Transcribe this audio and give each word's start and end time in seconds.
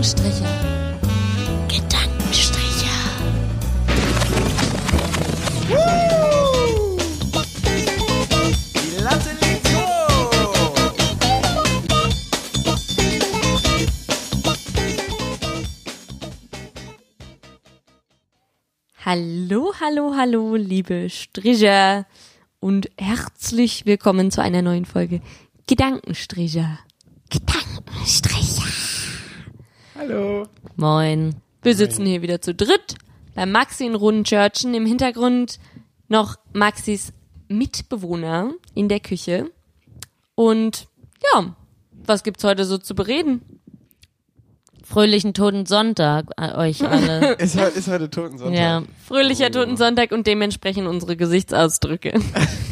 Gedankenstriche. 0.00 0.44
Gedankenstriche. 1.68 2.88
Hallo, 19.04 19.74
hallo, 19.80 20.14
hallo, 20.16 20.56
liebe 20.56 21.10
Stricher 21.10 22.06
und 22.58 22.88
herzlich 22.96 23.84
willkommen 23.84 24.30
zu 24.30 24.40
einer 24.40 24.62
neuen 24.62 24.86
Folge 24.86 25.20
Gedankenstricher. 25.66 26.78
Gedankenstricher. 27.28 28.39
Hallo. 30.00 30.46
Moin. 30.76 31.34
Wir 31.60 31.74
sitzen 31.76 32.06
hier 32.06 32.22
wieder 32.22 32.40
zu 32.40 32.54
dritt 32.54 32.94
bei 33.34 33.44
Maxi 33.44 33.84
in 33.84 33.94
Rundenchurchen. 33.94 34.72
Im 34.72 34.86
Hintergrund 34.86 35.58
noch 36.08 36.36
Maxis 36.54 37.12
Mitbewohner 37.48 38.54
in 38.74 38.88
der 38.88 39.00
Küche. 39.00 39.50
Und 40.34 40.88
ja, 41.34 41.54
was 42.06 42.22
gibt's 42.22 42.44
heute 42.44 42.64
so 42.64 42.78
zu 42.78 42.94
bereden? 42.94 43.42
Fröhlichen 44.82 45.34
Toten 45.34 45.66
Sonntag 45.66 46.30
äh, 46.38 46.54
euch 46.54 46.82
alle. 46.88 47.34
Ist, 47.34 47.56
ist 47.56 47.88
heute 47.88 48.08
Totensonntag. 48.08 48.58
ja. 48.58 48.82
Fröhlicher 49.06 49.50
Totensonntag 49.50 50.12
und 50.12 50.26
dementsprechend 50.26 50.88
unsere 50.88 51.18
Gesichtsausdrücke. 51.18 52.18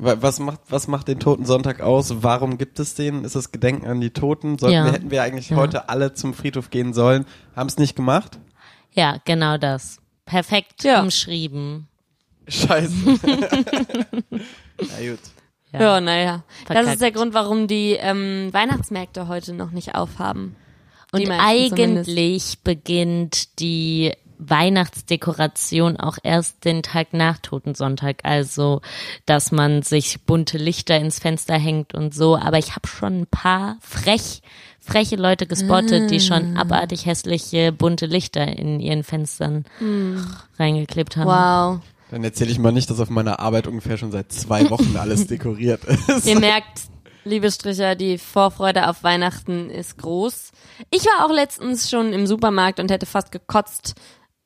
Wa- 0.00 0.16
Was 0.20 0.38
macht, 0.38 0.60
was 0.68 0.86
macht 0.88 1.08
den 1.08 1.18
Totensonntag 1.18 1.80
aus? 1.80 2.22
Warum 2.22 2.56
gibt 2.58 2.78
es 2.78 2.94
den? 2.94 3.24
Ist 3.24 3.34
das 3.34 3.50
Gedenken 3.52 3.86
an 3.86 4.00
die 4.00 4.10
Toten? 4.10 4.56
Sollten 4.58 4.74
Ja. 4.76 4.84
wir, 4.84 4.92
hätten 4.92 5.10
wir 5.10 5.22
eigentlich 5.22 5.50
Ja. 5.50 5.56
heute 5.56 5.88
alle 5.88 6.14
zum 6.14 6.34
Friedhof 6.34 6.70
gehen 6.70 6.92
sollen? 6.94 7.24
Haben 7.56 7.68
es 7.68 7.78
nicht 7.78 7.96
gemacht? 7.96 8.38
ja, 8.92 9.18
genau 9.24 9.58
das. 9.58 9.98
Perfekt 10.24 10.84
Ja. 10.84 11.00
umschrieben. 11.02 11.88
Scheiße. 12.48 12.92
Na 14.30 15.10
gut. 15.10 15.18
Ja, 15.72 16.00
naja. 16.00 16.42
Das 16.66 16.86
ist 16.86 17.02
der 17.02 17.12
Grund, 17.12 17.34
warum 17.34 17.66
die 17.66 17.92
ähm, 17.92 18.48
Weihnachtsmärkte 18.52 19.28
heute 19.28 19.52
noch 19.52 19.70
nicht 19.70 19.94
aufhaben. 19.94 20.56
Und 21.12 21.26
meisten 21.26 21.76
zumindest. 21.76 22.08
eigentlich 22.10 22.58
beginnt 22.64 23.58
die 23.60 24.12
Weihnachtsdekoration 24.38 25.96
auch 25.98 26.18
erst 26.22 26.64
den 26.64 26.82
Tag 26.82 27.12
nach 27.12 27.38
Totensonntag, 27.38 28.18
also 28.24 28.80
dass 29.26 29.52
man 29.52 29.82
sich 29.82 30.22
bunte 30.24 30.58
Lichter 30.58 30.96
ins 30.98 31.18
Fenster 31.18 31.54
hängt 31.54 31.94
und 31.94 32.14
so. 32.14 32.36
Aber 32.36 32.58
ich 32.58 32.76
habe 32.76 32.86
schon 32.88 33.20
ein 33.22 33.26
paar 33.26 33.76
frech, 33.80 34.42
freche 34.80 35.16
Leute 35.16 35.46
gespottet, 35.46 36.10
die 36.10 36.20
schon 36.20 36.56
Ah. 36.56 36.62
abartig 36.62 37.06
hässliche 37.06 37.72
bunte 37.72 38.06
Lichter 38.06 38.46
in 38.46 38.80
ihren 38.80 39.04
Fenstern 39.04 39.64
reingeklebt 40.58 41.16
haben. 41.16 41.26
Wow. 41.80 41.80
Dann 42.10 42.24
erzähle 42.24 42.50
ich 42.50 42.58
mal 42.58 42.72
nicht, 42.72 42.88
dass 42.88 43.00
auf 43.00 43.10
meiner 43.10 43.38
Arbeit 43.38 43.66
ungefähr 43.66 43.98
schon 43.98 44.10
seit 44.12 44.32
zwei 44.32 44.70
Wochen 44.70 44.96
alles 44.98 45.26
dekoriert 45.26 45.84
ist. 45.84 46.26
Ihr 46.26 46.38
merkt, 46.40 46.80
liebe 47.24 47.50
Stricher, 47.50 47.96
die 47.96 48.16
Vorfreude 48.16 48.88
auf 48.88 49.02
Weihnachten 49.02 49.68
ist 49.68 49.98
groß. 49.98 50.52
Ich 50.90 51.04
war 51.04 51.26
auch 51.26 51.32
letztens 51.34 51.90
schon 51.90 52.14
im 52.14 52.26
Supermarkt 52.26 52.80
und 52.80 52.90
hätte 52.90 53.04
fast 53.04 53.30
gekotzt, 53.30 53.94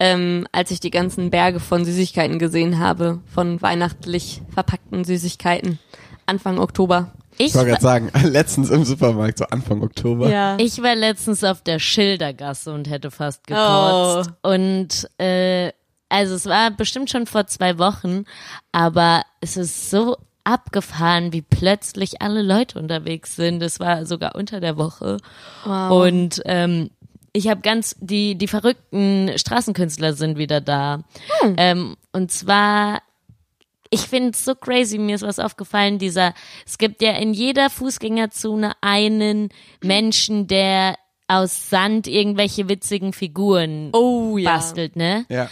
ähm, 0.02 0.48
als 0.50 0.72
ich 0.72 0.80
die 0.80 0.90
ganzen 0.90 1.30
Berge 1.30 1.60
von 1.60 1.84
Süßigkeiten 1.84 2.40
gesehen 2.40 2.80
habe, 2.80 3.20
von 3.32 3.62
weihnachtlich 3.62 4.42
verpackten 4.52 5.04
Süßigkeiten. 5.04 5.78
Anfang 6.26 6.58
Oktober. 6.58 7.12
Ich, 7.38 7.48
Ich 7.48 7.54
wollte 7.54 7.70
gerade 7.70 7.82
sagen, 7.82 8.10
letztens 8.24 8.70
im 8.70 8.84
Supermarkt, 8.84 9.38
so 9.38 9.44
Anfang 9.44 9.80
Oktober. 9.80 10.28
Ja. 10.28 10.56
ich 10.58 10.82
war 10.82 10.96
letztens 10.96 11.44
auf 11.44 11.62
der 11.62 11.78
Schildergasse 11.78 12.74
und 12.74 12.90
hätte 12.90 13.12
fast 13.12 13.46
gekotzt. 13.46 14.32
Und 14.42 15.08
äh, 15.18 15.70
also 16.08 16.34
es 16.34 16.46
war 16.46 16.72
bestimmt 16.72 17.08
schon 17.08 17.26
vor 17.26 17.46
zwei 17.46 17.78
Wochen, 17.78 18.24
aber 18.72 19.22
es 19.40 19.56
ist 19.56 19.88
so 19.88 20.16
abgefahren, 20.42 21.32
wie 21.32 21.42
plötzlich 21.42 22.20
alle 22.20 22.42
Leute 22.42 22.76
unterwegs 22.76 23.36
sind. 23.36 23.62
Es 23.62 23.78
war 23.78 24.04
sogar 24.04 24.34
unter 24.34 24.58
der 24.58 24.76
Woche. 24.76 25.18
Wow. 25.64 26.06
Und 26.06 26.42
ähm, 26.44 26.90
ich 27.32 27.48
habe 27.48 27.60
ganz, 27.62 27.96
die, 28.00 28.36
die 28.36 28.48
verrückten 28.48 29.30
Straßenkünstler 29.36 30.12
sind 30.14 30.38
wieder 30.38 30.60
da. 30.60 31.02
Ähm, 31.56 31.96
und 32.12 32.30
zwar, 32.30 33.02
ich 33.90 34.02
finde 34.02 34.30
es 34.30 34.44
so 34.44 34.54
crazy, 34.54 34.98
mir 34.98 35.14
ist 35.14 35.22
was 35.22 35.38
aufgefallen, 35.38 35.98
dieser, 35.98 36.34
es 36.66 36.78
gibt 36.78 37.02
ja 37.02 37.12
in 37.12 37.32
jeder 37.32 37.70
Fußgängerzone 37.70 38.72
einen 38.80 39.48
Menschen, 39.82 40.46
der 40.46 40.96
aus 41.26 41.70
Sand 41.70 42.06
irgendwelche 42.06 42.68
witzigen 42.68 43.12
Figuren 43.12 43.90
oh 43.92 44.36
ja. 44.36 44.50
bastelt, 44.50 44.96
ne? 44.96 45.24
Ja. 45.28 45.48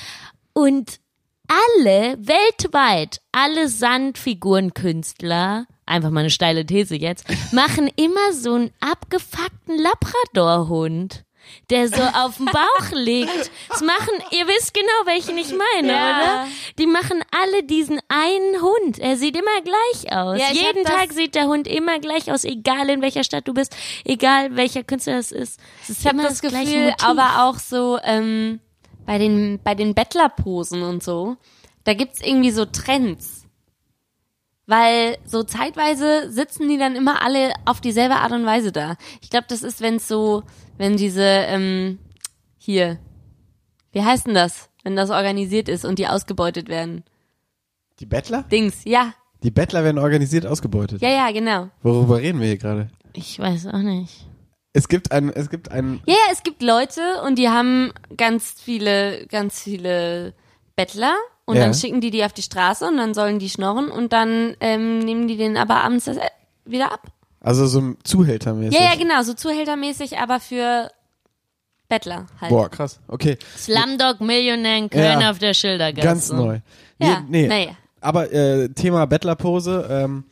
Und 0.52 1.00
alle, 1.48 2.16
weltweit, 2.18 3.20
alle 3.32 3.68
Sandfigurenkünstler, 3.68 5.66
einfach 5.86 6.10
mal 6.10 6.20
eine 6.20 6.30
steile 6.30 6.66
These 6.66 6.96
jetzt, 6.96 7.24
machen 7.52 7.90
immer 7.96 8.32
so 8.32 8.54
einen 8.54 8.70
abgefuckten 8.80 9.78
Labradorhund, 9.78 11.24
der 11.70 11.88
so 11.88 12.02
auf 12.02 12.36
dem 12.36 12.46
Bauch 12.46 12.90
liegt. 12.92 13.50
Das 13.68 13.80
machen, 13.80 14.08
ihr 14.32 14.46
wisst 14.46 14.74
genau, 14.74 14.88
welchen 15.04 15.36
ich 15.38 15.52
meine, 15.52 15.92
Ja. 15.92 16.18
oder? 16.20 16.46
Die 16.78 16.86
machen 16.86 17.22
alle 17.30 17.62
diesen 17.62 18.00
einen 18.08 18.60
Hund. 18.62 18.98
Er 18.98 19.16
sieht 19.16 19.36
immer 19.36 19.60
gleich 19.62 20.12
aus. 20.16 20.38
Ja, 20.40 20.52
Jeden 20.52 20.84
das- 20.84 20.92
Tag 20.92 21.12
sieht 21.12 21.34
der 21.34 21.46
Hund 21.46 21.66
immer 21.68 21.98
gleich 21.98 22.30
aus, 22.32 22.44
egal 22.44 22.88
in 22.90 23.02
welcher 23.02 23.24
Stadt 23.24 23.46
du 23.48 23.54
bist, 23.54 23.74
egal 24.04 24.56
welcher 24.56 24.82
Künstler 24.84 25.16
das 25.16 25.32
ist. 25.32 25.60
Es 25.82 25.90
ist 25.90 26.00
Ich 26.00 26.06
habe 26.06 26.22
das 26.22 26.40
gleiche 26.40 26.64
Gefühl, 26.72 26.94
aber 27.02 27.44
auch 27.44 27.58
so 27.58 27.98
ähm, 28.04 28.60
bei 29.06 29.18
den 29.18 29.60
bei 29.62 29.74
den 29.74 29.94
Bettlerposen 29.94 30.82
und 30.82 31.02
so, 31.02 31.36
da 31.84 31.94
gibt's 31.94 32.20
irgendwie 32.20 32.50
so 32.50 32.64
Trends. 32.64 33.39
Weil 34.70 35.18
so 35.24 35.42
zeitweise 35.42 36.30
sitzen 36.30 36.68
die 36.68 36.78
dann 36.78 36.94
immer 36.94 37.22
alle 37.22 37.52
auf 37.64 37.80
dieselbe 37.80 38.14
Art 38.14 38.30
und 38.30 38.46
Weise 38.46 38.70
da. 38.70 38.94
Ich 39.20 39.28
glaube, 39.28 39.46
das 39.48 39.64
ist, 39.64 39.80
wenn 39.80 39.98
so, 39.98 40.44
wenn 40.78 40.96
diese 40.96 41.24
ähm, 41.24 41.98
hier, 42.56 43.00
wie 43.90 44.04
heißt 44.04 44.28
denn 44.28 44.34
das, 44.34 44.70
wenn 44.84 44.94
das 44.94 45.10
organisiert 45.10 45.68
ist 45.68 45.84
und 45.84 45.98
die 45.98 46.06
ausgebeutet 46.06 46.68
werden? 46.68 47.02
Die 47.98 48.06
Bettler? 48.06 48.44
Dings, 48.44 48.84
ja, 48.84 49.12
Die 49.42 49.50
Bettler 49.50 49.82
werden 49.82 49.98
organisiert 49.98 50.46
ausgebeutet. 50.46 51.02
ja, 51.02 51.08
ja, 51.08 51.32
genau. 51.32 51.68
Worüber 51.82 52.18
reden 52.18 52.38
wir 52.38 52.46
hier 52.46 52.58
gerade? 52.58 52.90
Ich 53.12 53.40
weiß 53.40 53.66
auch 53.66 53.78
nicht. 53.82 54.28
Es 54.72 54.86
gibt 54.86 55.10
ein, 55.10 55.30
es 55.30 55.50
gibt 55.50 55.72
ein, 55.72 56.00
Ja, 56.06 56.14
ja, 56.14 56.32
es 56.32 56.44
gibt 56.44 56.62
Leute 56.62 57.00
und 57.26 57.38
die 57.40 57.48
haben 57.48 57.92
ganz 58.16 58.54
viele, 58.62 59.26
ganz 59.26 59.60
viele 59.60 60.32
Bettler 60.76 61.16
und 61.50 61.56
Ja. 61.56 61.62
dann 61.64 61.74
schicken 61.74 62.00
die 62.00 62.10
die 62.10 62.24
auf 62.24 62.32
die 62.32 62.42
Straße 62.42 62.86
und 62.86 62.96
dann 62.96 63.12
sollen 63.14 63.38
die 63.38 63.50
schnorren 63.50 63.90
und 63.90 64.12
dann 64.12 64.56
ähm, 64.60 65.00
nehmen 65.00 65.28
die 65.28 65.36
den 65.36 65.56
aber 65.56 65.82
abends 65.84 66.06
das, 66.06 66.16
äh, 66.16 66.30
wieder 66.64 66.92
ab. 66.92 67.08
also 67.40 67.66
so 67.66 67.80
ein 67.80 67.98
Zuhältermäßig. 68.04 68.78
Ja, 68.78 68.86
ja, 68.92 68.94
genau, 68.96 69.22
so 69.22 69.34
zuhältermäßig, 69.34 70.18
aber 70.18 70.40
für 70.40 70.90
Bettler 71.88 72.26
halt. 72.40 72.50
Boah, 72.50 72.68
krass. 72.70 73.00
Okay. 73.08 73.36
Slumdog 73.56 74.20
Millionär 74.20 74.76
in 74.78 74.88
Köln 74.90 75.20
Ja. 75.20 75.30
auf 75.30 75.38
der 75.38 75.54
Schildergasse. 75.54 76.06
Ganz 76.06 76.32
neu. 76.32 76.60
Ja, 76.98 77.20
nee, 77.28 77.42
nee. 77.42 77.48
naja. 77.48 77.70
Aber 78.00 78.32
äh, 78.32 78.68
Thema 78.70 79.06
Bettlerpose. 79.06 79.86
Ähm, 79.90 80.24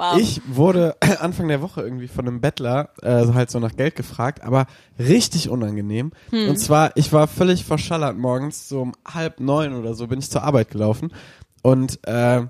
Wow. 0.00 0.18
Ich 0.18 0.40
wurde 0.48 0.96
Anfang 1.20 1.48
der 1.48 1.60
Woche 1.62 1.82
irgendwie 1.82 2.08
von 2.08 2.26
einem 2.26 2.40
Bettler 2.40 2.90
äh, 3.02 3.26
halt 3.34 3.50
so 3.50 3.58
nach 3.58 3.76
Geld 3.76 3.96
gefragt, 3.96 4.42
aber 4.42 4.66
richtig 4.98 5.48
unangenehm. 5.50 6.12
Hm. 6.30 6.48
Und 6.48 6.56
zwar, 6.56 6.96
ich 6.96 7.12
war 7.12 7.28
völlig 7.28 7.64
verschallert 7.64 8.16
morgens, 8.16 8.68
so 8.68 8.80
um 8.82 8.92
halb 9.06 9.40
neun 9.40 9.74
oder 9.74 9.94
so 9.94 10.06
bin 10.06 10.18
ich 10.18 10.30
zur 10.30 10.42
Arbeit 10.42 10.70
gelaufen 10.70 11.12
und 11.62 11.98
äh, 12.06 12.42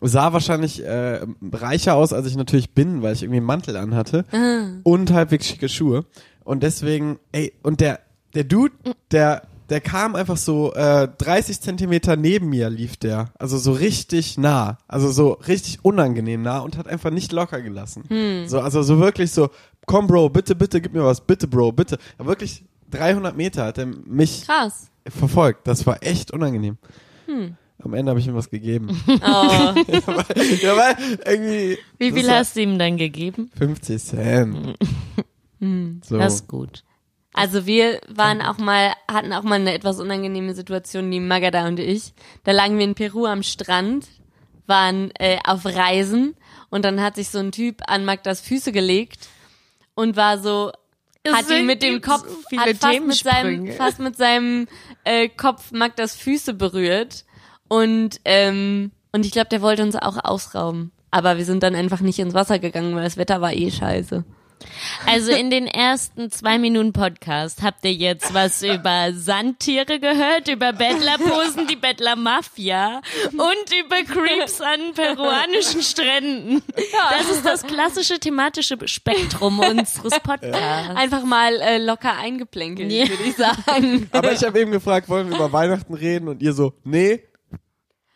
sah 0.00 0.32
wahrscheinlich 0.32 0.84
äh, 0.84 1.20
reicher 1.52 1.94
aus, 1.94 2.12
als 2.12 2.26
ich 2.26 2.36
natürlich 2.36 2.72
bin, 2.74 3.02
weil 3.02 3.12
ich 3.14 3.22
irgendwie 3.22 3.38
einen 3.38 3.46
Mantel 3.46 3.76
anhatte 3.76 4.24
Ah. 4.32 4.68
und 4.82 5.12
halbwegs 5.12 5.46
schicke 5.46 5.68
Schuhe. 5.68 6.04
Und 6.44 6.62
deswegen, 6.62 7.18
ey, 7.32 7.52
und 7.62 7.80
der, 7.80 8.00
der 8.34 8.44
Dude, 8.44 8.74
der, 9.10 9.42
der 9.68 9.80
kam 9.80 10.14
einfach 10.14 10.36
so 10.36 10.72
äh, 10.74 11.08
30 11.18 11.60
Zentimeter 11.60 12.16
neben 12.16 12.48
mir 12.48 12.70
lief 12.70 12.96
der. 12.96 13.32
Also 13.38 13.58
so 13.58 13.72
richtig 13.72 14.38
nah. 14.38 14.78
Also 14.86 15.10
so 15.10 15.32
richtig 15.32 15.84
unangenehm 15.84 16.42
nah 16.42 16.60
und 16.60 16.76
hat 16.76 16.86
einfach 16.86 17.10
nicht 17.10 17.32
locker 17.32 17.60
gelassen. 17.60 18.04
Hm. 18.08 18.48
So, 18.48 18.60
also 18.60 18.82
so 18.82 18.98
wirklich 19.00 19.32
so, 19.32 19.50
komm 19.86 20.06
Bro, 20.06 20.30
bitte, 20.30 20.54
bitte, 20.54 20.80
gib 20.80 20.92
mir 20.92 21.04
was, 21.04 21.20
bitte 21.20 21.48
Bro, 21.48 21.72
bitte. 21.72 21.98
Aber 22.18 22.28
wirklich 22.28 22.64
300 22.90 23.36
Meter 23.36 23.64
hat 23.64 23.78
er 23.78 23.86
mich 23.86 24.44
Krass. 24.46 24.88
verfolgt. 25.06 25.66
Das 25.66 25.86
war 25.86 26.02
echt 26.02 26.30
unangenehm. 26.30 26.78
Hm. 27.26 27.56
Am 27.82 27.92
Ende 27.92 28.10
habe 28.10 28.20
ich 28.20 28.26
ihm 28.26 28.34
was 28.34 28.50
gegeben. 28.50 28.88
Oh. 29.08 29.74
ja, 30.62 30.76
weil 30.76 30.96
irgendwie 31.26 31.78
Wie 31.98 32.12
viel 32.12 32.30
hast 32.30 32.56
du 32.56 32.60
ihm 32.62 32.78
dann 32.78 32.96
gegeben? 32.96 33.50
50 33.56 34.02
Cent. 34.02 34.76
So. 36.02 36.18
Das 36.18 36.34
ist 36.34 36.48
gut. 36.48 36.84
Also 37.36 37.66
wir 37.66 38.00
waren 38.08 38.40
auch 38.40 38.58
mal, 38.58 38.92
hatten 39.08 39.32
auch 39.32 39.42
mal 39.42 39.60
eine 39.60 39.74
etwas 39.74 40.00
unangenehme 40.00 40.54
Situation, 40.54 41.10
die 41.10 41.20
Magada 41.20 41.68
und 41.68 41.78
ich. 41.78 42.14
Da 42.44 42.52
lagen 42.52 42.78
wir 42.78 42.84
in 42.84 42.94
Peru 42.94 43.26
am 43.26 43.42
Strand, 43.42 44.06
waren 44.66 45.10
äh, 45.18 45.38
auf 45.44 45.66
Reisen 45.66 46.34
und 46.70 46.84
dann 46.84 47.02
hat 47.02 47.16
sich 47.16 47.28
so 47.28 47.38
ein 47.38 47.52
Typ 47.52 47.82
an 47.86 48.04
Magdas 48.04 48.40
Füße 48.40 48.72
gelegt 48.72 49.28
und 49.94 50.16
war 50.16 50.38
so, 50.38 50.72
hat 51.28 51.50
ihn 51.50 51.66
mit 51.66 51.82
dem 51.82 52.00
Kopf, 52.00 52.26
so 52.50 52.58
hat 52.58 52.76
fast 52.78 53.00
mit 53.04 53.16
seinem, 53.16 53.72
fast 53.72 53.98
mit 53.98 54.16
seinem 54.16 54.66
äh, 55.04 55.28
Kopf 55.28 55.72
Magdas 55.72 56.16
Füße 56.16 56.54
berührt 56.54 57.24
und 57.68 58.20
ähm, 58.24 58.92
und 59.12 59.24
ich 59.24 59.32
glaube, 59.32 59.48
der 59.48 59.62
wollte 59.62 59.82
uns 59.82 59.96
auch 59.96 60.22
ausrauben. 60.22 60.92
Aber 61.10 61.38
wir 61.38 61.46
sind 61.46 61.62
dann 61.62 61.74
einfach 61.74 62.00
nicht 62.00 62.18
ins 62.18 62.34
Wasser 62.34 62.58
gegangen, 62.58 62.94
weil 62.94 63.04
das 63.04 63.16
Wetter 63.16 63.40
war 63.40 63.54
eh 63.54 63.70
scheiße. 63.70 64.24
Also 65.06 65.32
in 65.32 65.50
den 65.50 65.66
ersten 65.66 66.30
zwei 66.30 66.58
Minuten 66.58 66.92
Podcast 66.92 67.62
habt 67.62 67.84
ihr 67.84 67.92
jetzt 67.92 68.34
was 68.34 68.62
über 68.62 69.10
Sandtiere 69.12 69.98
gehört, 70.00 70.48
über 70.48 70.72
Bettlerposen, 70.72 71.66
die 71.66 71.76
Bettlermafia 71.76 73.00
und 73.32 73.74
über 73.84 74.02
Creeps 74.04 74.60
an 74.60 74.92
peruanischen 74.94 75.82
Stränden. 75.82 76.62
Das 77.10 77.30
ist 77.30 77.44
das 77.44 77.62
klassische 77.62 78.18
thematische 78.18 78.76
Spektrum 78.86 79.58
unseres 79.60 80.18
Podcasts. 80.20 80.96
Einfach 80.96 81.24
mal 81.24 81.54
äh, 81.60 81.78
locker 81.78 82.16
eingeplänkelt, 82.16 82.90
Ja. 82.90 83.08
würde 83.08 83.22
ich 83.24 83.36
sagen. 83.36 84.08
Aber 84.12 84.32
ich 84.32 84.42
habe 84.44 84.60
eben 84.60 84.72
gefragt, 84.72 85.08
wollen 85.08 85.28
wir 85.28 85.36
über 85.36 85.52
Weihnachten 85.52 85.94
reden? 85.94 86.28
Und 86.28 86.42
ihr 86.42 86.52
so, 86.52 86.74
nee, 86.84 87.22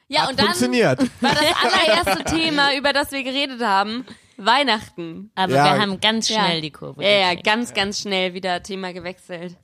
ja, 0.08 0.23
hat 0.23 0.31
und 0.31 0.38
dann 0.41 0.46
funktioniert. 0.46 0.99
war 1.20 1.35
das 1.35 1.44
allererste 1.62 2.25
Thema, 2.37 2.75
über 2.75 2.93
das 2.93 3.12
wir 3.12 3.23
geredet 3.23 3.62
haben, 3.62 4.05
Weihnachten. 4.44 5.31
Aber 5.34 5.54
Ja. 5.54 5.64
wir 5.64 5.81
haben 5.82 6.00
ganz 6.00 6.28
schnell 6.28 6.56
Ja. 6.56 6.60
die 6.60 6.70
Kurve. 6.70 7.02
Ja, 7.02 7.10
ja, 7.10 7.34
ganz, 7.34 7.75
ganz 7.75 8.00
schnell 8.00 8.34
wieder 8.34 8.62
Thema 8.62 8.92
gewechselt. 8.92 9.56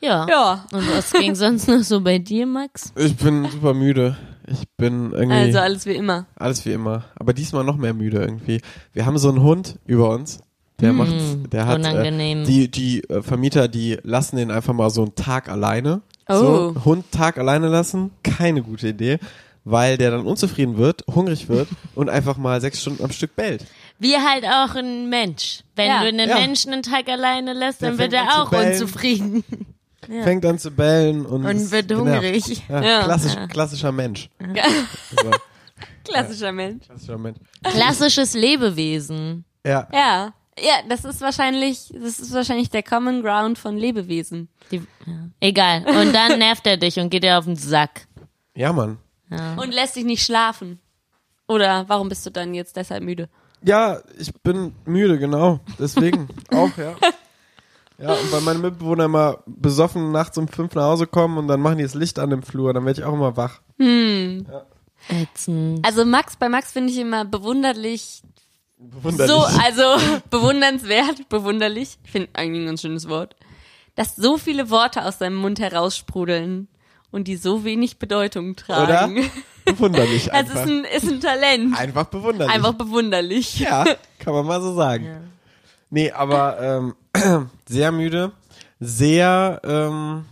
ja. 0.00 0.26
Ja. 0.28 0.66
Und 0.72 0.88
was 0.94 1.12
ging 1.12 1.34
sonst 1.34 1.68
noch 1.68 1.82
so 1.82 2.00
bei 2.00 2.18
dir, 2.18 2.46
Max? 2.46 2.92
Ich 2.96 3.16
bin 3.16 3.48
super 3.50 3.74
müde. 3.74 4.16
Ich 4.48 4.68
bin 4.76 5.12
irgendwie 5.12 5.36
Also 5.36 5.58
alles 5.58 5.86
wie 5.86 5.94
immer. 5.94 6.26
alles 6.36 6.64
wie 6.64 6.72
immer. 6.72 7.04
Aber 7.16 7.32
diesmal 7.32 7.64
noch 7.64 7.76
mehr 7.76 7.94
müde 7.94 8.18
irgendwie. 8.20 8.60
Wir 8.92 9.04
haben 9.06 9.18
so 9.18 9.28
einen 9.28 9.42
Hund 9.42 9.78
über 9.86 10.10
uns. 10.10 10.40
Der 10.78 10.92
macht, 10.92 11.10
der 11.52 11.66
hat 11.66 11.78
äh, 11.78 11.88
unangenehm. 11.88 12.44
die 12.44 12.70
die 12.70 13.02
äh, 13.08 13.22
Vermieter, 13.22 13.66
die 13.66 13.98
lassen 14.02 14.36
den 14.36 14.50
einfach 14.50 14.74
mal 14.74 14.90
so 14.90 15.02
einen 15.02 15.14
Tag 15.14 15.48
alleine. 15.48 16.02
Oh. 16.28 16.34
So, 16.74 16.84
Hund 16.84 17.10
Tag 17.12 17.38
alleine 17.38 17.68
lassen, 17.68 18.10
keine 18.22 18.62
gute 18.62 18.88
Idee, 18.88 19.18
weil 19.66 19.98
der 19.98 20.12
dann 20.12 20.24
unzufrieden 20.24 20.78
wird, 20.78 21.04
hungrig 21.12 21.48
wird 21.48 21.68
und 21.96 22.08
einfach 22.08 22.36
mal 22.38 22.60
sechs 22.60 22.80
Stunden 22.80 23.04
am 23.04 23.10
Stück 23.10 23.34
bellt. 23.36 23.64
Wie 23.98 24.16
halt 24.16 24.44
auch 24.44 24.74
ein 24.76 25.08
Mensch. 25.10 25.60
Wenn 25.74 25.88
Ja. 25.88 26.00
du 26.02 26.06
einen 26.08 26.28
Ja. 26.30 26.36
Menschen 26.38 26.72
einen 26.72 26.82
Tag 26.82 27.08
alleine 27.08 27.52
lässt, 27.52 27.82
Der 27.82 27.90
dann 27.90 27.98
wird 27.98 28.12
fängt 28.12 28.26
er 28.30 28.42
auch 28.42 28.52
unzufrieden. 28.52 29.44
Fängt 30.22 30.46
an 30.46 30.56
zu 30.56 30.70
bellen 30.70 31.26
und, 31.26 31.44
Und 31.44 31.70
wird 31.72 31.92
hungrig. 31.92 32.62
Ja, 32.68 32.80
Ja. 32.82 33.02
Klassisch, 33.04 33.32
klassischer 33.50 33.90
Mensch. 33.92 34.30
So, 35.10 35.30
Klassischer 36.04 36.52
Mensch. 36.52 36.86
klassischer 36.86 37.18
Mensch. 37.18 37.38
Klassisches 37.64 38.34
Lebewesen. 38.34 39.44
Ja. 39.66 39.88
Ja. 39.92 40.32
Ja, 40.58 40.74
das 40.88 41.04
ist 41.04 41.20
wahrscheinlich, 41.20 41.92
das 41.92 42.18
ist 42.20 42.32
wahrscheinlich 42.32 42.70
der 42.70 42.82
Common 42.84 43.20
Ground 43.22 43.58
von 43.58 43.76
Lebewesen. 43.76 44.48
Die, 44.70 44.76
ja. 44.76 45.28
Egal. 45.40 45.84
Und 45.84 46.14
dann 46.14 46.38
nervt 46.38 46.66
er 46.68 46.76
dich 46.76 46.98
und 46.98 47.10
geht 47.10 47.24
dir 47.24 47.38
auf 47.38 47.44
den 47.44 47.56
Sack. 47.56 48.06
Ja, 48.54 48.72
Mann. 48.72 48.98
Und 49.30 49.72
lässt 49.72 49.96
dich 49.96 50.04
nicht 50.04 50.22
schlafen. 50.24 50.80
Oder 51.48 51.84
warum 51.88 52.08
bist 52.08 52.24
du 52.26 52.30
dann 52.30 52.54
jetzt 52.54 52.76
deshalb 52.76 53.02
müde? 53.02 53.28
Ja, 53.62 54.00
ich 54.18 54.32
bin 54.42 54.74
müde, 54.84 55.18
genau. 55.18 55.60
Deswegen 55.78 56.28
auch, 56.52 56.76
ja. 56.76 56.94
Ja, 57.98 58.12
und 58.12 58.30
weil 58.30 58.40
meine 58.42 58.58
Mitbewohner 58.58 59.04
immer 59.06 59.38
besoffen 59.46 60.12
nachts 60.12 60.36
um 60.36 60.48
fünf 60.48 60.74
nach 60.74 60.84
Hause 60.84 61.06
kommen 61.06 61.38
und 61.38 61.48
dann 61.48 61.60
machen 61.60 61.78
die 61.78 61.84
das 61.84 61.94
Licht 61.94 62.18
an 62.18 62.30
im 62.30 62.42
Flur, 62.42 62.74
dann 62.74 62.84
werde 62.84 63.00
ich 63.00 63.06
auch 63.06 63.14
immer 63.14 63.36
wach. 63.38 63.60
Ätzend. 65.08 65.86
Also 65.86 66.04
Max, 66.04 66.36
bei 66.36 66.48
Max 66.48 66.72
finde 66.72 66.92
ich 66.92 66.98
immer 66.98 67.24
bewunderlich, 67.24 68.22
Bewunderlich. 68.76 69.32
so, 69.32 69.38
also 69.40 69.96
bewundernswert, 70.30 71.28
bewunderlich. 71.30 71.98
Ich 72.04 72.10
finde 72.10 72.28
eigentlich 72.34 72.62
ein 72.64 72.66
ganz 72.66 72.82
schönes 72.82 73.08
Wort. 73.08 73.34
Dass 73.94 74.14
so 74.14 74.36
viele 74.36 74.68
Worte 74.68 75.04
aus 75.06 75.18
seinem 75.18 75.36
Mund 75.36 75.58
heraussprudeln 75.58 76.68
und 77.10 77.28
die 77.28 77.36
so 77.36 77.64
wenig 77.64 77.98
Bedeutung 77.98 78.56
Oder? 78.68 78.86
tragen. 78.86 79.30
Bewunderlich 79.64 80.26
Das 80.26 80.34
einfach. 80.34 80.64
ist 80.64 80.70
ein, 80.70 80.84
ist 80.84 81.08
ein 81.08 81.20
Talent. 81.20 81.78
einfach 81.78 82.04
bewunderlich. 82.06 82.54
Einfach 82.54 82.74
bewunderlich. 82.74 83.58
Ja, 83.58 83.84
kann 84.18 84.34
man 84.34 84.46
mal 84.46 84.60
so 84.60 84.74
sagen. 84.74 85.30
Nee, 85.90 86.10
aber 86.10 86.60
ähm, 86.60 87.48
sehr 87.68 87.92
müde, 87.92 88.32
sehr, 88.80 89.60
ähm, 89.64 90.24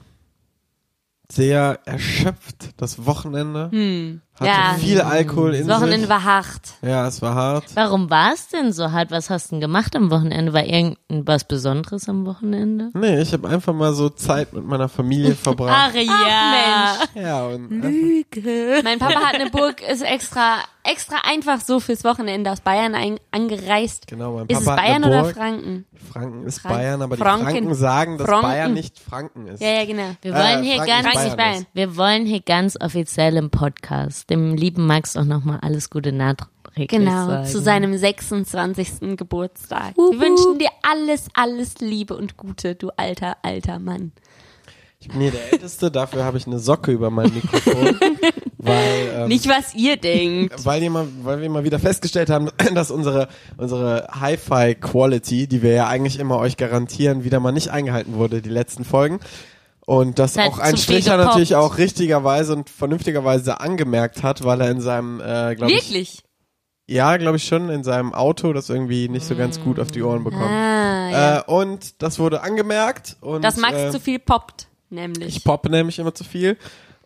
sehr 1.31 1.81
erschöpft 1.85 2.71
das 2.77 3.07
Wochenende. 3.07 4.23
Hatte 4.37 4.51
Ja. 4.51 4.75
viel 4.79 5.01
Alkohol 5.01 5.55
in 5.55 5.69
Das 5.69 5.77
Wochenende 5.77 6.01
sich. 6.01 6.09
war 6.09 6.25
hart. 6.25 6.61
Ja, 6.83 7.07
es 7.07 7.23
war 7.23 7.35
hart. 7.37 7.65
Warum 7.75 8.11
war 8.11 8.33
es 8.33 8.49
denn 8.49 8.73
so 8.73 8.91
hart? 8.91 9.13
Was 9.13 9.31
hast 9.31 9.47
du 9.47 9.51
denn 9.55 9.61
gemacht 9.61 9.95
am 9.95 10.11
Wochenende? 10.11 10.53
War 10.53 10.65
irgendwas 10.65 11.45
Besonderes 11.45 12.09
am 12.09 12.27
Wochenende? 12.27 12.91
Nee, 12.95 13.21
ich 13.21 13.33
habe 13.33 13.49
einfach 13.49 13.73
mal 13.73 13.93
so 13.95 14.09
Zeit 14.09 14.53
mit 14.53 14.65
meiner 14.67 14.89
Familie 14.89 15.35
verbracht. 15.37 15.95
ja. 15.95 16.95
Ja, 17.15 17.45
und 17.47 17.71
Lüge. 17.71 18.81
Mein 18.83 18.99
Papa 18.99 19.21
hat 19.21 19.35
eine 19.37 19.51
Burg, 19.51 19.81
ist 19.89 20.03
extra, 20.03 20.57
extra 20.83 21.17
einfach 21.25 21.61
so 21.61 21.79
fürs 21.79 22.03
Wochenende 22.03 22.51
aus 22.51 22.61
Bayern 22.61 22.97
ein, 22.97 23.21
angereist. 23.31 24.09
genau, 24.09 24.33
mein 24.37 24.47
Ist 24.49 24.59
es 24.59 24.65
Papa 24.65 24.77
hat 24.83 24.87
Bayern 24.89 25.05
eine 25.05 25.21
oder. 25.21 25.25
Franken? 25.33 25.87
Franken 26.13 26.45
ist 26.47 26.61
Frank- 26.61 26.75
Bayern, 26.75 27.03
aber 27.03 27.17
die 27.17 27.23
Franken. 27.23 27.45
Franken 27.51 27.75
sagen, 27.75 28.19
dass 28.19 28.27
Franken. 28.29 28.47
Bayern 28.49 28.73
nicht 28.75 28.99
Franken 28.99 29.47
ist. 29.47 29.63
Ja, 29.63 29.69
ja, 29.71 29.85
genau. 29.85 30.11
Wir 30.23 30.35
wollen 30.35 30.63
Äh, 30.63 30.67
hier 30.67 30.77
Franken 30.77 30.91
ganz, 30.91 31.03
Franken 31.15 31.37
Bayern 31.37 31.53
Bayern. 31.53 31.67
wir 31.73 31.97
wollen 31.97 32.27
hier 32.27 32.41
ganz 32.41 32.77
offiziell 32.81 33.37
im 33.37 33.51
Podcast 33.51 34.24
dem 34.31 34.55
lieben 34.55 34.87
Max 34.87 35.17
auch 35.17 35.25
nochmal 35.25 35.59
alles 35.63 35.91
Gute 35.91 36.13
nachträglich 36.13 36.89
Genau, 36.89 37.27
sagen. 37.29 37.47
zu 37.47 37.61
seinem 37.61 37.97
26. 37.97 39.17
Geburtstag. 39.17 39.97
Wir 39.97 40.21
wünschen 40.21 40.59
dir 40.59 40.71
alles, 40.83 41.27
alles 41.35 41.79
Liebe 41.81 42.17
und 42.17 42.37
Gute, 42.37 42.75
du 42.75 42.91
alter, 42.97 43.37
alter 43.43 43.79
Mann. 43.79 44.13
Ich 45.01 45.09
bin 45.09 45.21
hier 45.21 45.33
der 45.33 45.53
Älteste, 45.53 45.91
dafür 45.91 46.25
habe 46.25 46.39
ich 46.39 46.47
eine 46.47 46.59
Socke 46.59 46.91
über 46.91 47.11
mein 47.11 47.33
Mikrofon. 47.35 47.99
weil, 48.57 49.13
ähm, 49.15 49.29
Nicht, 49.29 49.47
was 49.47 49.75
ihr 49.75 49.99
denkt. 49.99 50.65
weil, 50.65 50.81
die 50.81 50.89
mal, 50.89 51.07
weil 51.23 51.43
wir 51.43 51.51
mal 51.51 51.63
wieder 51.65 51.79
festgestellt 51.79 52.31
haben, 52.31 52.49
dass 52.75 52.91
unsere, 52.91 53.29
unsere 53.59 54.09
Hi-Fi-Quality, 54.19 55.47
die 55.47 55.63
wir 55.63 55.73
ja 55.73 55.89
eigentlich 55.89 56.19
immer 56.19 56.39
euch 56.39 56.57
garantieren, 56.57 57.23
wieder 57.25 57.39
mal 57.41 57.53
nicht 57.53 57.69
eingehalten 57.69 58.15
wurde, 58.15 58.41
die 58.41 58.49
letzten 58.49 58.85
Folgen. 58.87 59.21
Und 59.87 60.19
das 60.19 60.37
hat 60.39 60.49
auch 60.49 60.59
ein 60.59 60.77
Stricher 60.77 61.17
natürlich 61.17 61.57
auch 61.57 61.77
richtigerweise 61.77 62.55
und 62.55 62.71
vernünftigerweise 62.71 63.61
angemerkt 63.61 64.23
hat, 64.23 64.45
weil 64.45 64.61
er 64.61 64.71
in 64.71 64.81
seinem, 64.81 65.21
äh, 65.21 65.55
glaube 65.55 65.73
ich, 65.73 65.89
Wirklich? 65.89 66.23
ja, 66.87 67.17
glaube 67.19 67.37
ich 67.37 67.45
schon, 67.45 67.69
in 67.69 67.85
seinem 67.85 68.15
Auto 68.15 68.53
das 68.53 68.71
irgendwie 68.71 69.09
nicht 69.09 69.27
so 69.27 69.37
ganz 69.37 69.61
gut 69.61 69.79
auf 69.79 69.91
die 69.91 70.03
Ohren 70.03 70.25
bekommen. 70.25 70.45
Ah, 70.45 71.11
ja. 71.11 71.39
Äh, 71.39 71.43
und 71.47 72.03
das 72.03 72.19
wurde 72.19 72.43
angemerkt 72.43 73.17
und 73.21 73.43
Dass 73.43 73.57
Max 73.59 73.77
äh, 73.77 73.91
zu 73.91 74.01
viel 74.01 74.19
poppt, 74.19 74.69
nämlich. 74.89 75.37
ich 75.37 75.45
poppe 75.45 75.69
nämlich 75.71 75.99
immer 75.99 76.15
zu 76.15 76.25
viel. 76.25 76.57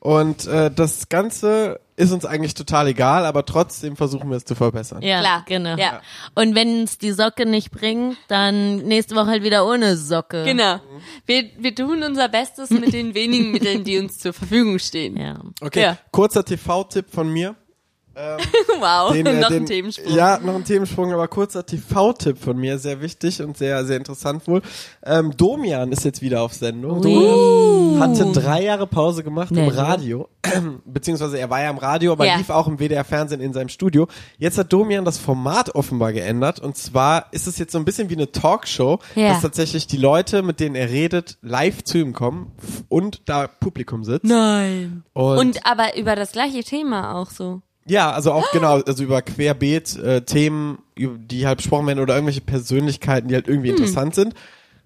Und 0.09 0.47
äh, 0.47 0.71
das 0.71 1.11
Ganze 1.11 1.81
ist 1.97 2.13
uns 2.13 2.25
eigentlich 2.25 2.55
total 2.55 2.87
egal, 2.89 3.27
aber 3.27 3.45
trotzdem 3.45 3.95
versuchen 3.95 4.31
wir 4.31 4.39
es 4.39 4.45
zu 4.47 4.55
verbessern. 4.55 5.03
Ja, 5.03 5.21
Klar, 5.21 5.45
genau. 5.47 5.77
ja. 5.77 6.01
Und 6.35 6.55
wenn 6.55 6.85
es 6.85 6.97
die 6.97 7.13
Socke 7.13 7.45
nicht 7.45 7.71
bringt, 7.71 8.17
dann 8.27 8.77
nächste 8.79 9.15
Woche 9.17 9.27
halt 9.27 9.43
wieder 9.43 9.67
ohne 9.69 9.99
Socke. 9.99 10.45
Genau. 10.45 10.81
Wir, 11.27 11.51
wir 11.59 11.75
tun 11.75 12.03
unser 12.03 12.31
Bestes 12.31 12.71
mit 12.71 12.95
den 12.95 13.15
wenigen 13.15 13.51
Mitteln, 13.51 13.85
die 13.85 13.99
uns 13.99 14.19
zur 14.19 14.33
Verfügung 14.33 14.79
stehen. 14.79 15.19
Ja. 15.19 15.41
Okay, 15.61 15.83
Ja. 15.83 15.99
kurzer 16.11 16.43
TV-Tipp 16.43 17.11
von 17.11 17.29
mir. 17.31 17.55
Wow, 18.81 19.13
Den, 19.13 19.27
äh, 19.27 19.41
noch 19.41 19.49
den, 19.49 19.63
ein 19.63 19.67
Themensprung. 19.67 20.15
Ja, 20.15 20.39
noch 20.39 20.55
ein 20.55 20.65
Themensprung, 20.65 21.13
aber 21.13 21.29
kurzer 21.29 21.65
TV-Tipp 21.65 22.39
von 22.39 22.57
mir, 22.57 22.79
sehr 22.79 23.01
wichtig 23.01 23.43
und 23.43 23.57
sehr, 23.57 23.85
sehr 23.85 23.97
interessant 23.97 24.47
wohl. 24.47 24.63
Ähm, 25.05 25.37
Domian 25.37 25.91
ist 25.93 26.05
jetzt 26.05 26.23
wieder 26.23 26.43
auf 26.43 26.53
Sendung. 26.53 27.03
Domian 27.03 28.01
hatte 28.01 28.31
drei 28.33 28.63
Jahre 28.65 28.87
Pause 28.87 29.25
gemacht 29.25 29.51
Nee, 29.51 29.67
im? 29.67 29.69
Radio, 29.75 30.29
beziehungsweise 30.85 31.39
er 31.39 31.51
war 31.51 31.61
ja 31.63 31.71
im 31.71 31.79
Radio, 31.79 32.13
aber 32.13 32.27
Ja. 32.27 32.37
lief 32.37 32.51
auch 32.51 32.67
im 32.69 32.79
WDR-Fernsehen 32.79 33.41
in 33.41 33.53
seinem 33.53 33.69
Studio. 33.69 34.07
Jetzt 34.39 34.59
hat 34.59 34.73
Domian 34.73 35.05
das 35.05 35.19
Format 35.19 35.75
offenbar 35.75 36.13
geändert 36.13 36.61
und 36.61 36.77
zwar 36.77 37.27
ist 37.33 37.47
es 37.47 37.59
jetzt 37.59 37.73
so 37.73 37.79
ein 37.79 37.85
bisschen 37.85 38.11
wie 38.11 38.15
eine 38.17 38.31
Talkshow, 38.31 38.99
Ja. 39.15 39.29
dass 39.31 39.43
tatsächlich 39.43 39.87
die 39.87 39.97
Leute, 39.97 40.43
mit 40.43 40.61
denen 40.61 40.75
er 40.75 40.91
redet, 40.91 41.39
live 41.43 41.83
zu 41.85 41.99
ihm 41.99 42.13
kommen 42.13 42.53
und 42.89 43.23
da 43.29 43.47
Publikum 43.49 44.05
sitzt. 44.05 44.25
Nein. 44.25 45.03
Und, 45.13 45.39
Und 45.39 45.67
aber 45.67 45.97
über 45.97 46.15
das 46.17 46.33
gleiche 46.33 46.63
Thema 46.63 47.15
auch 47.17 47.31
so. 47.31 47.61
Ja, 47.89 48.13
also 48.13 48.33
auch 48.33 48.51
genau, 48.53 48.81
also 48.81 49.03
über 49.03 49.23
Querbeet 49.23 49.97
äh, 49.97 50.21
Themen, 50.23 50.79
die 50.97 51.47
halt 51.47 51.59
besprochen 51.59 51.87
werden 51.87 52.01
oder 52.01 52.15
irgendwelche 52.15 52.41
Persönlichkeiten, 52.41 53.29
die 53.29 53.35
halt 53.35 53.49
irgendwie 53.49 53.71
interessant 53.71 54.15
sind, 54.15 54.35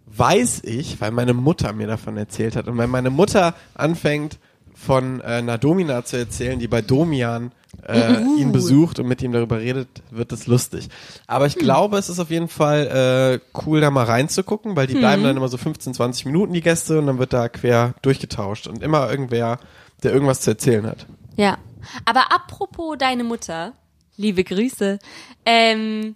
weiß 0.07 0.63
ich, 0.65 1.01
weil 1.01 1.11
meine 1.11 1.35
Mutter 1.35 1.73
mir 1.73 1.87
davon 1.87 2.17
erzählt 2.17 2.57
hat. 2.57 2.69
Und 2.69 2.79
wenn 2.79 2.91
meine 2.91 3.11
Mutter 3.11 3.55
anfängt 3.75 4.39
von 4.75 5.21
äh, 5.21 5.25
einer 5.25 5.59
Domina 5.59 6.05
zu 6.05 6.17
erzählen, 6.17 6.59
die 6.59 6.69
bei 6.69 6.83
Domian 6.83 7.53
äh, 7.87 8.21
ihn 8.39 8.53
besucht 8.53 8.99
und 8.99 9.07
mit 9.07 9.23
ihm 9.23 9.33
darüber 9.33 9.59
redet, 9.59 9.89
wird 10.11 10.33
das 10.33 10.47
lustig. 10.47 10.89
Aber 11.27 11.47
ich 11.47 11.57
glaube, 11.57 11.99
es 11.99 12.09
ist 12.09 12.21
auf 12.21 12.31
jeden 12.31 12.49
Fall 12.49 13.41
äh, 13.43 13.61
cool, 13.65 13.81
da 13.81 13.91
mal 13.91 14.05
reinzugucken, 14.05 14.77
weil 14.77 14.87
die 14.87 14.95
bleiben 14.95 15.23
dann 15.23 15.37
immer 15.37 15.49
so 15.49 15.57
15, 15.57 15.95
20 15.95 16.27
Minuten, 16.27 16.53
die 16.53 16.61
Gäste, 16.61 16.99
und 16.99 17.07
dann 17.07 17.19
wird 17.19 17.33
da 17.33 17.49
quer 17.49 17.95
durchgetauscht 18.03 18.67
und 18.67 18.83
immer 18.83 19.11
irgendwer, 19.11 19.59
der 20.03 20.13
irgendwas 20.13 20.41
zu 20.41 20.51
erzählen 20.51 20.87
hat. 20.87 21.07
Ja. 21.37 21.59
Aber 22.05 22.33
apropos 22.33 22.97
deine 22.99 23.25
Mutter, 23.25 23.75
liebe 24.17 24.45
Grüße, 24.45 24.99
ähm, 25.45 26.15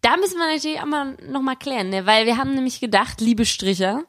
Da 0.00 0.16
müssen 0.16 0.38
wir 0.38 0.46
natürlich 0.46 0.80
auch 0.80 0.86
mal 0.86 1.16
noch 1.28 1.42
mal 1.42 1.56
klären, 1.56 1.90
ne? 1.90 2.06
weil 2.06 2.24
wir 2.26 2.36
haben 2.36 2.54
nämlich 2.54 2.78
gedacht, 2.80 3.20
liebe 3.20 3.44
Stricher, 3.44 4.04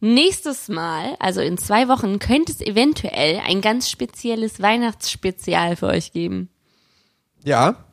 nächstes 0.00 0.68
Mal, 0.68 1.16
also 1.18 1.40
in 1.40 1.58
zwei 1.58 1.88
Wochen, 1.88 2.20
könnte 2.20 2.52
es 2.52 2.60
eventuell 2.60 3.40
ein 3.44 3.60
ganz 3.60 3.90
spezielles 3.90 4.62
Weihnachtsspezial 4.62 5.74
für 5.76 5.86
euch 5.86 6.12
geben. 6.12 6.50
Ja, 7.42 7.84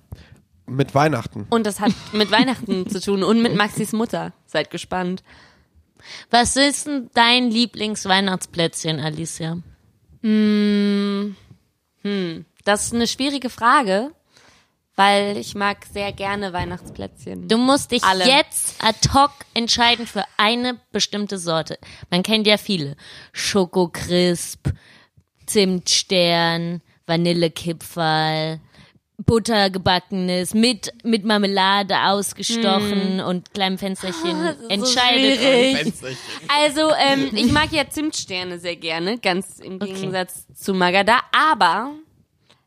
mit 0.68 0.94
Weihnachten. 0.94 1.48
Und 1.50 1.66
das 1.66 1.80
hat 1.80 1.94
mit 2.14 2.30
Weihnachten 2.32 2.88
zu 2.90 3.02
tun 3.02 3.24
und 3.24 3.42
mit 3.42 3.56
Maxis 3.56 3.92
Mutter. 3.92 4.34
Seid 4.46 4.70
gespannt. 4.70 5.24
Was 6.30 6.56
ist 6.56 6.88
denn 6.88 7.10
dein 7.14 7.50
Lieblingsweihnachtsplätzchen, 7.50 9.00
Alicia? 9.00 9.58
Das 12.04 12.86
ist 12.86 12.94
eine 12.94 13.08
schwierige 13.08 13.50
Frage, 13.50 14.12
weil 14.96 15.38
ich 15.38 15.56
mag 15.56 15.86
sehr 15.92 16.12
gerne 16.12 16.54
Weihnachtsplätzchen. 16.54 17.48
Du 17.48 17.58
musst 17.58 17.92
dich 17.92 18.04
Alle. 18.04 18.26
jetzt 18.26 18.84
ad 18.84 18.98
hoc 19.14 19.32
entscheiden 19.54 20.06
für 20.06 20.24
eine 20.38 20.80
bestimmte 20.92 21.38
Sorte. 21.38 21.78
Man 22.10 22.24
kennt 22.24 22.48
ja 22.48 22.58
viele. 22.58 22.96
Schokocrisp, 23.34 24.68
Zimtstern, 25.46 26.82
Vanillekipferl, 27.06 28.60
Buttergebackenes 29.26 30.54
mit, 30.54 30.94
mit 31.04 31.26
Marmelade 31.26 31.96
ausgestochen 32.06 33.20
und 33.20 33.54
kleinem 33.54 33.78
Fensterchen. 33.78 34.42
Mm. 34.42 34.56
So 34.62 34.68
Entscheidet 34.70 35.40
schwierig. 35.40 36.04
euch. 36.04 36.18
Also, 36.64 36.92
ähm, 37.00 37.30
ich 37.36 37.52
mag 37.52 37.72
ja 37.72 37.90
Zimtsterne 37.90 38.60
sehr 38.60 38.76
gerne, 38.76 39.18
ganz 39.20 39.60
im 39.60 39.80
Gegensatz 39.80 40.46
zu 40.54 40.74
Magada, 40.74 41.20
aber 41.32 41.92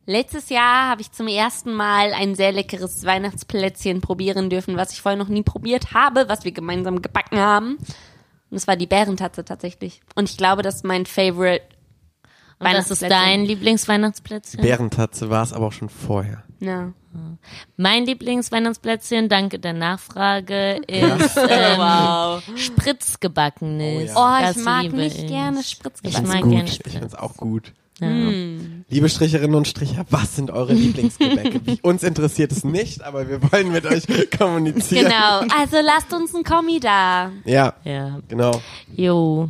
letztes 0.06 0.49
Jahr 0.49 0.88
habe 0.88 1.02
ich 1.02 1.12
zum 1.12 1.28
ersten 1.28 1.73
Mal 1.73 2.12
ein 2.12 2.34
sehr 2.34 2.52
leckeres 2.52 3.04
Weihnachtsplätzchen 3.04 4.00
probieren 4.00 4.50
dürfen, 4.50 4.76
was 4.76 4.92
ich 4.92 5.02
vorher 5.02 5.18
noch 5.18 5.28
nie 5.28 5.42
probiert 5.42 5.92
habe, 5.92 6.28
was 6.28 6.44
wir 6.44 6.52
gemeinsam 6.52 7.02
gebacken 7.02 7.38
haben. 7.38 7.78
Und 8.50 8.56
es 8.56 8.66
war 8.66 8.76
die 8.76 8.87
Bärentatze 8.87 9.44
tatsächlich. 9.44 10.00
Und 10.14 10.30
ich 10.30 10.37
glaube, 10.37 10.62
das 10.62 10.76
ist 10.76 10.84
mein 10.84 11.06
Favorite. 11.06 11.64
Und 12.71 12.75
das 12.75 12.90
ist 12.90 13.02
dein 13.02 13.44
Lieblingsweihnachtsplätzchen? 13.44 14.61
Bärentatze 14.62 15.30
war 15.30 15.42
es 15.42 15.52
aber 15.52 15.66
auch 15.66 15.73
schon 15.73 15.88
vorher. 15.88 16.42
Ja. 16.61 16.92
Mein 17.76 18.06
Lieblingsweihnachtsplätzchen, 18.06 19.28
danke 19.28 19.59
der 19.61 19.73
Nachfrage, 19.73 20.80
ist 20.88 21.37
ähm, 21.37 21.78
Wow. 21.78 22.42
Spritzgebackenes. 22.56 24.12
Oh 24.16 24.21
Oh, 24.21 24.40
Das 24.40 24.56
ich 24.56 24.64
mag 24.64 24.83
liebe 24.83 24.97
nicht 24.97 25.18
ich. 25.18 25.26
gerne 25.28 25.61
Ich 25.61 25.68
Spritzgebäck. 25.71 26.26
mag 26.26 26.42
gut. 26.42 26.50
gerne 26.52 26.68
Ich 26.68 26.75
Spritz. 26.75 26.92
finde 26.92 27.06
es 27.09 27.14
auch 27.14 27.37
gut. 27.37 27.73
Ja. 28.00 28.09
Liebe 28.88 29.09
Stricherinnen 29.09 29.54
und 29.54 29.68
Stricher, 29.68 30.04
was 30.11 30.35
sind 30.35 30.50
eure 30.50 30.73
Lieblingsgebäcke? 30.75 31.78
Uns 31.83 32.02
interessiert 32.02 32.50
es 32.50 32.64
nicht, 32.64 33.02
aber 33.04 33.28
wir 33.28 33.40
wollen 33.52 33.71
mit 33.71 33.87
euch 33.87 34.04
kommunizieren. 34.37 35.04
Genau, 35.04 35.40
also 35.56 35.76
lasst 35.80 36.12
uns 36.12 36.35
ein 36.35 36.42
Kommi 36.42 36.80
da. 36.80 37.30
Ja, 37.44 37.75
Ja. 37.85 38.18
genau. 38.28 38.61
Jo. 38.97 39.49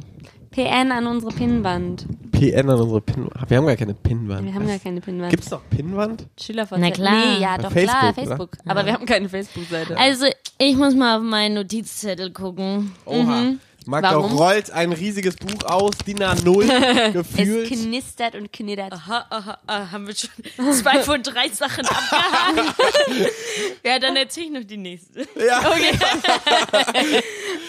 PN 0.55 0.93
an 0.93 1.07
unsere 1.09 1.33
Pinnwand. 1.33 2.07
PN 2.31 2.71
an 2.71 2.81
unsere 2.81 3.01
Pinnwand. 3.01 3.51
Wir 3.51 3.57
haben 3.57 3.67
gar 3.67 3.75
keine 3.77 3.95
Pinnwand. 3.95 4.47
Wir 4.47 4.55
haben 4.55 4.69
gar 4.69 4.79
keine 4.79 5.01
Pinnwand. 5.01 5.31
Gibt's 5.31 5.51
noch 5.51 5.69
Pinnwand? 5.69 6.27
Schülervorteil. 6.41 6.89
Na 6.91 6.95
klar. 6.95 7.27
Nee, 7.27 7.43
ja, 7.43 7.59
doch 7.59 7.73
Facebook, 7.73 7.91
klar, 7.99 8.13
oder? 8.13 8.15
Facebook. 8.15 8.51
Aber 8.65 8.87
wir 8.87 8.93
haben 8.93 9.05
keine 9.05 9.29
Facebook-Seite. 9.29 9.97
Also, 9.99 10.27
ich 10.59 10.77
muss 10.77 10.95
mal 10.95 11.17
auf 11.19 11.25
meinen 11.25 11.55
Notizzettel 11.57 12.31
gucken. 12.33 12.93
Oha. 13.05 13.55
Magda 13.87 14.13
Mhm. 14.13 14.15
Warum? 14.15 14.33
rollt 14.39 14.71
ein 14.71 14.93
riesiges 14.93 15.37
Buch 15.37 15.65
aus, 15.65 15.93
DIN 16.07 16.19
A0, 16.23 16.71
es 17.09 17.13
gefühlt. 17.13 17.69
knistert 17.71 18.35
und 18.37 18.51
knittert. 18.53 18.93
Aha, 18.93 19.27
aha, 19.29 19.59
aha, 19.67 19.91
haben 19.93 20.07
wir 20.07 20.15
schon 20.15 20.31
zwei 20.73 21.01
von 21.03 21.23
drei 21.23 21.49
Sachen 21.51 21.85
abgehakt. 21.85 22.77
ja, 23.85 23.99
dann 23.99 24.17
erzähl 24.17 24.45
ich 24.45 24.51
noch 24.53 24.65
die 24.65 24.77
nächste. 24.79 25.27
Ja. 25.47 25.61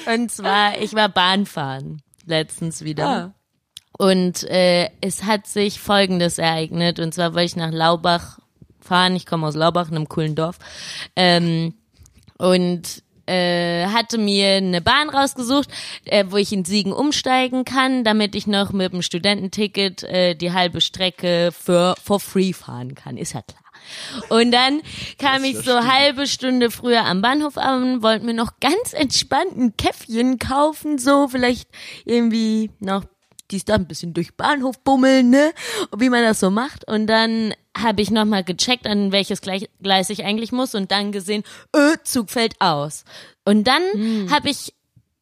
Und 0.14 0.32
zwar, 0.32 0.80
ich 0.80 0.94
war 0.94 1.10
Bahnfahren 1.10 2.02
letztens 2.26 2.84
wieder. 2.84 3.08
Ah. 3.08 3.34
Und 3.98 4.44
äh, 4.44 4.90
es 5.02 5.24
hat 5.24 5.48
sich 5.48 5.80
Folgendes 5.80 6.38
ereignet. 6.38 7.00
Und 7.00 7.14
zwar 7.14 7.34
wollte 7.34 7.46
ich 7.46 7.56
nach 7.56 7.72
Laubach 7.72 8.40
fahren. 8.80 9.16
Ich 9.16 9.26
komme 9.26 9.48
aus 9.48 9.56
Laubach, 9.56 9.90
einem 9.90 10.10
coolen 10.10 10.36
Dorf. 10.36 10.58
Ähm, 11.16 11.76
und 12.38 13.04
äh, 13.26 13.88
hatte 13.88 14.18
mir 14.18 14.56
eine 14.56 14.82
Bahn 14.82 15.10
rausgesucht, 15.10 15.70
äh, 16.06 16.26
wo 16.28 16.38
ich 16.38 16.52
in 16.52 16.66
Siegen 16.66 16.94
umsteigen 16.94 17.66
kann, 17.66 18.04
damit 18.04 18.36
ich 18.36 18.48
noch 18.48 18.72
mit 18.72 18.94
dem 18.94 19.02
Studententicket 19.02 20.04
äh, 20.04 20.36
die 20.36 20.52
halbe 20.52 20.82
Strecke 20.82 21.50
für 21.52 21.96
for 22.04 22.20
free 22.20 22.54
fahren 22.54 22.96
kann. 22.96 23.18
Ist 23.18 23.34
ja 23.34 23.42
klar. 23.42 23.65
Und 24.30 24.52
dann 24.52 24.82
kam 25.20 25.44
ich 25.44 25.58
so 25.58 25.86
halbe 25.86 26.28
Stunde 26.28 26.72
früher 26.72 27.06
am 27.06 27.22
Bahnhof 27.22 27.58
an, 27.58 28.02
wollte 28.02 28.26
mir 28.26 28.34
noch 28.34 28.60
ganz 28.60 28.94
entspannt 28.94 29.58
ein 29.58 29.78
Käffchen 29.78 30.40
kaufen, 30.40 30.98
so 30.98 31.28
vielleicht 31.28 31.70
irgendwie 32.06 32.72
noch 32.80 33.04
dies 33.52 33.66
da 33.66 33.76
ein 33.76 33.88
bisschen 33.88 34.14
durch 34.14 34.36
Bahnhof 34.36 34.80
bummeln, 34.80 35.30
ne? 35.30 35.54
Und 35.92 36.02
wie 36.02 36.10
man 36.10 36.24
das 36.24 36.40
so 36.40 36.50
macht. 36.50 36.88
Und 36.88 37.08
dann 37.08 37.54
habe 37.78 38.02
ich 38.02 38.10
nochmal 38.10 38.44
gecheckt, 38.44 38.88
an 38.88 39.12
welches 39.12 39.42
Gleis, 39.42 40.10
ich 40.10 40.26
eigentlich 40.26 40.52
muss 40.52 40.76
und 40.76 40.92
dann 40.92 41.12
gesehen, 41.12 41.44
äh, 41.74 41.98
Zug 42.04 42.32
fällt 42.32 42.60
aus. 42.60 43.04
Und 43.44 43.66
dann 43.68 43.84
habe 44.32 44.50
ich 44.50 44.74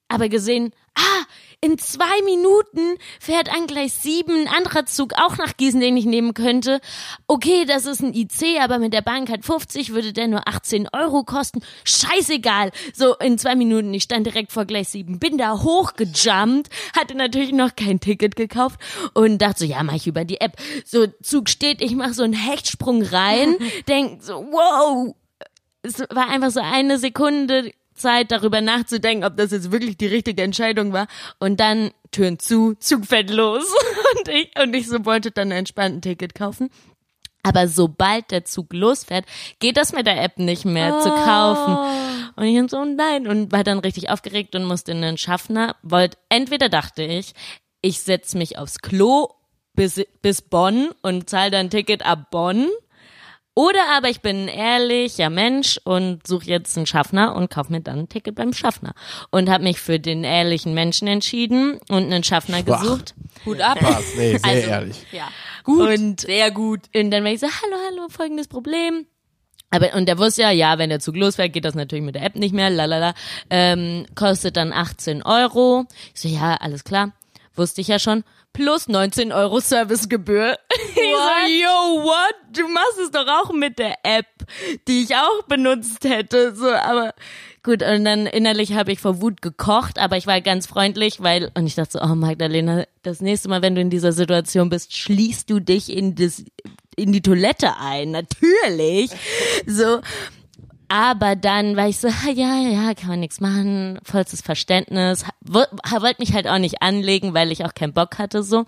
aber 0.08 0.30
gesehen, 0.30 0.72
ah, 0.96 1.24
in 1.64 1.78
zwei 1.78 2.22
Minuten 2.26 2.98
fährt 3.22 3.50
an 3.50 3.68
Gleis 3.68 4.04
7 4.04 4.34
ein 4.34 4.48
anderer 4.50 4.86
Zug 4.86 5.14
auch 5.14 5.38
nach 5.38 5.56
Gießen, 5.56 5.80
den 5.80 5.96
ich 5.96 6.04
nehmen 6.04 6.34
könnte. 6.34 6.82
Okay, 7.26 7.64
das 7.66 7.86
ist 7.86 8.02
ein 8.02 8.14
IC, 8.14 8.60
aber 8.62 8.80
mit 8.80 8.92
der 8.92 9.02
Bahncard 9.02 9.46
50 9.46 9.94
würde 9.94 10.12
der 10.12 10.28
nur 10.28 10.46
18 10.46 10.90
Euro 10.92 11.24
kosten. 11.24 11.62
Scheißegal. 11.86 12.72
So, 12.94 13.16
in 13.16 13.38
zwei 13.38 13.56
Minuten, 13.56 13.94
ich 13.94 14.04
stand 14.04 14.28
direkt 14.28 14.52
vor 14.52 14.66
Gleis 14.66 14.92
7, 14.92 15.20
bin 15.20 15.38
da 15.38 15.62
hochgejumpt, 15.62 16.68
hatte 16.98 17.16
natürlich 17.16 17.54
noch 17.54 17.78
kein 17.78 18.02
Ticket 18.02 18.36
gekauft 18.36 18.78
und 19.14 19.38
dachte 19.42 19.60
so, 19.60 19.66
ja, 19.66 19.82
mach 19.84 19.94
ich 19.94 20.06
über 20.06 20.26
die 20.26 20.42
App. 20.42 20.58
So, 20.84 21.08
Zug 21.22 21.48
steht, 21.48 21.82
ich 21.82 21.96
mache 21.96 22.14
so 22.14 22.24
einen 22.24 22.34
Hechtsprung 22.34 23.04
rein, 23.04 23.56
denk 23.88 24.22
so, 24.22 24.34
wow, 24.34 25.16
es 25.82 26.00
war 26.10 26.30
einfach 26.30 26.52
so 26.52 26.60
eine 26.60 26.98
Sekunde 27.00 27.72
Zeit, 27.94 28.32
darüber 28.32 28.62
nachzudenken, 28.62 29.26
ob 29.26 29.38
das 29.38 29.52
jetzt 29.52 29.72
wirklich 29.72 29.98
die 29.98 30.08
richtige 30.08 30.42
Entscheidung 30.44 30.94
war. 30.94 31.08
Und 31.40 31.60
dann 31.60 31.92
Türen 32.12 32.40
zu, 32.40 32.76
Zug 32.76 33.06
fährt 33.06 33.30
los. 33.30 33.66
Und 34.16 34.28
ich, 34.28 34.52
und 34.62 34.76
ich 34.76 34.88
so 34.88 35.06
wollte 35.06 35.32
dann 35.32 35.50
entspannt 35.52 35.96
ein 35.96 36.02
Ticket 36.02 36.36
kaufen. 36.36 36.70
Aber 37.42 37.68
sobald 37.68 38.32
der 38.32 38.46
Zug 38.46 38.72
losfährt, 38.72 39.26
geht 39.60 39.76
das 39.76 39.92
mit 39.92 40.08
der 40.08 40.22
App 40.24 40.38
nicht 40.38 40.64
mehr 40.64 41.00
zu 41.02 41.10
kaufen. 41.10 41.78
Und 42.36 42.46
ich 42.46 42.72
so, 42.72 42.86
nein. 42.86 43.28
Und 43.28 43.52
war 43.52 43.64
dann 43.64 43.80
richtig 43.80 44.10
aufgeregt 44.10 44.56
und 44.56 44.64
musste 44.64 44.94
in 44.94 45.02
den 45.02 45.18
Schaffner. 45.18 45.76
Wollt, 45.84 46.18
entweder 46.30 46.70
dachte 46.70 47.04
ich, 47.04 47.34
ich 47.82 48.00
setz 48.00 48.34
mich 48.34 48.58
aufs 48.58 48.80
Klo 48.80 49.28
bis, 49.74 50.02
bis 50.22 50.42
Bonn 50.42 50.90
und 51.02 51.30
zahle 51.30 51.52
dann 51.52 51.66
ein 51.68 51.70
Ticket 51.70 52.06
ab 52.06 52.32
Bonn. 52.32 52.70
Oder 53.56 53.82
aber 53.96 54.10
ich 54.10 54.22
bin 54.22 54.46
ein 54.46 54.48
ehrlicher 54.48 55.30
Mensch 55.30 55.80
und 55.84 56.26
suche 56.26 56.46
jetzt 56.46 56.76
einen 56.76 56.88
Schaffner 56.88 57.36
und 57.36 57.52
kaufe 57.52 57.72
mir 57.72 57.82
dann 57.82 58.00
ein 58.00 58.10
Ticket 58.10 58.34
beim 58.36 58.52
Schaffner. 58.54 58.94
Und 59.30 59.50
habe 59.50 59.64
mich 59.64 59.80
für 59.80 60.00
den 60.00 60.24
ehrlichen 60.24 60.74
Menschen 60.74 61.08
entschieden 61.08 61.80
und 61.90 62.06
einen 62.12 62.24
Schaffner 62.24 62.60
Schwach. 62.60 62.82
gesucht. 62.82 63.14
Hut 63.46 63.62
ab. 63.62 63.78
Was? 63.82 64.16
Nee, 64.16 64.38
sehr 64.38 64.46
Also, 64.50 64.70
ehrlich. 64.70 65.06
Ja. 65.12 65.28
Gut. 65.64 65.88
Und, 66.00 66.22
Sehr 66.22 66.52
gut. 66.52 66.82
und 66.96 67.12
dann 67.12 67.24
war 67.24 67.32
ich 67.32 67.40
so, 67.40 67.48
hallo, 67.48 67.76
hallo, 67.88 68.08
folgendes 68.10 68.48
Problem. 68.48 69.06
Aber, 69.70 69.94
und 69.96 70.08
der 70.08 70.18
wusste 70.20 70.42
ja, 70.44 70.52
ja, 70.52 70.78
wenn 70.78 70.90
der 70.90 71.00
Zug 71.00 71.16
losfährt, 71.16 71.54
geht 71.54 71.66
das 71.66 71.74
natürlich 71.74 72.04
mit 72.04 72.16
der 72.16 72.24
App 72.24 72.36
nicht 72.36 72.54
mehr, 72.54 72.70
lalala. 72.70 73.14
Ähm, 73.50 74.06
kostet 74.14 74.58
dann 74.58 74.74
18 74.74 75.24
Euro. 75.24 75.86
Ich 76.14 76.22
so, 76.22 76.28
ja, 76.28 76.56
alles 76.56 76.84
klar. 76.84 77.12
Wusste 77.56 77.82
ich 77.82 77.88
ja 77.88 78.00
schon. 78.00 78.24
Plus 78.52 78.88
19 78.88 79.32
Euro 79.32 79.60
Servicegebühr. 79.60 80.58
Ich 80.96 81.20
so, 81.20 81.64
yo, 81.64 82.04
what? 82.04 82.36
Du 82.52 82.68
machst 82.68 83.00
es 83.02 83.12
doch 83.12 83.28
auch 83.28 83.52
mit 83.52 83.80
der 83.80 83.96
App, 84.04 84.28
die 84.88 85.04
ich 85.04 85.16
auch 85.16 85.44
benutzt 85.48 86.04
hätte. 86.04 86.56
So, 86.56 86.70
aber 86.72 87.14
gut, 87.64 87.82
und 87.84 88.06
dann 88.06 88.26
innerlich 88.26 88.74
habe 88.74 88.92
ich 88.92 89.00
vor 89.00 89.22
Wut 89.22 89.42
gekocht, 89.42 89.98
aber 89.98 90.18
ich 90.18 90.28
war 90.28 90.40
ganz 90.42 90.68
freundlich, 90.68 91.22
weil, 91.22 91.52
und 91.56 91.66
ich 91.66 91.76
dachte 91.76 91.94
so, 91.94 92.02
oh 92.02 92.16
Magdalena, 92.16 92.86
das 93.02 93.22
nächste 93.22 93.50
Mal, 93.50 93.62
wenn 93.62 93.76
du 93.76 93.82
in 93.82 93.90
dieser 93.90 94.12
Situation 94.12 94.70
bist, 94.70 94.96
schließt 94.96 95.50
du 95.50 95.60
dich 95.60 95.92
in 95.92 96.16
das, 96.16 96.44
in 96.96 97.12
die 97.12 97.22
Toilette 97.22 97.78
ein. 97.78 98.12
Natürlich. 98.12 99.12
So. 99.66 100.02
Aber 100.96 101.36
dann 101.36 101.76
war 101.76 101.88
ich 101.88 101.98
so, 101.98 102.08
ja, 102.08 102.60
ja, 102.60 102.94
kann 102.94 103.08
man 103.10 103.20
nichts 103.20 103.42
machen, 103.42 103.98
vollstes 104.04 104.42
Verständnis. 104.42 105.26
Wo- 105.42 105.66
Wollte 106.02 106.20
mich 106.22 106.34
halt 106.34 106.48
auch 106.48 106.60
nicht 106.60 106.84
anlegen, 106.84 107.34
weil 107.34 107.52
ich 107.52 107.66
auch 107.66 107.74
keinen 107.74 107.94
Bock 107.94 108.20
hatte 108.20 108.44
so. 108.44 108.66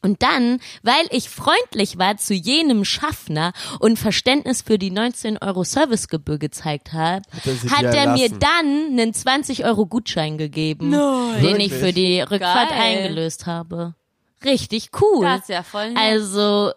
Und 0.00 0.22
dann, 0.22 0.60
weil 0.82 1.04
ich 1.10 1.28
freundlich 1.28 1.98
war 1.98 2.16
zu 2.16 2.32
jenem 2.32 2.86
Schaffner 2.86 3.52
und 3.80 3.98
Verständnis 3.98 4.62
für 4.62 4.78
die 4.78 4.90
19 4.90 5.36
Euro 5.38 5.62
Servicegebühr 5.62 6.38
gezeigt 6.38 6.94
habe, 6.94 7.22
er 7.44 7.70
hat 7.70 7.82
dir 7.82 7.98
er 7.98 8.12
mir 8.14 8.30
dann 8.30 8.88
einen 8.98 9.12
20 9.12 9.66
Euro 9.66 9.84
Gutschein 9.84 10.38
gegeben, 10.38 10.90
den 10.90 11.60
ich 11.60 11.70
Wirklich? 11.70 11.72
für 11.74 11.92
die 11.92 12.20
Rückfahrt 12.22 12.70
Geil. 12.70 12.80
eingelöst 12.80 13.44
habe. 13.46 13.94
Richtig 14.42 14.88
cool. 15.02 15.26
Das 15.26 15.42
ist 15.42 15.48
ja 15.50 15.62
voll 15.62 15.90
nett. 15.90 15.98
Also 16.02 16.72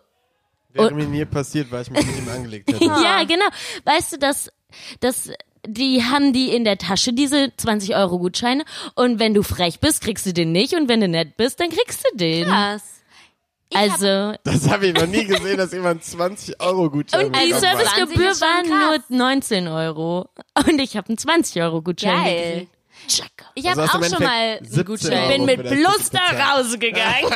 Wäre 0.73 0.93
mir 0.93 1.05
nie 1.07 1.23
passiert, 1.23 1.71
weil 1.71 1.83
ich 1.83 1.89
mich 1.89 2.05
mit 2.05 2.17
ihm 2.17 2.27
angelegt 2.29 2.69
hätte. 2.69 2.83
ja, 3.03 3.23
genau. 3.23 3.45
Weißt 3.85 4.11
du, 4.11 4.17
das, 4.19 4.51
das 4.99 5.31
die 5.67 6.03
haben 6.03 6.33
die 6.33 6.55
in 6.55 6.63
der 6.63 6.77
Tasche, 6.77 7.13
diese 7.13 7.51
20 7.57 7.95
Euro 7.95 8.19
Gutscheine. 8.19 8.63
Und 8.93 9.19
wenn 9.19 9.33
du 9.33 9.43
frech 9.43 9.79
bist, 9.79 10.01
kriegst 10.01 10.25
du 10.25 10.33
den 10.33 10.51
nicht. 10.51 10.73
Und 10.73 10.89
wenn 10.89 11.01
du 11.01 11.07
nett 11.07 11.37
bist, 11.37 11.59
dann 11.59 11.69
kriegst 11.69 12.05
du 12.05 12.17
den. 12.17 12.47
Krass. 12.47 12.83
Also, 13.73 14.33
Das 14.43 14.69
habe 14.69 14.87
ich 14.87 14.93
noch 14.93 15.07
nie 15.07 15.25
gesehen, 15.25 15.57
dass 15.57 15.73
jemand 15.73 16.03
20 16.03 16.61
Euro 16.61 16.89
Gutschein 16.89 17.25
und 17.25 17.35
die 17.35 17.47
bekommen 17.49 17.65
hat. 17.65 17.77
20 17.77 17.89
Servicegebühr 17.89 18.41
war 18.41 18.63
nur 18.63 19.03
19 19.09 19.67
Euro. 19.67 20.29
Und 20.67 20.79
ich 20.79 20.95
habe 20.95 21.09
einen 21.09 21.17
20 21.17 21.61
Euro 21.61 21.81
Gutschein 21.81 22.23
Geil. 22.23 22.51
gekriegt. 22.53 22.74
Checker. 23.07 23.45
Ich 23.55 23.67
habe 23.69 23.81
Also 23.81 23.97
auch 23.97 24.03
schon 24.03 24.23
mal 24.23 24.31
einen 24.31 24.65
17 24.65 24.85
Gutschein. 24.85 25.13
Euro. 25.13 25.27
bin 25.33 25.45
mit 25.45 25.63
Plus 25.67 26.09
da 26.11 26.55
rausgegangen. 26.55 27.31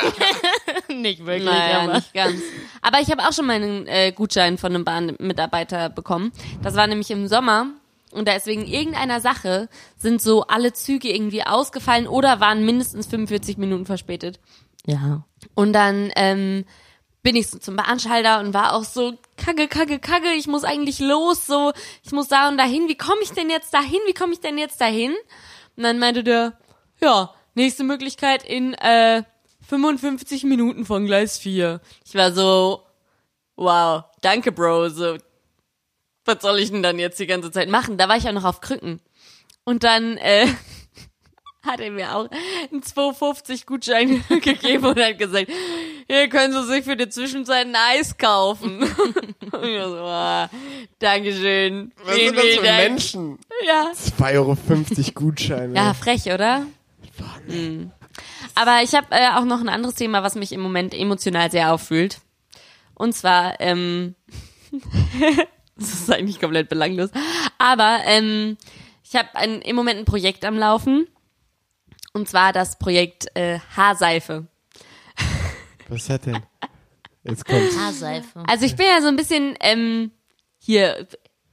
nicht 1.02 1.24
wirklich, 1.24 1.44
Naja, 1.44 1.80
aber. 1.82 1.94
nicht 1.94 2.12
ganz. 2.14 2.40
Aber 2.82 3.00
ich 3.00 3.10
habe 3.10 3.22
auch 3.26 3.32
schon 3.32 3.46
mal 3.46 3.56
einen 3.56 3.86
äh, 3.86 4.12
Gutschein 4.12 4.58
von 4.58 4.74
einem 4.74 4.84
Bahnmitarbeiter 4.84 5.88
bekommen. 5.90 6.32
Das 6.62 6.74
war 6.74 6.86
nämlich 6.86 7.10
im 7.10 7.26
Sommer. 7.28 7.66
Und 8.12 8.26
da 8.26 8.32
ist 8.32 8.46
wegen 8.46 8.66
irgendeiner 8.66 9.20
Sache 9.20 9.68
sind 9.96 10.20
so 10.20 10.42
alle 10.48 10.72
Züge 10.72 11.08
irgendwie 11.08 11.44
ausgefallen 11.44 12.08
oder 12.08 12.40
waren 12.40 12.64
mindestens 12.64 13.06
45 13.06 13.56
Minuten 13.56 13.86
verspätet. 13.86 14.40
Ja. 14.84 15.22
Und 15.54 15.72
dann 15.74 16.10
ähm, 16.16 16.64
bin 17.22 17.36
ich 17.36 17.48
so 17.48 17.58
zum 17.58 17.76
Bahnschalter 17.76 18.40
und 18.40 18.52
war 18.52 18.72
auch 18.74 18.82
so, 18.82 19.12
kacke, 19.36 19.68
kacke, 19.68 20.00
kacke, 20.00 20.32
ich 20.32 20.48
muss 20.48 20.64
eigentlich 20.64 20.98
los, 20.98 21.46
so, 21.46 21.72
ich 22.02 22.10
muss 22.10 22.26
da 22.28 22.48
und 22.48 22.56
dahin, 22.58 22.88
wie 22.88 22.96
komme 22.96 23.20
ich 23.22 23.30
denn 23.30 23.48
jetzt 23.48 23.72
dahin, 23.74 24.00
wie 24.06 24.14
komme 24.14 24.32
ich 24.32 24.40
denn 24.40 24.58
jetzt 24.58 24.80
dahin? 24.80 25.14
Und 25.80 25.84
dann 25.84 25.98
meinte 25.98 26.22
der, 26.22 26.52
ja, 27.00 27.34
nächste 27.54 27.84
Möglichkeit 27.84 28.42
in 28.42 28.74
äh, 28.74 29.22
55 29.66 30.44
Minuten 30.44 30.84
von 30.84 31.06
Gleis 31.06 31.38
4. 31.38 31.80
Ich 32.04 32.14
war 32.14 32.32
so, 32.32 32.82
wow, 33.56 34.04
danke 34.20 34.52
Bro, 34.52 34.90
so, 34.90 35.16
was 36.26 36.42
soll 36.42 36.58
ich 36.58 36.70
denn 36.70 36.82
dann 36.82 36.98
jetzt 36.98 37.18
die 37.18 37.26
ganze 37.26 37.50
Zeit 37.50 37.70
machen? 37.70 37.96
Da 37.96 38.10
war 38.10 38.18
ich 38.18 38.28
auch 38.28 38.32
noch 38.32 38.44
auf 38.44 38.60
Krücken. 38.60 39.00
Und 39.64 39.82
dann, 39.82 40.18
äh, 40.18 40.48
hat 41.62 41.80
er 41.80 41.90
mir 41.90 42.14
auch 42.16 42.28
einen 42.70 42.82
2,50 42.82 43.66
Gutschein 43.66 44.24
gegeben 44.28 44.86
und 44.86 44.98
hat 44.98 45.18
gesagt, 45.18 45.50
hier 46.08 46.28
können 46.28 46.52
Sie 46.52 46.64
sich 46.64 46.84
für 46.84 46.96
die 46.96 47.08
Zwischenzeit 47.08 47.66
ein 47.66 47.76
Eis 47.76 48.16
kaufen. 48.16 48.82
und 49.52 49.64
ich 49.64 49.82
so, 49.82 49.96
ah, 49.96 50.48
Dankeschön. 50.98 51.92
Was 52.04 52.14
Vielen, 52.14 52.34
sind 52.34 52.38
das 52.38 52.56
für 52.56 52.64
Dank. 52.64 52.78
Menschen? 52.78 53.38
Ja. 53.66 53.92
2,50 53.92 54.34
Euro 54.36 54.56
Gutscheine. 55.14 55.74
ja, 55.74 55.94
frech, 55.94 56.26
oder? 56.26 56.66
Mhm. 57.46 57.90
Aber 58.54 58.82
ich 58.82 58.94
habe 58.94 59.06
äh, 59.10 59.28
auch 59.36 59.44
noch 59.44 59.60
ein 59.60 59.68
anderes 59.68 59.94
Thema, 59.94 60.22
was 60.22 60.34
mich 60.34 60.52
im 60.52 60.60
Moment 60.60 60.94
emotional 60.94 61.50
sehr 61.50 61.72
auffühlt. 61.72 62.20
Und 62.94 63.14
zwar, 63.14 63.60
ähm, 63.60 64.14
das 65.76 65.92
ist 65.92 66.12
eigentlich 66.12 66.40
komplett 66.40 66.68
belanglos, 66.68 67.10
aber 67.58 68.00
ähm, 68.04 68.58
ich 69.02 69.16
habe 69.16 69.28
im 69.64 69.76
Moment 69.76 70.00
ein 70.00 70.04
Projekt 70.04 70.44
am 70.44 70.56
Laufen. 70.56 71.06
Und 72.12 72.28
zwar 72.28 72.52
das 72.52 72.78
Projekt 72.78 73.26
äh, 73.36 73.58
Haarseife. 73.76 74.46
Was 75.88 76.08
hat 76.08 76.26
denn? 76.26 76.42
Jetzt 77.24 77.44
kommt's. 77.44 77.76
Haarseife. 77.78 78.42
Also 78.46 78.64
ich 78.64 78.76
bin 78.76 78.86
ja 78.86 79.00
so 79.00 79.08
ein 79.08 79.16
bisschen 79.16 79.56
ähm, 79.60 80.10
hier 80.58 81.06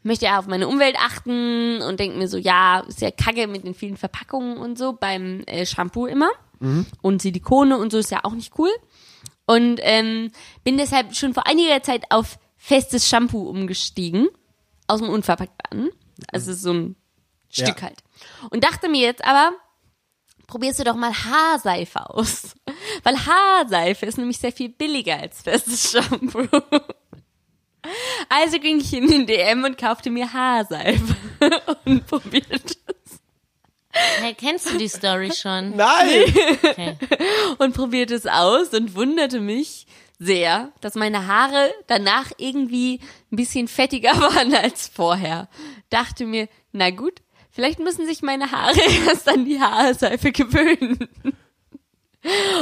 möchte 0.03 0.25
ja 0.25 0.39
auf 0.39 0.47
meine 0.47 0.67
Umwelt 0.67 0.95
achten 0.97 1.81
und 1.81 1.99
denke 1.99 2.17
mir 2.17 2.27
so, 2.27 2.37
ja, 2.37 2.79
ist 2.87 3.01
ja 3.01 3.11
kacke 3.11 3.45
mit 3.47 3.65
den 3.65 3.73
vielen 3.73 3.97
Verpackungen 3.97 4.57
und 4.57 4.77
so 4.77 4.93
beim 4.93 5.43
äh, 5.47 5.65
Shampoo 5.65 6.05
immer. 6.07 6.29
Und 7.03 7.21
Silikone 7.21 7.77
und 7.77 7.91
so 7.91 7.99
ist 7.99 8.09
ja 8.09 8.21
auch 8.23 8.31
nicht 8.33 8.57
cool. 8.57 8.71
Und 9.45 9.79
ähm, 9.83 10.31
bin 10.63 10.77
deshalb 10.77 11.13
schon 11.15 11.35
vor 11.35 11.45
einiger 11.45 11.83
Zeit 11.83 12.05
auf 12.09 12.39
festes 12.57 13.07
Shampoo 13.07 13.47
umgestiegen. 13.47 14.27
Aus 14.87 14.99
dem 15.01 15.09
Unverpacktbaren. 15.09 15.89
Also 16.31 16.53
so 16.53 16.73
ein 16.73 16.95
Stück 17.51 17.77
Ja. 17.81 17.89
halt. 17.89 17.99
Und 18.49 18.63
dachte 18.63 18.89
mir 18.89 19.01
jetzt 19.01 19.23
aber, 19.23 19.51
probierst 20.48 20.80
du 20.80 20.84
doch 20.84 20.96
mal 20.96 21.13
Haarseife 21.13 22.10
aus. 22.10 22.56
Weil 23.04 23.18
Haarseife 23.25 24.05
ist 24.05 24.18
nämlich 24.18 24.38
sehr 24.38 24.51
viel 24.51 24.70
billiger 24.70 25.20
als 25.20 25.42
festes 25.42 25.92
Shampoo. 26.10 26.48
Also 28.29 28.60
ging 28.60 28.79
ich 28.79 28.94
in 28.94 29.07
den 29.07 29.27
DM 29.27 29.64
und 29.64 29.77
kaufte 29.77 30.10
mir 30.10 30.33
Haarseife 30.33 31.16
und 31.86 32.07
probierte 32.07 32.75
es. 32.88 33.20
Hey, 34.20 34.33
kennst 34.33 34.70
du 34.70 34.77
die 34.77 34.90
Story 34.90 35.31
schon? 35.33 35.75
Nein! 35.75 36.24
Okay. 36.64 36.98
und 37.57 37.74
probierte 37.74 38.14
es 38.16 38.27
aus 38.27 38.70
und 38.74 38.96
wunderte 38.96 39.40
mich 39.40 39.88
sehr, 40.20 40.72
dass 40.81 40.96
meine 40.96 41.27
Haare 41.27 41.74
danach 41.88 42.31
irgendwie 42.38 43.00
ein 43.31 43.36
bisschen 43.38 43.68
fettiger 43.68 44.20
waren 44.20 44.53
als 44.53 44.88
vorher. 44.88 45.48
Dachte 45.90 46.25
mir, 46.25 46.48
na 46.72 46.90
gut, 46.90 47.22
vielleicht 47.57 47.79
müssen 47.79 48.05
sich 48.05 48.22
meine 48.22 48.51
Haare 48.51 48.79
erst 49.07 49.27
an 49.27 49.43
die 49.43 49.59
Haarseife 49.59 50.31
gewöhnen. 50.31 51.09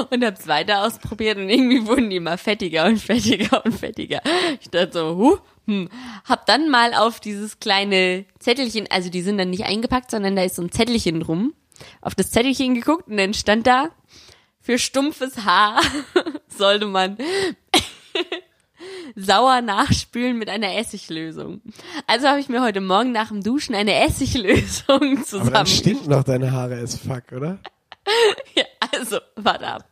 Und 0.10 0.24
hab's 0.24 0.48
weiter 0.48 0.86
ausprobiert 0.86 1.38
und 1.38 1.50
irgendwie 1.50 1.86
wurden 1.86 2.10
die 2.10 2.16
immer 2.16 2.38
fettiger 2.38 2.86
und 2.86 2.98
fettiger 2.98 3.66
und 3.66 3.74
fettiger. 3.74 4.22
Ich 4.62 4.70
dachte 4.70 4.94
so, 4.94 5.18
huh, 5.18 5.38
hm. 5.66 5.90
Hab 6.24 6.46
dann 6.46 6.70
mal 6.70 6.94
auf 6.94 7.20
dieses 7.20 7.60
kleine 7.60 8.24
Zettelchen, 8.40 8.88
also 8.90 9.10
die 9.10 9.22
sind 9.22 9.38
dann 9.38 9.50
nicht 9.50 9.66
eingepackt, 9.66 10.12
sondern 10.12 10.38
da 10.38 10.44
ist 10.44 10.56
so 10.56 10.62
ein 10.62 10.72
Zettelchen 10.72 11.20
drum, 11.20 11.54
auf 12.00 12.16
das 12.16 12.32
Zettelchen 12.32 12.74
geguckt 12.74 13.10
und 13.10 13.18
dann 13.18 13.34
stand 13.34 13.68
da, 13.68 13.90
für 14.62 14.80
stumpfes 14.80 15.44
Haar 15.44 15.82
sollte 16.48 16.86
man 16.86 17.18
sauer 19.16 19.62
nachspülen 19.62 20.38
mit 20.38 20.50
einer 20.50 20.76
Essiglösung. 20.76 21.62
Also 22.08 22.28
habe 22.28 22.40
ich 22.40 22.50
mir 22.50 22.62
heute 22.62 22.82
Morgen 22.82 23.12
nach 23.12 23.30
dem 23.30 23.42
Duschen 23.44 23.76
eine 23.76 23.94
Essiglösung 23.94 24.64
Aber 24.90 25.08
dann 25.10 25.24
zusammen. 25.26 25.66
stinken 25.68 26.10
doch 26.10 26.24
deine 26.24 26.52
Haare 26.52 26.76
as 26.80 26.98
fuck, 26.98 27.32
oder? 27.32 27.60
Ja, 28.56 28.64
also, 28.94 29.18
warte 29.36 29.66
ab. 29.68 29.90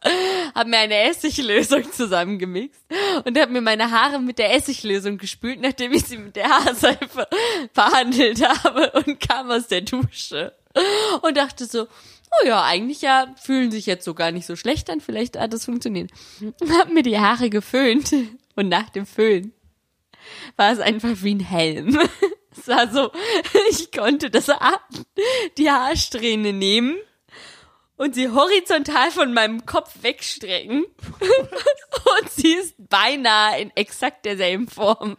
Hab 0.53 0.67
mir 0.67 0.77
eine 0.77 1.09
Essiglösung 1.09 1.91
zusammengemixt 1.91 2.85
und 3.25 3.37
hab 3.39 3.49
mir 3.49 3.59
meine 3.61 3.89
Haare 3.89 4.19
mit 4.19 4.37
der 4.37 4.53
Essiglösung 4.53 5.17
gespült, 5.17 5.59
nachdem 5.59 5.91
ich 5.93 6.05
sie 6.05 6.17
mit 6.17 6.35
der 6.35 6.47
Haarseife 6.47 7.27
behandelt 7.73 8.47
habe 8.47 8.91
und 8.91 9.19
kam 9.19 9.49
aus 9.49 9.67
der 9.67 9.81
Dusche 9.81 10.53
und 11.23 11.35
dachte 11.37 11.65
so, 11.65 11.83
oh 11.85 12.47
ja, 12.47 12.63
eigentlich 12.63 13.01
ja, 13.01 13.33
fühlen 13.41 13.71
sich 13.71 13.87
jetzt 13.87 14.05
so 14.05 14.13
gar 14.13 14.31
nicht 14.31 14.45
so 14.45 14.55
schlecht 14.55 14.89
an, 14.91 15.01
vielleicht 15.01 15.37
hat 15.39 15.53
es 15.53 15.65
funktioniert. 15.65 16.11
Hab 16.79 16.93
mir 16.93 17.03
die 17.03 17.19
Haare 17.19 17.49
geföhnt 17.49 18.13
und 18.55 18.69
nach 18.69 18.89
dem 18.89 19.05
Föhn 19.05 19.53
war 20.55 20.71
es 20.71 20.79
einfach 20.79 21.09
wie 21.21 21.35
ein 21.35 21.39
Helm. 21.39 21.99
Es 22.55 22.67
war 22.67 22.87
so, 22.87 23.11
ich 23.71 23.91
konnte 23.91 24.29
das 24.29 24.45
die 25.57 25.71
Haarsträhne 25.71 26.53
nehmen 26.53 26.97
und 27.97 28.13
sie 28.13 28.29
horizontal 28.29 29.09
von 29.09 29.33
meinem 29.33 29.65
Kopf 29.65 30.03
wegstrecken. 30.03 30.85
und 32.21 32.29
sie 32.29 32.53
ist 32.53 32.75
beinahe 32.77 33.59
in 33.59 33.71
exakt 33.75 34.25
derselben 34.25 34.67
Form 34.67 35.17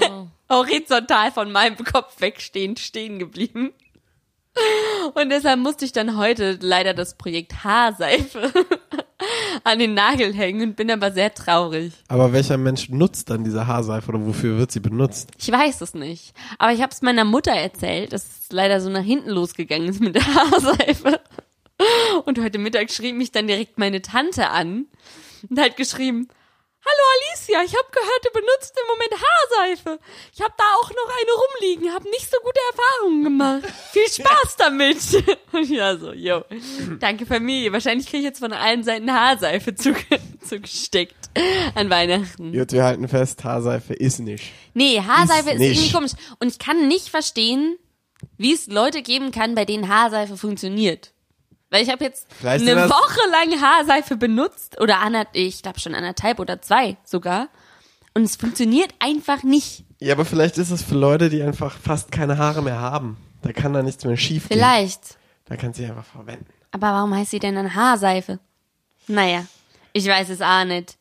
Oh. 0.00 0.26
horizontal 0.48 1.32
von 1.32 1.50
meinem 1.50 1.76
Kopf 1.84 2.20
wegstehend 2.20 2.78
stehen 2.78 3.18
geblieben. 3.18 3.72
Und 5.14 5.30
deshalb 5.30 5.58
musste 5.58 5.84
ich 5.84 5.92
dann 5.92 6.16
heute 6.16 6.58
leider 6.60 6.94
das 6.94 7.16
Projekt 7.16 7.64
Haarseife 7.64 8.52
an 9.62 9.78
den 9.78 9.94
Nagel 9.94 10.34
hängen 10.34 10.70
und 10.70 10.76
bin 10.76 10.90
aber 10.90 11.12
sehr 11.12 11.32
traurig. 11.32 11.92
Aber 12.08 12.32
welcher 12.32 12.56
Mensch 12.56 12.88
nutzt 12.88 13.30
dann 13.30 13.44
diese 13.44 13.66
Haarseife 13.66 14.08
oder 14.08 14.26
wofür 14.26 14.58
wird 14.58 14.72
sie 14.72 14.80
benutzt? 14.80 15.30
Ich 15.38 15.50
weiß 15.50 15.80
es 15.80 15.94
nicht. 15.94 16.34
Aber 16.58 16.72
ich 16.72 16.82
habe 16.82 16.92
es 16.92 17.02
meiner 17.02 17.24
Mutter 17.24 17.52
erzählt, 17.52 18.12
dass 18.12 18.24
es 18.24 18.52
leider 18.52 18.80
so 18.80 18.90
nach 18.90 19.02
hinten 19.04 19.30
losgegangen 19.30 19.88
ist 19.88 20.00
mit 20.00 20.14
der 20.14 20.26
Haarseife. 20.34 21.20
Und 22.24 22.40
heute 22.40 22.58
Mittag 22.58 22.90
schrieb 22.90 23.16
mich 23.16 23.32
dann 23.32 23.46
direkt 23.46 23.78
meine 23.78 24.02
Tante 24.02 24.50
an 24.50 24.86
und 25.48 25.58
hat 25.58 25.76
geschrieben, 25.76 26.28
Hallo 26.86 27.04
Alicia, 27.14 27.62
ich 27.64 27.74
habe 27.74 27.88
gehört, 27.90 28.24
du 28.26 28.30
benutzt 28.32 28.74
im 28.78 28.86
Moment 28.88 29.12
Haarseife. 29.14 29.98
Ich 30.34 30.42
habe 30.42 30.52
da 30.58 30.64
auch 30.82 30.90
noch 30.90 31.14
eine 31.16 31.32
rumliegen, 31.32 31.94
habe 31.94 32.08
nicht 32.10 32.30
so 32.30 32.36
gute 32.42 32.60
Erfahrungen 32.72 33.24
gemacht. 33.24 33.62
Viel 33.92 34.06
Spaß 34.06 34.56
damit. 34.58 34.98
Und 35.52 35.70
ja, 35.74 35.96
so, 35.96 36.12
yo. 36.12 36.44
Danke 37.00 37.24
Familie. 37.24 37.72
Wahrscheinlich 37.72 38.06
kriege 38.06 38.18
ich 38.18 38.24
jetzt 38.24 38.40
von 38.40 38.52
allen 38.52 38.84
Seiten 38.84 39.10
Haarseife 39.10 39.74
zuge 39.74 40.04
zugesteckt 40.46 41.16
an 41.74 41.88
Weihnachten. 41.88 42.52
Gut, 42.52 42.72
wir 42.72 42.84
halten 42.84 43.08
fest, 43.08 43.42
Haarseife 43.44 43.94
ist 43.94 44.18
nicht. 44.18 44.44
Nee, 44.74 45.00
Haarseife 45.00 45.48
Ist 45.50 45.54
ist, 45.54 45.58
nicht. 45.60 45.70
irgendwie 45.78 45.92
komisch. 45.92 46.12
Und 46.38 46.48
ich 46.48 46.58
kann 46.58 46.86
nicht 46.86 47.08
verstehen, 47.08 47.78
wie 48.36 48.52
es 48.52 48.66
Leute 48.66 49.00
geben 49.00 49.30
kann, 49.32 49.54
bei 49.54 49.64
denen 49.64 49.88
Haarseife 49.88 50.36
funktioniert. 50.36 51.13
Weil 51.74 51.82
ich 51.82 51.90
habe 51.90 52.04
jetzt 52.04 52.28
Vielleicht 52.38 52.68
eine 52.68 52.88
Woche 52.88 53.18
lang 53.32 53.60
Haarseife 53.60 54.16
benutzt 54.16 54.80
oder 54.80 55.00
anderth, 55.00 55.26
ich 55.32 55.60
glaube 55.60 55.80
schon 55.80 55.96
anderthalb 55.96 56.38
oder 56.38 56.62
zwei 56.62 56.96
sogar. 57.02 57.48
Und 58.14 58.22
es 58.22 58.36
funktioniert 58.36 58.94
einfach 59.00 59.42
nicht. 59.42 59.82
Ja, 59.98 60.14
aber 60.14 60.24
vielleicht 60.24 60.56
ist 60.56 60.70
es 60.70 60.84
für 60.84 60.94
Leute, 60.94 61.30
die 61.30 61.42
einfach 61.42 61.76
fast 61.76 62.12
keine 62.12 62.38
Haare 62.38 62.62
mehr 62.62 62.78
haben. 62.78 63.16
Da 63.42 63.52
kann 63.52 63.72
da 63.72 63.82
nichts 63.82 64.04
mehr 64.04 64.16
schief 64.16 64.48
gehen. 64.48 64.58
Vielleicht. 64.58 65.18
Da 65.46 65.56
kannst 65.56 65.80
du 65.80 65.82
sie 65.82 65.90
einfach 65.90 66.04
verwenden. 66.04 66.46
Aber 66.70 66.92
warum 66.92 67.12
heißt 67.12 67.32
sie 67.32 67.40
denn 67.40 67.56
dann 67.56 67.74
Haarseife? 67.74 68.38
Naja, 69.08 69.44
ich 69.92 70.06
weiß 70.06 70.28
es 70.28 70.40
auch 70.42 70.64
nicht. 70.64 70.96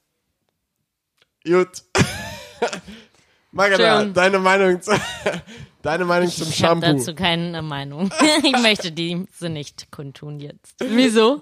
Gut. 1.45 1.83
Magda, 3.51 4.05
deine 4.05 4.39
Meinung 4.39 4.81
zu, 4.81 4.99
Deine 5.83 6.05
Meinung 6.05 6.29
zum 6.29 6.47
Ich 6.47 6.63
habe 6.63 6.81
Shampoo. 6.81 6.97
dazu 6.97 7.13
keine 7.13 7.61
Meinung. 7.61 8.09
ich 8.43 8.57
möchte 8.61 8.91
diese 8.91 9.49
nicht 9.49 9.91
kundtun 9.91 10.39
jetzt. 10.39 10.75
Wieso? 10.79 11.41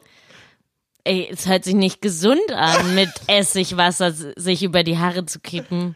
Ey, 1.03 1.29
es 1.31 1.47
hört 1.47 1.63
sich 1.63 1.75
nicht 1.75 2.01
gesund 2.01 2.51
an, 2.51 2.95
mit 2.95 3.09
Essigwasser 3.27 4.11
sich 4.11 4.63
über 4.63 4.83
die 4.83 4.97
Haare 4.97 5.25
zu 5.25 5.39
kippen. 5.39 5.95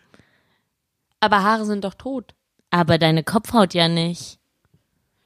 Aber 1.19 1.43
Haare 1.43 1.65
sind 1.65 1.83
doch 1.83 1.95
tot. 1.95 2.35
Aber 2.69 2.99
deine 2.99 3.23
Kopfhaut 3.23 3.73
ja 3.73 3.87
nicht. 3.87 4.37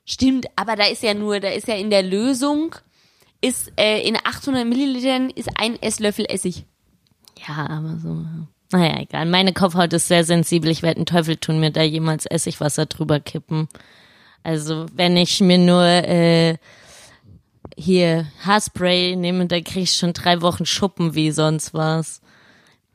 Stimmt, 0.05 0.47
aber 0.55 0.77
da 0.77 0.85
ist 0.85 1.03
ja 1.03 1.13
nur, 1.13 1.41
da 1.41 1.49
ist 1.49 1.67
ja 1.67 1.75
in 1.75 1.89
der 1.89 2.03
Lösung, 2.03 2.73
ist 3.41 3.71
äh, 3.77 4.01
in 4.01 4.15
800 4.15 4.65
Millilitern 4.65 5.29
ist 5.29 5.49
ein 5.59 5.79
Esslöffel 5.81 6.25
Essig. 6.25 6.65
Ja, 7.47 7.67
aber 7.69 7.97
so. 7.97 8.25
Naja, 8.71 8.99
egal. 8.99 9.25
Meine 9.25 9.53
Kopfhaut 9.53 9.93
ist 9.93 10.07
sehr 10.07 10.23
sensibel. 10.23 10.69
Ich 10.69 10.83
werde 10.83 10.97
einen 10.97 11.05
Teufel 11.05 11.37
tun, 11.37 11.59
mir 11.59 11.71
da 11.71 11.81
jemals 11.81 12.25
Essigwasser 12.25 12.85
drüber 12.85 13.19
kippen. 13.19 13.67
Also, 14.43 14.85
wenn 14.93 15.17
ich 15.17 15.41
mir 15.41 15.57
nur 15.57 15.83
äh, 15.83 16.57
hier 17.75 18.27
Haarspray 18.45 19.15
nehme, 19.15 19.47
da 19.47 19.59
kriege 19.59 19.81
ich 19.81 19.93
schon 19.93 20.13
drei 20.13 20.41
Wochen 20.41 20.65
Schuppen 20.65 21.15
wie 21.15 21.31
sonst 21.31 21.73
was. 21.73 22.21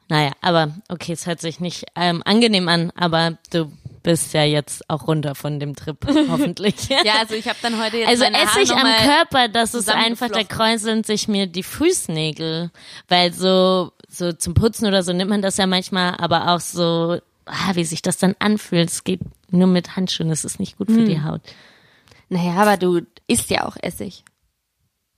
Naja, 0.09 0.33
aber 0.43 0.75
okay, 0.89 1.13
es 1.13 1.27
hört 1.27 1.41
sich 1.41 1.61
nicht 1.61 1.87
ähm, 1.97 2.23
angenehm 2.25 2.69
an, 2.69 2.93
aber 2.95 3.39
du 3.51 3.73
bist 4.03 4.35
ja 4.35 4.45
jetzt 4.45 4.89
auch 4.91 5.09
runter 5.09 5.35
von 5.35 5.59
dem 5.59 5.75
Trip, 5.75 5.97
hoffentlich. 6.29 6.89
Ja, 6.89 7.15
also 7.21 7.35
ich 7.35 7.49
habe 7.49 7.59
dann 7.63 7.83
heute 7.83 7.97
jetzt 7.97 8.09
Also 8.09 8.25
Essig 8.25 8.71
am 8.71 8.87
Körper, 9.03 9.49
das 9.49 9.75
ist 9.75 9.89
einfach, 9.91 10.29
da 10.29 10.45
kräuseln 10.45 11.05
sich 11.05 11.27
mir 11.27 11.47
die 11.47 11.63
Fußnägel. 11.63 12.71
Weil 13.09 13.33
so, 13.33 13.93
so 14.15 14.33
zum 14.33 14.55
Putzen 14.55 14.87
oder 14.87 15.03
so 15.03 15.13
nimmt 15.13 15.31
man 15.31 15.43
das 15.43 15.57
ja 15.57 15.67
manchmal, 15.67 16.15
aber 16.19 16.53
auch 16.55 16.61
so, 16.61 17.19
ah, 17.47 17.75
wie 17.75 17.85
sich 17.85 18.03
das 18.03 18.17
dann 18.19 18.35
anfühlt. 18.39 18.89
Es 18.91 19.05
geht 19.05 19.21
nur 19.51 19.67
mit 19.67 19.97
Handschuhen, 19.97 20.29
das 20.29 20.45
ist 20.45 20.59
nicht 20.61 20.79
gut 20.79 20.89
für 20.91 20.99
Hm. 20.99 21.07
die 21.07 21.23
Haut. 21.23 21.41
Naja, 22.29 22.55
aber 22.55 22.77
du 22.77 23.03
isst 23.27 23.51
ja 23.51 23.67
auch 23.67 23.77
Essig. 23.81 24.25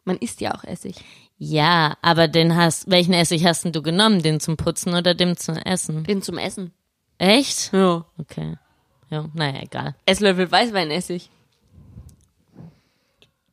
Man 0.05 0.17
isst 0.19 0.41
ja 0.41 0.55
auch 0.55 0.65
Essig. 0.65 0.97
Ja, 1.39 1.97
aber 2.03 2.29
den 2.29 2.57
hast, 2.57 2.91
welchen 2.91 3.13
Essig 3.13 3.45
hast 3.45 3.65
denn 3.65 3.73
du 3.73 3.83
genommen? 3.83 4.23
Den 4.23 4.41
zum 4.41 4.57
Putzen 4.57 4.95
oder 4.95 5.15
den 5.15 5.37
zum 5.37 5.57
Essen? 5.57 6.05
Den 6.05 6.23
zum 6.23 6.39
Essen. 6.39 6.73
Echt? 7.19 7.73
Ja. 7.73 8.05
Okay. 8.19 8.57
Ja, 9.11 9.27
naja, 9.35 9.61
egal. 9.63 9.95
Esslöffel 10.07 10.51
Weißweinessig. 10.51 11.31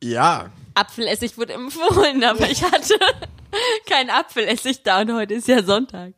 Ja. 0.02 0.50
Apfelessig 0.74 1.38
wurde 1.38 1.52
empfohlen, 1.54 2.24
aber 2.24 2.48
ich 2.50 2.62
hatte 2.64 2.94
kein 3.88 4.10
Apfelessig 4.10 4.82
da 4.82 5.00
und 5.00 5.12
heute 5.12 5.34
ist 5.34 5.48
ja 5.48 5.62
Sonntag. 5.62 6.14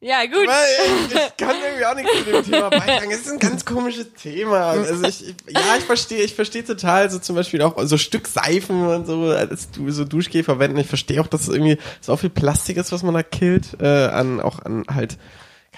Ja, 0.00 0.24
gut. 0.26 0.46
Ich, 0.46 1.14
ich 1.14 1.36
kann 1.36 1.56
irgendwie 1.60 1.84
auch 1.84 1.94
nichts 1.96 2.12
zu 2.18 2.24
dem 2.24 2.44
Thema 2.44 2.70
beitragen. 2.70 3.10
Es 3.10 3.22
ist 3.22 3.32
ein 3.32 3.40
ganz 3.40 3.64
komisches 3.64 4.12
Thema. 4.14 4.70
Also 4.70 5.04
ich, 5.04 5.28
ich 5.28 5.34
ja, 5.48 5.76
ich 5.76 5.84
verstehe, 5.84 6.22
ich 6.22 6.36
verstehe 6.36 6.64
total 6.64 7.10
so 7.10 7.18
zum 7.18 7.34
Beispiel 7.34 7.62
auch 7.62 7.74
so 7.82 7.98
Stück 7.98 8.28
Seifen 8.28 8.86
und 8.86 9.06
so 9.06 9.24
als 9.24 9.72
du 9.72 9.90
so 9.90 10.04
Duschgel 10.04 10.44
verwenden. 10.44 10.78
Ich 10.78 10.86
verstehe 10.86 11.20
auch, 11.20 11.26
dass 11.26 11.42
es 11.42 11.48
irgendwie 11.48 11.78
so 12.00 12.16
viel 12.16 12.30
Plastik 12.30 12.76
ist, 12.76 12.92
was 12.92 13.02
man 13.02 13.14
da 13.14 13.24
killt, 13.24 13.80
äh, 13.80 14.06
an 14.06 14.40
auch 14.40 14.60
an 14.60 14.84
halt 14.88 15.18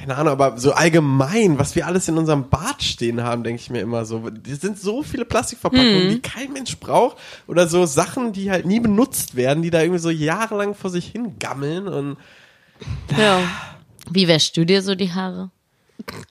keine 0.00 0.16
Ahnung, 0.16 0.32
aber 0.32 0.56
so 0.56 0.72
allgemein, 0.72 1.58
was 1.58 1.76
wir 1.76 1.86
alles 1.86 2.08
in 2.08 2.16
unserem 2.16 2.48
Bad 2.48 2.82
stehen 2.82 3.22
haben, 3.22 3.44
denke 3.44 3.60
ich 3.60 3.68
mir 3.68 3.82
immer 3.82 4.06
so. 4.06 4.30
Es 4.50 4.62
sind 4.62 4.80
so 4.80 5.02
viele 5.02 5.26
Plastikverpackungen, 5.26 6.08
die 6.08 6.22
kein 6.22 6.54
Mensch 6.54 6.78
braucht 6.78 7.18
oder 7.46 7.68
so 7.68 7.84
Sachen, 7.84 8.32
die 8.32 8.50
halt 8.50 8.64
nie 8.64 8.80
benutzt 8.80 9.36
werden, 9.36 9.62
die 9.62 9.68
da 9.68 9.82
irgendwie 9.82 10.00
so 10.00 10.08
jahrelang 10.08 10.74
vor 10.74 10.88
sich 10.88 11.08
hingammeln 11.08 11.86
und 11.86 12.16
Ja. 13.18 13.42
Wie 14.10 14.26
wäschst 14.26 14.56
du 14.56 14.64
dir 14.64 14.80
so 14.80 14.94
die 14.94 15.12
Haare? 15.12 15.50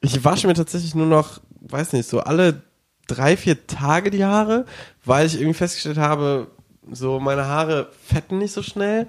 Ich 0.02 0.26
wasche 0.26 0.48
mir 0.48 0.56
tatsächlich 0.56 0.96
nur 0.96 1.06
noch, 1.06 1.40
weiß 1.62 1.94
nicht, 1.94 2.10
so 2.10 2.22
alle 2.22 2.64
drei, 3.06 3.38
vier 3.38 3.68
Tage 3.68 4.10
die 4.10 4.26
Haare, 4.26 4.66
weil 5.06 5.28
ich 5.28 5.36
irgendwie 5.36 5.54
festgestellt 5.54 6.00
habe, 6.00 6.48
so 6.92 7.20
meine 7.20 7.46
Haare 7.46 7.90
fetten 8.04 8.40
nicht 8.40 8.52
so 8.52 8.64
schnell. 8.64 9.08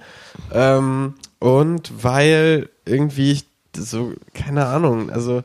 Ähm, 0.53 1.15
und 1.39 2.05
weil 2.05 2.69
irgendwie 2.85 3.33
ich 3.33 3.50
so, 3.77 4.15
keine 4.35 4.67
Ahnung, 4.67 5.11
also 5.11 5.43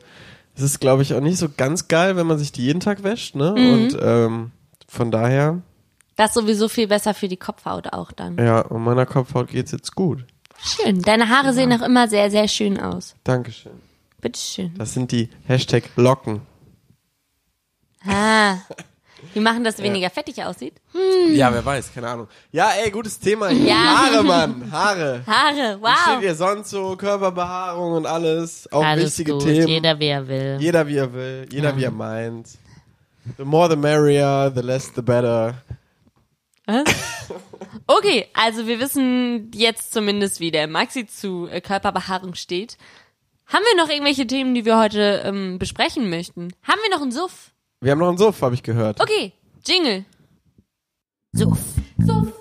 es 0.54 0.62
ist, 0.62 0.80
glaube 0.80 1.02
ich, 1.02 1.14
auch 1.14 1.20
nicht 1.20 1.38
so 1.38 1.48
ganz 1.54 1.88
geil, 1.88 2.16
wenn 2.16 2.26
man 2.26 2.38
sich 2.38 2.50
die 2.52 2.62
jeden 2.62 2.80
Tag 2.80 3.02
wäscht, 3.02 3.34
ne? 3.34 3.52
Und 3.52 3.96
ähm, 4.00 4.52
von 4.88 5.10
daher, 5.10 5.60
Das 6.16 6.30
ist 6.30 6.34
sowieso 6.34 6.68
viel 6.68 6.88
besser 6.88 7.12
für 7.14 7.28
die 7.28 7.36
Kopfhaut 7.36 7.92
auch 7.92 8.12
dann. 8.12 8.36
ja, 8.38 8.60
um 8.60 8.82
meiner 8.84 9.04
Kopfhaut 9.06 9.48
geht's 9.48 9.72
jetzt 9.72 9.94
gut. 9.94 10.24
Schön. 10.58 11.02
Deine 11.02 11.28
Haare 11.28 11.52
sehen 11.52 11.70
auch 11.72 11.84
immer 11.84 12.08
sehr, 12.08 12.30
sehr 12.30 12.48
schön 12.48 12.80
aus. 12.80 13.14
Dankeschön. 13.24 13.72
Bitteschön. 14.22 14.72
Das 14.78 14.94
sind 14.94 15.12
die 15.12 15.28
Hashtag 15.46 15.84
Locken. 15.96 16.40
Ah. 18.06 18.56
Die 19.34 19.40
machen, 19.40 19.64
dass 19.64 19.76
es 19.76 19.82
weniger 19.82 20.10
fettig 20.10 20.42
aussieht. 20.44 20.74
Ja, 21.32 21.52
wer 21.52 21.64
weiß, 21.64 21.92
keine 21.94 22.08
Ahnung. 22.08 22.28
Ja, 22.52 22.70
ey, 22.82 22.90
gutes 22.90 23.18
Thema. 23.18 23.48
hier. 23.48 23.66
Ja. 23.68 23.74
Haare, 23.74 24.22
Mann, 24.22 24.70
Haare. 24.70 25.22
Haare, 25.26 25.78
Wie 25.80 25.86
steht 26.02 26.16
wow. 26.16 26.22
ihr 26.22 26.34
sonst 26.34 26.70
so? 26.70 26.96
Körperbehaarung 26.96 27.92
und 27.94 28.06
alles. 28.06 28.70
Auch 28.72 28.84
Alles 28.84 29.04
wichtige 29.18 29.32
gut, 29.32 29.44
Themen. 29.44 29.68
jeder 29.68 29.98
wie 29.98 30.06
er 30.08 30.28
will. 30.28 30.56
Jeder 30.60 30.86
wie 30.86 30.96
er 30.96 31.12
will, 31.12 31.46
jeder 31.50 31.76
wie 31.76 31.84
er 31.84 31.90
meint. 31.90 32.48
The 33.38 33.44
more 33.44 33.68
the 33.70 33.76
merrier, 33.76 34.52
the 34.54 34.60
less 34.62 34.92
the 34.94 35.02
better. 35.02 35.54
Okay, 37.88 38.26
also 38.34 38.66
wir 38.66 38.80
wissen 38.80 39.50
jetzt 39.54 39.92
zumindest, 39.92 40.40
wie 40.40 40.50
der 40.50 40.66
Maxi 40.66 41.06
zu 41.06 41.46
äh, 41.46 41.60
Körperbehaarung 41.60 42.34
steht. 42.34 42.76
Haben 43.46 43.64
wir 43.72 43.80
noch 43.82 43.88
irgendwelche 43.90 44.26
Themen, 44.26 44.54
die 44.54 44.64
wir 44.64 44.76
heute 44.78 45.22
ähm, 45.24 45.58
besprechen 45.60 46.10
möchten? 46.10 46.52
Haben 46.64 46.80
wir 46.82 46.90
noch 46.90 47.02
einen 47.02 47.12
Suff? 47.12 47.52
Wir 47.80 47.92
haben 47.92 47.98
noch 47.98 48.08
einen 48.08 48.16
Suff, 48.16 48.40
habe 48.40 48.54
ich 48.54 48.62
gehört. 48.62 49.00
Okay, 49.00 49.34
Jingle. 49.66 50.06
Suff. 51.34 51.58
Suff. 51.98 52.32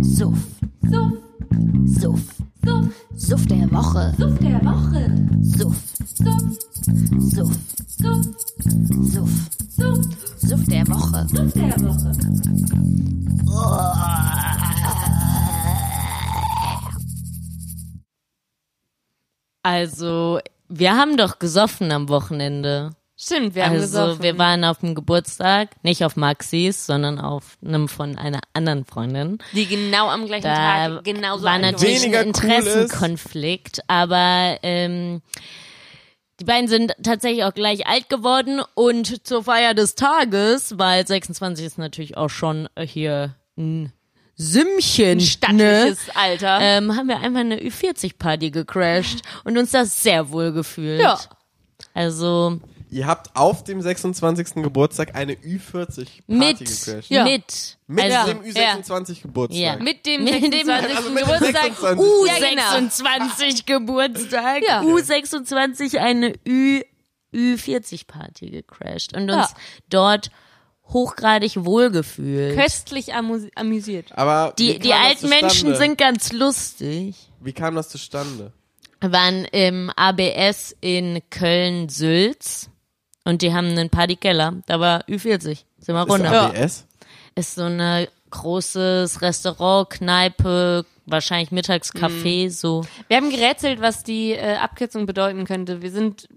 Suff. 0.00 0.38
Suff. 0.82 1.12
Suff. 1.84 2.20
Suff. 2.64 2.86
Suff 3.14 3.46
der 3.46 3.70
Woche. 3.70 4.14
Suff 4.16 4.38
der 4.38 4.64
Woche. 4.64 5.28
Suff. 5.42 5.76
Suff. 6.14 6.58
Suff. 7.20 7.58
Suff. 7.86 8.26
Suff. 9.02 9.30
Suff. 9.68 9.98
Suff 10.38 10.64
der 10.64 10.88
Woche. 10.88 11.26
Suff 11.28 11.52
der 11.52 11.76
Woche. 11.82 12.12
Also, 19.62 20.40
wir 20.68 20.96
haben 20.96 21.18
doch 21.18 21.38
gesoffen 21.38 21.92
am 21.92 22.08
Wochenende. 22.08 22.92
Stimmt, 23.22 23.54
wir 23.54 23.66
haben 23.66 23.72
also, 23.72 23.86
gesoffen. 23.86 24.22
wir 24.22 24.38
waren 24.38 24.64
auf 24.64 24.78
dem 24.78 24.94
Geburtstag, 24.94 25.70
nicht 25.82 26.04
auf 26.04 26.16
Maxis, 26.16 26.86
sondern 26.86 27.18
auf 27.18 27.58
einem 27.62 27.86
von 27.86 28.16
einer 28.16 28.40
anderen 28.54 28.86
Freundin. 28.86 29.36
die 29.52 29.66
genau 29.66 30.08
am 30.08 30.24
gleichen 30.24 30.44
Da 30.44 30.88
Tag 30.88 31.04
genauso 31.04 31.44
war 31.44 31.52
angewandt. 31.52 31.80
natürlich 31.80 32.02
Weniger 32.02 32.20
ein 32.20 32.28
cool 32.28 32.44
Interessenkonflikt, 32.44 33.82
aber 33.88 34.56
ähm, 34.62 35.20
die 36.40 36.44
beiden 36.44 36.66
sind 36.66 36.94
tatsächlich 37.02 37.44
auch 37.44 37.52
gleich 37.52 37.86
alt 37.86 38.08
geworden 38.08 38.62
und 38.74 39.26
zur 39.26 39.44
Feier 39.44 39.74
des 39.74 39.96
Tages, 39.96 40.78
weil 40.78 41.06
26 41.06 41.66
ist 41.66 41.76
natürlich 41.76 42.16
auch 42.16 42.30
schon 42.30 42.70
hier 42.78 43.34
ein 43.58 43.92
Sümmchen, 44.36 45.18
ne? 45.18 45.24
stattliches 45.24 45.98
Alter. 46.14 46.58
ähm, 46.62 46.96
haben 46.96 47.08
wir 47.08 47.18
einfach 47.18 47.40
eine 47.40 47.60
Ü40-Party 47.60 48.50
gecrashed 48.50 49.20
und 49.44 49.58
uns 49.58 49.72
das 49.72 50.02
sehr 50.02 50.30
wohl 50.30 50.52
gefühlt. 50.52 51.02
Ja. 51.02 51.18
Also 51.92 52.60
Ihr 52.90 53.06
habt 53.06 53.34
auf 53.36 53.62
dem 53.62 53.80
26. 53.80 54.54
Geburtstag 54.62 55.14
eine 55.14 55.34
Ü40 55.34 55.62
Party 55.72 56.08
mit, 56.26 56.58
gecrashed. 56.58 57.08
Ja. 57.10 57.22
mit, 57.24 57.76
Mit 57.86 58.04
also, 58.12 58.32
dem 58.32 58.42
Ü26 58.42 59.22
Geburtstag. 59.22 59.62
Ja. 59.62 59.76
mit 59.76 60.04
dem 60.06 60.24
Mit 60.24 60.34
dem- 60.34 60.50
26. 60.50 60.96
also 60.96 61.10
mit 61.10 61.22
dem 61.22 61.26
Geburtstag. 61.28 61.62
26. 61.62 62.04
Uh, 62.04 62.26
ja, 62.26 62.34
genau. 62.50 62.88
U26 62.88 63.66
Geburtstag, 63.66 64.62
Ja. 64.66 64.80
U26 64.82 65.98
eine 65.98 66.34
Ü, 66.46 66.80
Ü40-Party 67.32 68.50
gecrashed 68.50 69.14
und 69.16 69.30
uns 69.30 69.50
Ja. 69.50 69.54
dort 69.88 70.30
hochgradig 70.88 71.64
wohlgefühlt. 71.64 72.56
Köstlich 72.58 73.14
amüsiert. 73.14 74.06
Aber 74.18 74.52
Die, 74.58 74.80
die 74.80 74.92
alten 74.94 75.28
Menschen 75.28 75.76
sind 75.76 75.96
ganz 75.96 76.32
lustig. 76.32 77.14
Wie 77.40 77.52
kam 77.52 77.76
das 77.76 77.88
zustande? 77.88 78.52
Wir 79.00 79.12
waren 79.12 79.44
im 79.46 79.90
ABS 79.94 80.74
in 80.80 81.20
Köln-Sülz 81.30 82.69
und 83.24 83.42
die 83.42 83.52
haben 83.54 83.66
einen 83.68 83.90
Partykeller. 83.90 84.54
Da 84.66 84.80
war 84.80 85.02
Ü40. 85.08 85.58
Sind 85.78 85.94
wir 85.94 86.02
Ist 86.02 86.10
runter. 86.10 86.42
ABS? 86.54 86.86
Ist 87.34 87.54
so 87.54 87.62
ein 87.64 88.06
großes 88.30 89.22
Restaurant, 89.22 89.90
Kneipe, 89.90 90.84
wahrscheinlich 91.06 91.50
Mittagscafé, 91.50 92.44
Mhm. 92.46 92.50
so. 92.50 92.84
Wir 93.08 93.16
haben 93.16 93.30
gerätselt, 93.30 93.80
was 93.80 94.02
die 94.04 94.32
äh, 94.32 94.56
Abkürzung 94.56 95.06
bedeuten 95.06 95.44
könnte. 95.44 95.82
Wir 95.82 95.90
sind 95.90 96.28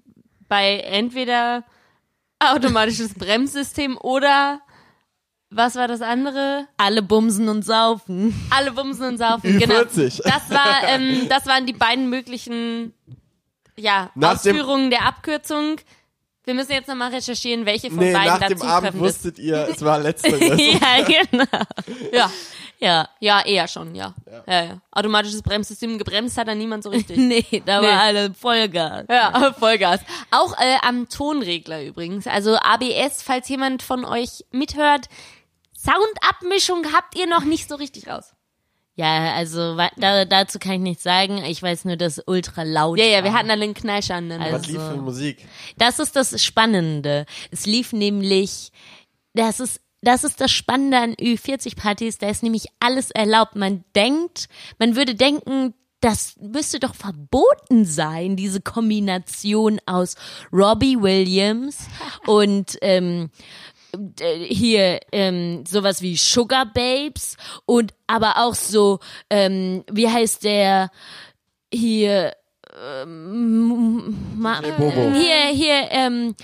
bei 0.48 0.80
entweder 0.80 1.63
automatisches 2.39 3.13
Bremssystem 3.17 3.98
oder 3.98 4.60
was 5.56 5.76
war 5.76 5.88
das 5.88 6.02
andere? 6.02 6.67
Alle 6.78 7.04
bumsen 7.04 7.48
und 7.48 7.63
saufen. 7.63 8.34
Alle 8.50 8.72
bumsen 8.72 9.06
und 9.10 9.17
saufen. 9.19 9.60
Genau. 9.60 9.82
Ü40. 9.82 10.24
Das 10.24 10.50
war, 10.50 10.88
ähm, 10.88 11.28
das 11.30 11.46
waren 11.46 11.67
die 11.67 11.74
beiden 11.74 12.10
möglichen 12.10 12.93
ja, 13.76 14.10
Nach 14.15 14.34
Ausführungen 14.34 14.89
der 14.89 15.06
Abkürzung. 15.06 15.76
Wir 16.46 16.54
müssen 16.54 16.72
jetzt 16.74 16.88
nochmal 16.90 17.14
recherchieren, 17.14 17.66
welche 17.66 17.90
von 17.90 18.00
Nee, 18.00 18.12
beiden 18.14 18.40
nach 18.40 18.48
dem 18.48 18.62
Abend 18.62 18.96
ist. 18.96 19.00
wusstet 19.00 19.40
ihr, 19.40 19.68
es 19.70 19.82
war 19.84 20.00
letzteres. 20.00 20.42
ja, 20.60 21.04
genau. 21.06 21.46
Ja, 22.12 22.30
Ja. 22.80 23.10
ja, 23.22 23.46
eher 23.46 23.68
schon, 23.70 23.96
ja. 23.96 24.14
ja. 24.48 24.64
ja, 24.64 24.82
Automatisches 24.92 25.42
Bremssystem 25.42 25.98
gebremst 25.98 26.38
hat 26.38 26.50
da 26.50 26.54
niemand 26.56 26.84
so 26.84 26.90
richtig. 26.90 27.16
Nee, 27.24 27.46
da 27.66 27.80
Nee. 27.80 27.88
war 27.88 28.02
alle 28.02 28.34
Vollgas. 28.34 29.06
Ja, 29.10 29.54
Vollgas. 29.60 30.02
Auch 30.32 30.54
äh, 30.60 30.76
am 30.82 31.08
Tonregler 31.08 31.82
übrigens. 31.84 32.28
Also 32.28 32.58
ABS, 32.58 33.22
falls 33.24 33.48
jemand 33.48 33.82
von 33.82 34.04
euch 34.04 34.44
mithört, 34.52 35.08
Soundabmischung 35.78 36.86
habt 36.94 37.18
ihr 37.18 37.28
noch 37.28 37.44
nicht 37.46 37.70
so 37.70 37.76
richtig 37.76 38.08
raus. 38.08 38.33
Ja, 38.96 39.34
also 39.34 39.76
da, 39.98 40.26
dazu 40.26 40.60
kann 40.60 40.74
ich 40.74 40.80
nichts 40.82 41.04
sagen. 41.04 41.38
Ich 41.46 41.62
weiß 41.64 41.86
nur, 41.86 41.96
dass 41.98 42.22
ultra 42.28 42.62
laut 42.64 43.00
Ja, 43.00 43.06
ja, 43.06 43.24
wir 43.24 43.34
hatten 43.34 43.50
alle 43.50 43.64
einen 43.64 43.74
Knallscher 43.74 44.16
an. 44.16 44.32
Also- 44.32 44.56
Was 44.56 44.68
lief 44.68 44.82
für 44.82 44.98
Musik? 44.98 45.48
Das 45.78 45.98
ist 46.00 46.16
das 46.16 46.44
Spannende. 46.44 47.26
Es 47.50 47.66
lief 47.66 47.92
nämlich, 47.92 48.72
das 49.34 49.60
ist, 49.60 49.82
das 50.02 50.24
ist 50.24 50.40
das 50.42 50.52
Spannende 50.52 51.00
an 51.00 51.14
Ü40-Partys, 51.16 52.20
da 52.20 52.30
ist 52.30 52.44
nämlich 52.44 52.66
alles 52.80 53.10
erlaubt. 53.10 53.56
Man 53.56 53.84
denkt, 53.96 54.48
man 54.78 54.96
würde 54.96 55.16
denken, 55.16 55.74
das 56.02 56.36
müsste 56.42 56.80
doch 56.82 56.94
verboten 56.94 57.86
sein, 57.86 58.36
diese 58.36 58.60
Kombination 58.60 59.80
aus 59.86 60.16
Robbie 60.52 61.02
Williams 61.02 61.88
und 62.28 62.78
ähm, 62.82 63.30
äh, 63.32 63.73
hier 64.20 65.00
ähm, 65.12 65.64
sowas 65.66 66.02
wie 66.02 66.16
Sugar 66.16 66.66
Babes 66.66 67.38
und 67.66 67.94
aber 68.08 68.38
auch 68.38 68.56
so, 68.56 69.00
ähm, 69.30 69.84
wie 69.92 70.10
heißt 70.10 70.44
der 70.44 70.90
hier 71.72 72.34
ähm, 72.76 74.16
ma, 74.36 74.62
hier 74.62 75.48
hier 75.54 75.88
ähm, 75.92 76.36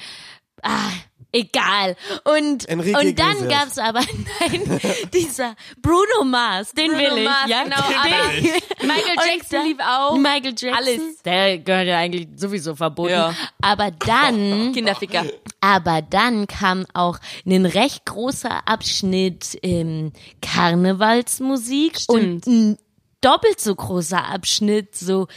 ah, 0.61 0.91
egal 1.31 1.95
und 2.23 2.67
Enrique 2.67 2.97
und 2.97 3.19
dann 3.19 3.37
Iglesias. 3.37 3.75
gab's 3.75 3.77
aber 3.77 3.99
nein 4.39 4.79
dieser 5.13 5.55
Bruno 5.81 6.23
Mars 6.25 6.71
den 6.73 6.87
Bruno 6.91 6.99
will 6.99 7.17
ich 7.19 7.23
Mars, 7.25 7.49
ja 7.49 7.63
genau, 7.63 7.75
Den 7.87 8.43
will 8.43 8.45
ich. 8.55 8.83
Michael 8.87 9.15
Jackson 9.27 9.49
dann- 9.51 9.67
lief 9.67 9.77
auch. 9.79 10.17
Michael 10.17 10.55
Jackson 10.57 10.73
Alles. 10.73 11.21
der 11.23 11.57
gehört 11.59 11.87
ja 11.87 11.97
eigentlich 11.99 12.27
sowieso 12.35 12.75
verboten 12.75 13.11
Ja. 13.11 13.35
aber 13.61 13.91
dann 13.91 14.71
Kinderficker. 14.73 15.25
aber 15.61 16.01
dann 16.01 16.47
kam 16.47 16.85
auch 16.93 17.19
ein 17.45 17.65
recht 17.65 18.05
großer 18.05 18.67
Abschnitt 18.67 19.57
ähm, 19.61 20.11
Karnevalsmusik 20.41 21.99
Stimmt. 21.99 22.47
und 22.47 22.47
ein 22.47 22.77
doppelt 23.21 23.59
so 23.59 23.75
großer 23.75 24.25
Abschnitt 24.25 24.95
so 24.95 25.27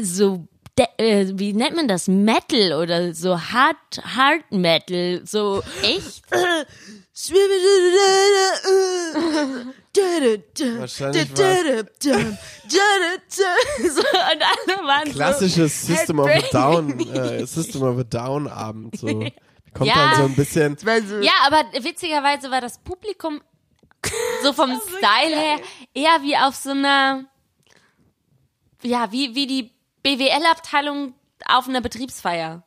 so 0.00 0.46
de, 0.78 0.86
äh, 0.98 1.32
wie 1.38 1.52
nennt 1.52 1.76
man 1.76 1.88
das 1.88 2.08
Metal 2.08 2.72
oder 2.80 3.12
so 3.14 3.38
Hard 3.38 3.76
Hard 4.16 4.50
Metal 4.50 5.20
so 5.24 5.62
Echt? 5.82 6.22
Wahrscheinlich 10.78 11.28
so, 13.90 14.00
und 14.00 14.42
alle 14.42 14.86
waren 14.86 15.08
so 15.08 15.12
klassisches 15.14 15.86
System 15.86 16.18
of 16.18 16.28
a. 16.28 16.40
Down, 16.50 16.98
äh, 17.14 17.46
System 17.46 17.82
of 17.82 17.98
a 17.98 18.04
Down 18.04 18.48
Abend. 18.48 18.98
So. 18.98 19.06
Kommt 19.74 19.88
Ja. 19.88 19.94
dann 19.94 20.16
so 20.16 20.22
ein 20.24 20.34
bisschen. 20.34 20.76
Ja, 21.22 21.32
aber 21.46 21.64
witzigerweise 21.82 22.50
war 22.50 22.60
das 22.60 22.78
Publikum 22.78 23.40
so 24.42 24.52
vom 24.52 24.80
Style 24.98 25.36
her 25.36 25.58
eher 25.94 26.22
wie 26.22 26.36
auf 26.36 26.54
so 26.54 26.70
einer, 26.70 27.24
ja, 28.82 29.10
wie, 29.12 29.34
wie 29.34 29.46
die 29.46 29.71
BWL-Abteilung 30.02 31.14
auf 31.46 31.68
einer 31.68 31.80
Betriebsfeier. 31.80 32.62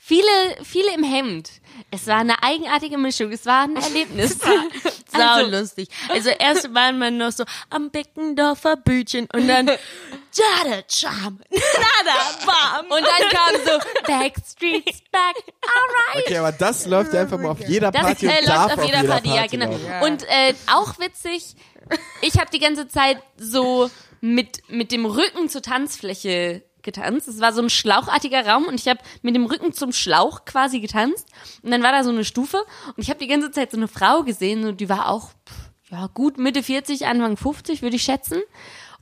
Viele, 0.00 0.28
viele 0.62 0.94
im 0.94 1.02
Hemd. 1.02 1.50
Es 1.90 2.06
war 2.06 2.18
eine 2.18 2.40
eigenartige 2.42 2.96
Mischung. 2.98 3.32
Es 3.32 3.44
war 3.46 3.64
ein 3.64 3.74
Erlebnis. 3.82 4.38
Sau 5.12 5.18
Also- 5.20 5.50
lustig. 5.50 5.88
Also 6.08 6.28
erst 6.30 6.72
waren 6.72 6.98
wir 6.98 7.10
noch 7.10 7.32
so 7.32 7.44
am 7.70 7.90
Beckendorfer 7.90 8.76
Bütchen 8.76 9.26
und 9.32 9.48
dann 9.48 9.66
Jada 9.68 10.82
Charm, 10.88 11.40
Nada 11.50 12.46
Bam. 12.46 12.86
Und 12.90 13.02
dann 13.02 13.30
kam 13.30 13.54
so 13.64 13.78
Backstreet's 14.06 15.00
Back. 15.10 15.42
Alright. 15.62 16.26
Okay, 16.26 16.36
aber 16.38 16.52
das 16.52 16.86
läuft 16.86 17.12
ja 17.12 17.22
einfach 17.22 17.38
mal 17.38 17.48
auf 17.50 17.66
jeder 17.66 17.90
Das 17.90 18.02
Party 18.02 18.26
äh, 18.26 18.38
und 18.38 18.48
darf 18.48 18.68
läuft 18.68 18.78
auf 18.78 18.84
jeder 18.86 19.04
Party, 19.04 19.28
ja, 19.34 19.46
genau. 19.46 19.66
laufen. 19.72 20.02
Und 20.02 20.22
äh, 20.28 20.54
auch 20.72 20.98
witzig, 21.00 21.56
ich 22.20 22.38
habe 22.38 22.50
die 22.52 22.60
ganze 22.60 22.86
Zeit 22.86 23.20
so 23.36 23.90
mit, 24.20 24.60
mit 24.68 24.92
dem 24.92 25.06
Rücken 25.06 25.48
zur 25.48 25.62
Tanzfläche 25.62 26.62
getanzt. 26.92 27.28
Es 27.28 27.40
war 27.40 27.52
so 27.52 27.60
ein 27.62 27.70
schlauchartiger 27.70 28.46
Raum 28.46 28.64
und 28.66 28.80
ich 28.80 28.88
habe 28.88 29.00
mit 29.22 29.34
dem 29.34 29.44
Rücken 29.46 29.72
zum 29.72 29.92
Schlauch 29.92 30.44
quasi 30.44 30.80
getanzt. 30.80 31.26
Und 31.62 31.70
dann 31.70 31.82
war 31.82 31.92
da 31.92 32.02
so 32.02 32.10
eine 32.10 32.24
Stufe 32.24 32.58
und 32.88 33.02
ich 33.02 33.10
habe 33.10 33.20
die 33.20 33.26
ganze 33.26 33.50
Zeit 33.50 33.70
so 33.70 33.76
eine 33.76 33.88
Frau 33.88 34.22
gesehen 34.22 34.66
und 34.66 34.80
die 34.80 34.88
war 34.88 35.08
auch 35.10 35.30
ja 35.90 36.06
gut 36.12 36.38
Mitte 36.38 36.62
40, 36.62 37.06
Anfang 37.06 37.36
50, 37.36 37.82
würde 37.82 37.96
ich 37.96 38.02
schätzen. 38.02 38.40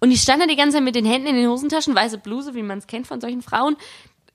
Und 0.00 0.10
die 0.10 0.18
stand 0.18 0.42
da 0.42 0.46
die 0.46 0.56
ganze 0.56 0.76
Zeit 0.76 0.84
mit 0.84 0.94
den 0.94 1.06
Händen 1.06 1.28
in 1.28 1.36
den 1.36 1.48
Hosentaschen, 1.48 1.94
weiße 1.94 2.18
Bluse, 2.18 2.54
wie 2.54 2.62
man 2.62 2.78
es 2.78 2.86
kennt 2.86 3.06
von 3.06 3.20
solchen 3.20 3.40
Frauen, 3.42 3.76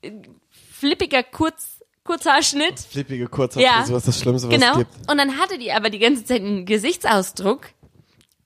äh, 0.02 0.10
flippiger 0.50 1.22
Kurz, 1.22 1.80
Kurzhaarschnitt. 2.04 2.80
Flippige 2.80 3.28
Kurzhaar, 3.28 3.62
Ja. 3.62 3.80
ist 3.82 4.08
das 4.08 4.18
Schlimmste, 4.20 4.48
was 4.48 4.54
Genau. 4.54 4.72
es 4.72 4.78
gibt. 4.78 5.10
Und 5.10 5.18
dann 5.18 5.38
hatte 5.38 5.58
die 5.58 5.70
aber 5.72 5.88
die 5.88 6.00
ganze 6.00 6.24
Zeit 6.24 6.40
einen 6.42 6.66
Gesichtsausdruck, 6.66 7.68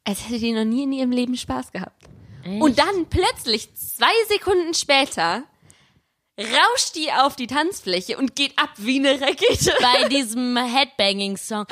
als 0.04 0.28
hätte 0.28 0.38
die 0.38 0.52
noch 0.52 0.64
nie 0.64 0.82
in 0.82 0.92
ihrem 0.92 1.10
Leben 1.10 1.36
Spaß 1.36 1.72
gehabt. 1.72 2.05
Und 2.46 2.78
dann 2.78 3.06
plötzlich, 3.10 3.74
zwei 3.74 4.12
Sekunden 4.28 4.74
später, 4.74 5.42
rauscht 6.38 6.94
die 6.96 7.10
auf 7.12 7.34
die 7.36 7.46
Tanzfläche 7.46 8.18
und 8.18 8.36
geht 8.36 8.58
ab 8.58 8.70
wie 8.76 8.98
eine 8.98 9.20
Rakete. 9.20 9.74
bei 9.80 10.08
diesem 10.08 10.56
Headbanging-Song. 10.56 11.66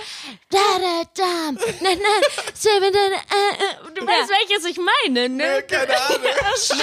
Da, 0.50 0.58
da, 0.78 1.02
da, 1.14 1.50
na, 1.82 1.90
na, 1.94 2.44
seven, 2.54 2.92
da, 2.92 2.98
da. 3.10 3.90
Du 3.94 4.06
weißt, 4.06 4.30
welches 4.30 4.64
ich 4.70 4.78
meine, 4.78 5.28
ne? 5.28 5.62
Keine 5.68 6.00
Ahnung. 6.06 6.20
Scheiße. 6.56 6.80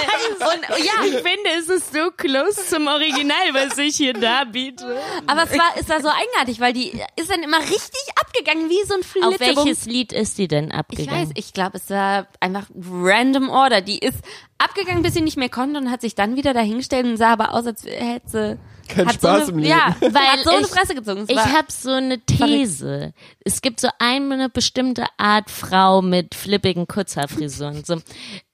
Und 0.54 0.84
ja, 0.84 0.92
ich 1.04 1.14
finde, 1.16 1.50
es 1.58 1.68
ist 1.68 1.92
so 1.92 2.10
close 2.16 2.66
zum 2.68 2.86
Original, 2.86 3.52
was 3.54 3.76
ich 3.78 3.96
hier 3.96 4.12
darbiete. 4.12 5.00
Aber 5.26 5.44
es 5.44 5.58
war, 5.58 5.72
es 5.76 5.88
war 5.88 6.00
so 6.00 6.08
eigenartig, 6.08 6.60
weil 6.60 6.72
die 6.72 6.90
ist 7.16 7.30
dann 7.30 7.42
immer 7.42 7.58
richtig 7.60 8.00
abgegangen, 8.20 8.68
wie 8.70 8.82
so 8.86 8.94
ein 8.94 9.00
Auf 9.24 9.36
Flitzebum. 9.36 9.64
welches 9.66 9.86
Lied 9.86 10.12
ist 10.12 10.38
die 10.38 10.48
denn 10.48 10.68
Ich 10.68 10.74
abgegangen? 10.74 11.22
weiß, 11.22 11.30
ich 11.34 11.52
glaube, 11.52 11.78
es 11.78 11.90
war 11.90 12.28
einfach 12.40 12.66
random 12.74 13.48
Order. 13.50 13.80
Die 13.80 13.98
ist 13.98 14.18
abgegangen, 14.64 15.02
bis 15.02 15.14
sie 15.14 15.20
nicht 15.20 15.36
mehr 15.36 15.48
konnte 15.48 15.78
und 15.80 15.90
hat 15.90 16.00
sich 16.00 16.14
dann 16.14 16.36
wieder 16.36 16.54
dahingestellt 16.54 17.06
und 17.06 17.16
sah 17.16 17.32
aber 17.32 17.54
aus, 17.54 17.66
als 17.66 17.84
hätte 17.84 18.28
sie 18.28 18.58
Kein 18.88 19.06
hat 19.06 19.14
Spaß 19.16 19.46
so 19.46 19.52
im 19.52 19.58
eine, 19.58 19.66
Leben. 19.66 19.78
Ja, 19.78 19.96
Weil 20.00 20.22
hat 20.26 20.44
so 20.44 20.50
eine 20.50 20.60
ich- 20.60 20.66
Fresse 20.66 20.94
gezogen. 20.94 21.22
Es 21.22 21.30
Ich 21.30 21.38
habe 21.38 21.66
so 21.70 21.90
eine 21.90 22.18
These. 22.20 23.12
Es 23.44 23.62
gibt 23.62 23.80
so 23.80 23.88
eine 23.98 24.48
bestimmte 24.48 25.06
Art 25.18 25.50
Frau 25.50 26.02
mit 26.02 26.34
flippigen 26.34 26.86
Kurzhaarfrisuren. 26.88 27.84
So, 27.84 28.00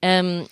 ähm, 0.01 0.45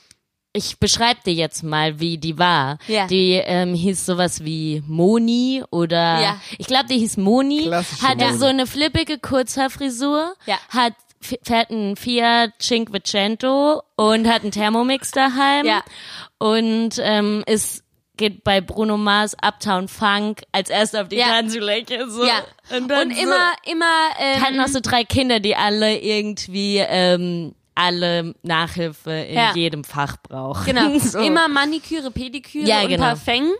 ich 0.54 0.80
beschreibe 0.80 1.20
dir 1.24 1.34
jetzt 1.34 1.62
mal, 1.64 2.00
wie 2.00 2.18
die 2.18 2.40
war. 2.40 2.80
Ja. 2.88 3.06
Die 3.06 3.34
ähm, 3.34 3.76
hieß 3.76 4.08
sowas 4.08 4.44
wie 4.44 4.82
Moni 4.88 5.64
oder 5.70 6.20
Ja. 6.22 6.42
ich 6.58 6.66
glaube, 6.66 6.86
die 6.90 6.98
hieß 6.98 7.18
Moni. 7.18 7.64
Klassische 7.66 8.02
hatte 8.08 8.26
Moni. 8.26 8.38
so 8.40 8.46
eine 8.46 8.66
flippige 8.66 9.20
Kurzhaarfrisur. 9.20 10.34
Ja. 10.48 10.58
Hat 10.70 10.94
fährt 11.22 11.72
einen 11.72 11.96
Fiat 11.96 12.52
Cinquecento 12.62 13.82
und 13.96 14.28
hat 14.28 14.44
einen 14.44 14.52
Thermomix 14.52 15.12
daheim. 15.12 15.66
Ja. 15.66 15.82
Und 16.40 17.00
ähm, 17.00 17.44
ist 17.48 17.84
geht 18.18 18.44
bei 18.44 18.62
Bruno 18.62 18.98
Mars 18.98 19.36
Uptown 19.44 19.88
Funk 19.88 20.42
als 20.52 20.72
erster 20.72 21.04
auf 21.04 21.08
die 21.10 21.18
Ja. 21.18 21.28
Tanzfläche. 21.28 22.10
So. 22.10 22.26
ja. 22.26 22.42
Und, 22.76 22.88
dann 22.90 23.10
Und 23.10 23.16
so, 23.16 23.22
immer, 23.22 23.52
immer, 23.66 23.86
ähm, 24.20 24.42
hat 24.42 24.54
noch 24.56 24.68
so 24.68 24.80
drei 24.82 25.04
Kinder, 25.04 25.40
die 25.40 25.56
alle 25.56 26.00
irgendwie 26.00 26.78
ähm, 26.80 27.54
alle 27.76 28.34
Nachhilfe 28.42 29.12
in 29.12 29.36
Ja. 29.36 29.54
jedem 29.54 29.84
Fach 29.84 30.18
brauchen. 30.24 30.66
genau, 30.66 30.98
so. 31.00 31.20
immer 31.20 31.48
Maniküre, 31.48 32.10
Pediküre 32.10 32.66
Ja, 32.68 32.82
und 32.82 32.88
genau. 32.90 33.04
Parfum. 33.04 33.52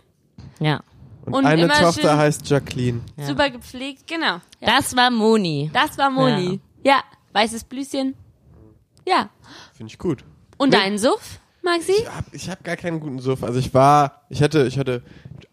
Ja. 0.58 0.80
Und, 1.24 1.34
Und 1.34 1.46
eine 1.46 1.62
immer 1.66 1.74
Tochter 1.74 2.16
heißt 2.16 2.48
Jacqueline. 2.50 3.02
Super 3.16 3.50
gepflegt, 3.50 4.08
genau. 4.08 4.40
Ja. 4.58 4.76
Das 4.78 4.96
war 4.96 5.10
Moni. 5.10 5.70
Das 5.72 5.96
war 5.98 6.10
Moni. 6.10 6.58
Ja. 6.82 7.00
Weißes 7.38 7.62
Blüschen. 7.64 8.16
Ja. 9.06 9.30
Finde 9.72 9.92
ich 9.92 9.98
gut. 9.98 10.24
Und 10.56 10.70
Nee. 10.70 10.76
dein 10.76 10.98
Suff, 10.98 11.38
Maxi? 11.62 11.92
Ich 11.92 12.08
hab, 12.08 12.24
ich 12.34 12.50
hab 12.50 12.64
gar 12.64 12.74
keinen 12.74 12.98
guten 12.98 13.20
Suff. 13.20 13.44
Also 13.44 13.60
ich 13.60 13.72
war, 13.72 14.22
ich 14.28 14.42
hatte, 14.42 14.66
ich 14.66 14.76
hatte 14.76 15.02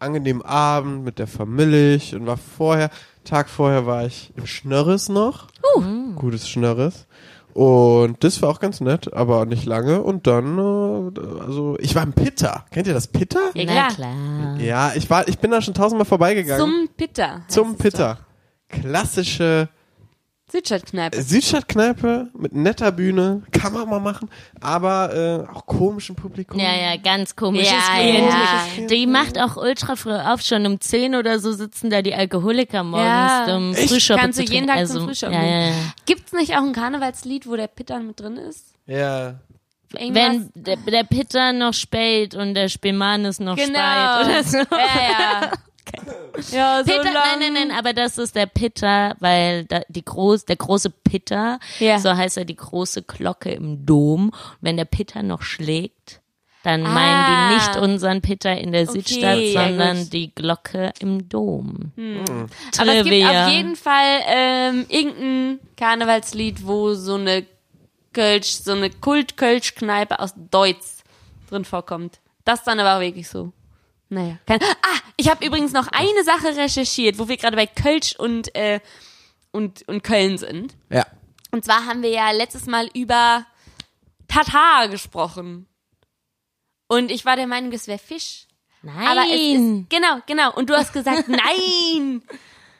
angenehmen 0.00 0.42
Abend 0.42 1.04
mit 1.04 1.20
der 1.20 1.28
Familie 1.28 2.00
und 2.16 2.26
war 2.26 2.38
vorher, 2.38 2.90
Tag 3.22 3.48
vorher 3.48 3.86
war 3.86 4.04
ich 4.04 4.32
im 4.36 4.46
Schnörres 4.46 5.08
noch. 5.08 5.46
Uh. 5.76 6.12
Gutes 6.16 6.48
Schnörres. 6.48 7.06
Und 7.54 8.24
das 8.24 8.42
war 8.42 8.48
auch 8.50 8.58
ganz 8.58 8.80
nett, 8.80 9.12
aber 9.14 9.46
nicht 9.46 9.64
lange. 9.64 10.02
Und 10.02 10.26
dann, 10.26 10.58
äh, 10.58 11.40
also 11.40 11.76
ich 11.78 11.94
war 11.94 12.02
im 12.02 12.14
Pitta. 12.14 12.66
Kennt 12.72 12.88
ihr 12.88 12.94
das 12.94 13.06
Pitta? 13.06 13.38
Ja, 13.54 13.62
Na 13.64 13.72
klar. 13.72 13.90
klar. 13.92 14.56
Ja, 14.60 14.92
ich 14.96 15.08
war, 15.08 15.28
ich 15.28 15.38
bin 15.38 15.52
da 15.52 15.62
schon 15.62 15.72
tausendmal 15.74 16.04
vorbeigegangen. 16.04 16.58
Zum 16.60 16.88
Pitter. 16.96 17.42
heißt 17.42 17.52
Zum 17.52 17.76
Pitta. 17.76 18.18
Klassische 18.68 19.68
Südstadtkneipe. 20.50 21.20
Südstadtkneipe 21.22 22.28
mit 22.38 22.54
netter 22.54 22.92
Bühne, 22.92 23.42
kann 23.50 23.72
man 23.72 23.88
mal 23.88 23.98
machen, 23.98 24.30
aber 24.60 25.46
äh, 25.50 25.52
auch 25.52 25.66
komischem 25.66 26.14
Publikum. 26.14 26.60
Ja, 26.60 26.72
ja, 26.74 26.96
ganz 26.96 27.34
komisches 27.34 27.70
Ja, 27.72 27.94
Klientel. 27.98 28.30
ja. 28.82 28.86
Die 28.86 29.06
macht 29.06 29.38
auch 29.40 29.56
ultra 29.56 29.96
früh 29.96 30.12
auf, 30.14 30.42
schon 30.42 30.64
um 30.66 30.80
10 30.80 31.16
oder 31.16 31.40
so 31.40 31.52
sitzen 31.52 31.90
da 31.90 32.00
die 32.00 32.14
Alkoholiker 32.14 32.84
morgens 32.84 33.06
Ja. 33.48 33.56
um 33.56 33.74
Echt? 33.74 33.88
Frühschoppen 33.90 34.22
Kannst 34.22 34.38
zu 34.38 34.44
du 34.44 34.52
jeden. 34.52 34.68
Tag 34.68 34.86
zum 34.86 34.96
also, 34.96 35.06
Frühschoppen 35.06 35.34
ja, 35.34 35.42
ja, 35.44 35.58
gehen. 35.70 35.78
ja. 35.78 35.92
Gibt's 36.06 36.32
nicht 36.32 36.52
auch 36.54 36.62
ein 36.62 36.72
Karnevalslied, 36.72 37.48
wo 37.48 37.56
der 37.56 37.66
Pitter 37.66 37.98
mit 37.98 38.20
drin 38.20 38.36
ist? 38.36 38.74
Ja. 38.86 39.34
Wenn 39.92 40.14
Irgendwas? 40.14 40.50
der, 40.54 40.76
der 40.76 41.04
Pitter 41.04 41.52
noch 41.52 41.72
spät 41.74 42.34
und 42.34 42.54
der 42.54 42.68
Spielmann 42.68 43.22
noch 43.22 43.36
Genau. 43.36 43.56
speit 43.56 44.26
oder 44.26 44.42
so. 44.44 44.58
Ja, 44.58 45.42
ja. 45.42 45.52
Ja, 46.52 46.82
so 46.84 46.92
Pitter, 46.92 47.12
lang. 47.12 47.22
nein, 47.40 47.52
nein, 47.54 47.68
nein, 47.68 47.78
aber 47.78 47.92
das 47.94 48.18
ist 48.18 48.36
der 48.36 48.46
Pitter, 48.46 49.16
weil 49.20 49.64
da, 49.64 49.80
die 49.88 50.04
groß, 50.04 50.44
der 50.44 50.56
große 50.56 50.90
Pitter, 50.90 51.58
Ja. 51.78 51.98
so 51.98 52.14
heißt 52.14 52.36
er 52.36 52.44
die 52.44 52.56
große 52.56 53.02
Glocke 53.02 53.50
im 53.52 53.86
Dom. 53.86 54.28
Und 54.30 54.34
wenn 54.60 54.76
der 54.76 54.84
Pitter 54.84 55.22
noch 55.22 55.42
schlägt, 55.42 56.20
dann 56.62 56.84
Ah. 56.84 56.90
meinen 56.90 57.26
die 57.26 57.54
nicht 57.54 57.76
unseren 57.80 58.20
Pitter 58.22 58.56
in 58.58 58.72
der 58.72 58.82
Okay, 58.82 58.92
Südstadt, 59.00 59.38
ja, 59.38 59.66
sondern 59.68 59.98
gut. 59.98 60.12
die 60.12 60.34
Glocke 60.34 60.92
im 60.98 61.28
Dom. 61.28 61.92
Aber 62.78 62.94
es 62.94 63.04
gibt 63.04 63.24
auf 63.26 63.48
jeden 63.48 63.76
Fall 63.76 64.20
ähm, 64.26 64.84
irgendein 64.88 65.60
Karnevalslied, 65.76 66.66
wo 66.66 66.92
so 66.94 67.14
eine 67.14 67.46
Kölsch, 68.12 68.48
so 68.62 68.72
eine 68.72 68.90
Kult-Kölsch-Kneipe 68.90 70.18
aus 70.20 70.34
Deutz 70.50 71.02
drin 71.48 71.64
vorkommt. 71.64 72.18
Das 72.44 72.64
dann 72.64 72.78
aber 72.80 72.96
auch 72.96 73.00
wirklich 73.00 73.28
so. 73.28 73.52
Naja. 74.08 74.38
Kein, 74.46 74.62
ah, 74.62 75.00
ich 75.16 75.28
habe 75.28 75.44
übrigens 75.44 75.72
noch 75.72 75.88
eine 75.88 76.24
Sache 76.24 76.56
recherchiert, 76.56 77.18
wo 77.18 77.28
wir 77.28 77.36
gerade 77.36 77.56
bei 77.56 77.66
Kölsch 77.66 78.14
und, 78.16 78.54
äh, 78.54 78.80
und, 79.50 79.86
und 79.88 80.02
Köln 80.02 80.38
sind. 80.38 80.76
Ja. 80.90 81.06
Und 81.50 81.64
zwar 81.64 81.86
haben 81.86 82.02
wir 82.02 82.10
ja 82.10 82.30
letztes 82.30 82.66
Mal 82.66 82.88
über 82.94 83.46
Tatar 84.28 84.88
gesprochen. 84.88 85.66
Und 86.88 87.10
ich 87.10 87.24
war 87.24 87.36
der 87.36 87.46
Meinung, 87.46 87.72
es 87.72 87.88
wäre 87.88 87.98
Fisch. 87.98 88.46
Nein. 88.82 89.06
Aber 89.06 89.24
es 89.28 89.40
ist, 89.40 89.90
genau, 89.90 90.20
genau. 90.26 90.52
Und 90.54 90.70
du 90.70 90.74
hast 90.76 90.92
gesagt, 90.92 91.28
nein. 91.28 92.22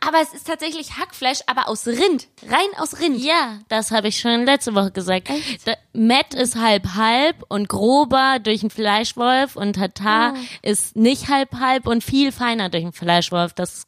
Aber 0.07 0.21
es 0.23 0.33
ist 0.35 0.47
tatsächlich 0.47 0.97
Hackfleisch, 0.99 1.41
aber 1.47 1.69
aus 1.69 1.87
Rind. 1.87 2.29
Rein 2.49 2.79
aus 2.81 3.01
Rind. 3.01 3.19
Ja, 3.23 3.59
das 3.69 3.91
habe 3.91 4.09
ich 4.09 4.21
schon 4.21 4.45
letzte 4.45 4.75
Woche 4.75 4.91
gesagt. 4.91 5.29
Da, 5.65 5.73
Matt 5.93 6.35
ist 6.35 6.57
halb 6.57 6.95
halb 6.95 7.45
und 7.49 7.69
grober 7.69 8.39
durch 8.43 8.63
einen 8.63 8.71
Fleischwolf 8.71 9.57
und 9.57 9.75
Tatar 9.75 10.35
Ah. 10.35 10.39
ist 10.63 10.97
nicht 10.97 11.29
halb 11.29 11.55
halb 11.59 11.87
und 11.87 12.05
viel 12.05 12.33
feiner 12.33 12.69
durch 12.69 12.85
einen 12.85 12.93
Fleischwolf. 12.93 13.53
Das 13.55 13.85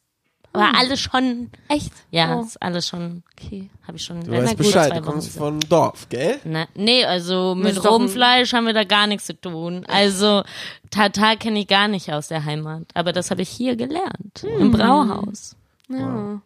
war 0.51 0.73
alles 0.79 0.99
schon, 0.99 1.51
Echt? 1.67 1.91
ja, 2.09 2.35
Oh. 2.37 2.41
ist 2.41 2.59
alles 2.61 2.87
schon, 2.87 3.23
Okay. 3.39 3.69
habe 3.87 3.97
ich 3.97 4.03
schon 4.03 4.23
Du 4.23 4.31
weißt 4.31 4.57
Bescheid, 4.57 4.91
du 4.97 5.01
kommst 5.01 5.37
von 5.37 5.59
Dorf, 5.59 6.09
gell? 6.09 6.39
Na, 6.43 6.65
nee, 6.73 7.05
also 7.05 7.53
mit 7.53 7.73
ist 7.73 7.85
doch 7.85 7.91
rohem 7.91 8.03
ein- 8.05 8.09
Fleisch 8.09 8.51
haben 8.53 8.65
wir 8.65 8.73
da 8.73 8.83
gar 8.83 9.05
nichts 9.05 9.27
zu 9.27 9.39
tun. 9.39 9.85
Also 9.87 10.41
Tatar 10.89 11.35
kenne 11.35 11.59
ich 11.59 11.67
gar 11.67 11.87
nicht 11.87 12.11
aus 12.11 12.29
der 12.29 12.45
Heimat, 12.45 12.83
aber 12.95 13.13
das 13.13 13.29
habe 13.29 13.43
ich 13.43 13.49
hier 13.49 13.75
gelernt 13.75 14.39
Hm. 14.41 14.59
im 14.59 14.71
Brauhaus. 14.71 15.55
Ja. 15.89 16.41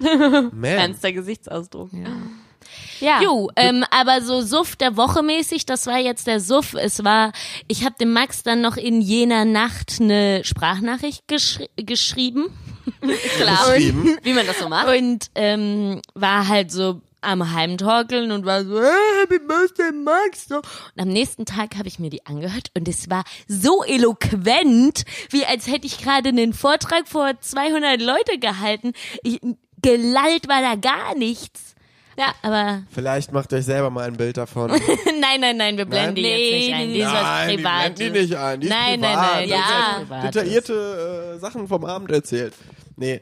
Man. 0.52 0.64
Ernster 0.64 1.12
Gesichtsausdruck. 1.12 1.90
Ja. 1.92 2.08
ja. 3.00 3.22
Jo, 3.22 3.50
ähm, 3.56 3.84
aber 3.90 4.22
so 4.22 4.40
Suff 4.40 4.76
der 4.76 4.96
Woche 4.96 5.22
mäßig, 5.22 5.66
das 5.66 5.86
war 5.86 5.98
jetzt 5.98 6.26
der 6.26 6.40
Suff. 6.40 6.74
Es 6.74 7.04
war, 7.04 7.32
ich 7.68 7.84
habe 7.84 7.94
dem 8.00 8.12
Max 8.12 8.42
dann 8.42 8.60
noch 8.60 8.76
in 8.76 9.00
jener 9.00 9.44
Nacht 9.44 9.98
eine 10.00 10.44
Sprachnachricht 10.44 11.26
geschri 11.28 11.68
geschrieben 11.76 12.46
klar. 13.36 13.74
Geschrieben. 13.74 14.16
Wie 14.22 14.32
man 14.32 14.46
das 14.46 14.58
so 14.58 14.68
macht. 14.68 14.88
und 14.88 15.30
ähm, 15.34 16.00
war 16.14 16.48
halt 16.48 16.70
so 16.70 17.00
am 17.24 17.52
Heimtorkeln 17.54 18.30
und 18.30 18.44
war 18.44 18.64
so, 18.64 18.80
hey, 18.80 18.90
Happy 19.22 19.38
Birthday 19.38 19.92
Max. 19.92 20.48
So. 20.48 20.56
Und 20.56 20.62
am 21.00 21.08
nächsten 21.08 21.44
Tag 21.46 21.76
habe 21.76 21.88
ich 21.88 21.98
mir 21.98 22.10
die 22.10 22.24
angehört 22.26 22.70
und 22.76 22.86
es 22.88 23.10
war 23.10 23.24
so 23.48 23.82
eloquent, 23.84 25.04
wie 25.30 25.44
als 25.44 25.66
hätte 25.66 25.86
ich 25.86 25.98
gerade 25.98 26.28
einen 26.30 26.52
Vortrag 26.52 27.08
vor 27.08 27.32
200 27.40 28.00
Leute 28.00 28.38
gehalten. 28.38 28.92
Ich, 29.22 29.40
gelallt 29.82 30.48
war 30.48 30.60
da 30.62 30.74
gar 30.76 31.14
nichts. 31.16 31.74
Ja, 32.16 32.32
aber 32.42 32.84
Vielleicht 32.90 33.32
macht 33.32 33.52
euch 33.52 33.64
selber 33.64 33.90
mal 33.90 34.06
ein 34.06 34.16
Bild 34.16 34.36
davon. 34.36 34.70
nein, 35.20 35.40
nein, 35.40 35.56
nein, 35.56 35.76
wir 35.76 35.84
blenden 35.84 36.14
die 36.14 36.22
jetzt 36.22 36.52
nicht 36.52 36.72
ein. 36.74 36.88
Die 36.92 37.00
ist 37.00 37.06
was 37.06 37.22
Nein, 37.22 37.48
die 37.48 37.56
Privates. 37.56 37.94
blendet 37.96 38.14
die 38.16 38.20
nicht 38.20 38.36
ein. 38.36 38.60
Die 38.60 38.66
ist 38.68 38.72
nein, 38.72 39.00
privat. 39.00 39.16
nein, 39.16 39.48
nein, 39.48 39.48
Das 39.48 40.08
ja. 40.08 40.22
Detaillierte 40.22 41.34
äh, 41.34 41.38
Sachen 41.40 41.66
vom 41.66 41.84
Abend 41.84 42.12
erzählt. 42.12 42.54
Nee, 42.96 43.20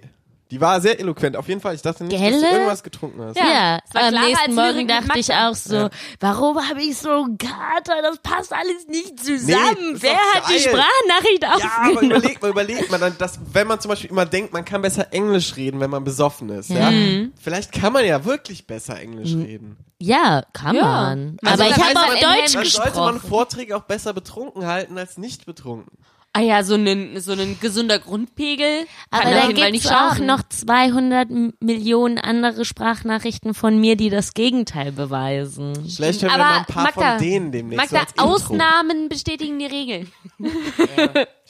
die 0.52 0.60
war 0.60 0.80
sehr 0.82 1.00
eloquent. 1.00 1.34
Auf 1.36 1.48
jeden 1.48 1.60
Fall. 1.62 1.74
Ich 1.74 1.80
dachte 1.82 2.04
nicht, 2.04 2.12
dass 2.14 2.20
Gelle? 2.20 2.40
du 2.40 2.46
irgendwas 2.46 2.82
getrunken 2.82 3.22
hast. 3.24 3.36
Ja, 3.38 3.78
es 3.88 3.94
war 3.94 4.02
am 4.02 4.14
nächsten 4.14 4.58
als 4.58 4.74
Morgen 4.74 4.86
dachte 4.86 5.18
ich 5.18 5.32
auch 5.32 5.54
so, 5.54 5.74
Ja. 5.74 5.90
warum 6.20 6.68
habe 6.68 6.82
ich 6.82 6.96
so 6.98 7.08
einen 7.10 7.38
Kater? 7.38 8.02
Das 8.02 8.18
passt 8.18 8.52
alles 8.52 8.86
nicht 8.86 9.18
zusammen. 9.18 9.94
ist 9.94 10.02
Wer 10.02 10.12
hat 10.34 10.48
die. 10.50 10.58
Sprachnachricht 10.60 11.42
Ja, 11.42 11.48
aber 11.54 11.90
aufgenommen? 11.94 12.04
überlegt 12.20 12.42
mal, 12.42 12.50
überlegt 12.50 12.90
mal 12.90 12.98
dann, 13.00 13.16
dass, 13.18 13.40
wenn 13.52 13.66
man 13.66 13.80
zum 13.80 13.88
Beispiel 13.88 14.10
immer 14.10 14.26
denkt, 14.26 14.52
man 14.52 14.64
kann 14.66 14.82
besser 14.82 15.10
Englisch 15.12 15.56
reden, 15.56 15.80
wenn 15.80 15.88
man 15.90 16.04
besoffen 16.04 16.50
ist, 16.50 16.68
ja? 16.68 16.90
Mhm. 16.90 17.32
Vielleicht 17.40 17.72
kann 17.72 17.94
man 17.94 18.04
ja 18.04 18.24
wirklich 18.26 18.66
besser 18.66 19.00
Englisch 19.00 19.32
reden. 19.34 19.78
Ja, 19.98 20.42
kann 20.52 20.76
Ja. 20.76 20.82
man. 20.84 21.38
Man 21.40 21.54
Aber 21.54 21.66
ich 21.66 21.76
habe 21.76 21.90
in 21.90 21.94
Deutsch 21.94 22.22
Händen- 22.22 22.52
Dann 22.54 22.64
sollte 22.66 22.96
man 22.98 23.14
gesprochen. 23.14 23.20
Vorträge 23.30 23.76
auch 23.76 23.84
besser 23.84 24.12
betrunken 24.12 24.66
halten 24.66 24.98
als 24.98 25.16
nicht 25.16 25.46
betrunken. 25.46 25.96
Ah 26.34 26.40
ja, 26.40 26.64
so 26.64 26.76
ein, 26.76 27.20
so 27.20 27.32
ein 27.32 27.58
gesunder 27.60 27.98
Grundpegel. 27.98 28.86
Aber 29.10 29.30
da 29.30 29.52
gibt's 29.52 29.86
auch 29.88 30.18
noch 30.18 30.42
200 30.48 31.30
M- 31.30 31.52
Millionen 31.60 32.16
andere 32.16 32.64
Sprachnachrichten 32.64 33.52
von 33.52 33.78
mir, 33.78 33.96
die 33.96 34.08
das 34.08 34.32
Gegenteil 34.32 34.92
beweisen. 34.92 35.74
Vielleicht 35.94 36.22
hören 36.22 36.30
wir 36.30 36.34
Aber 36.40 36.42
mal 36.44 36.58
ein 36.60 36.64
paar 36.64 36.82
Magda, 36.84 37.10
von 37.16 37.18
denen 37.22 37.52
demnächst. 37.52 37.92
Magda, 37.92 38.10
so. 38.16 38.24
Ausnahmen 38.24 39.10
bestätigen 39.10 39.58
die 39.58 39.66
Regel. 39.66 40.06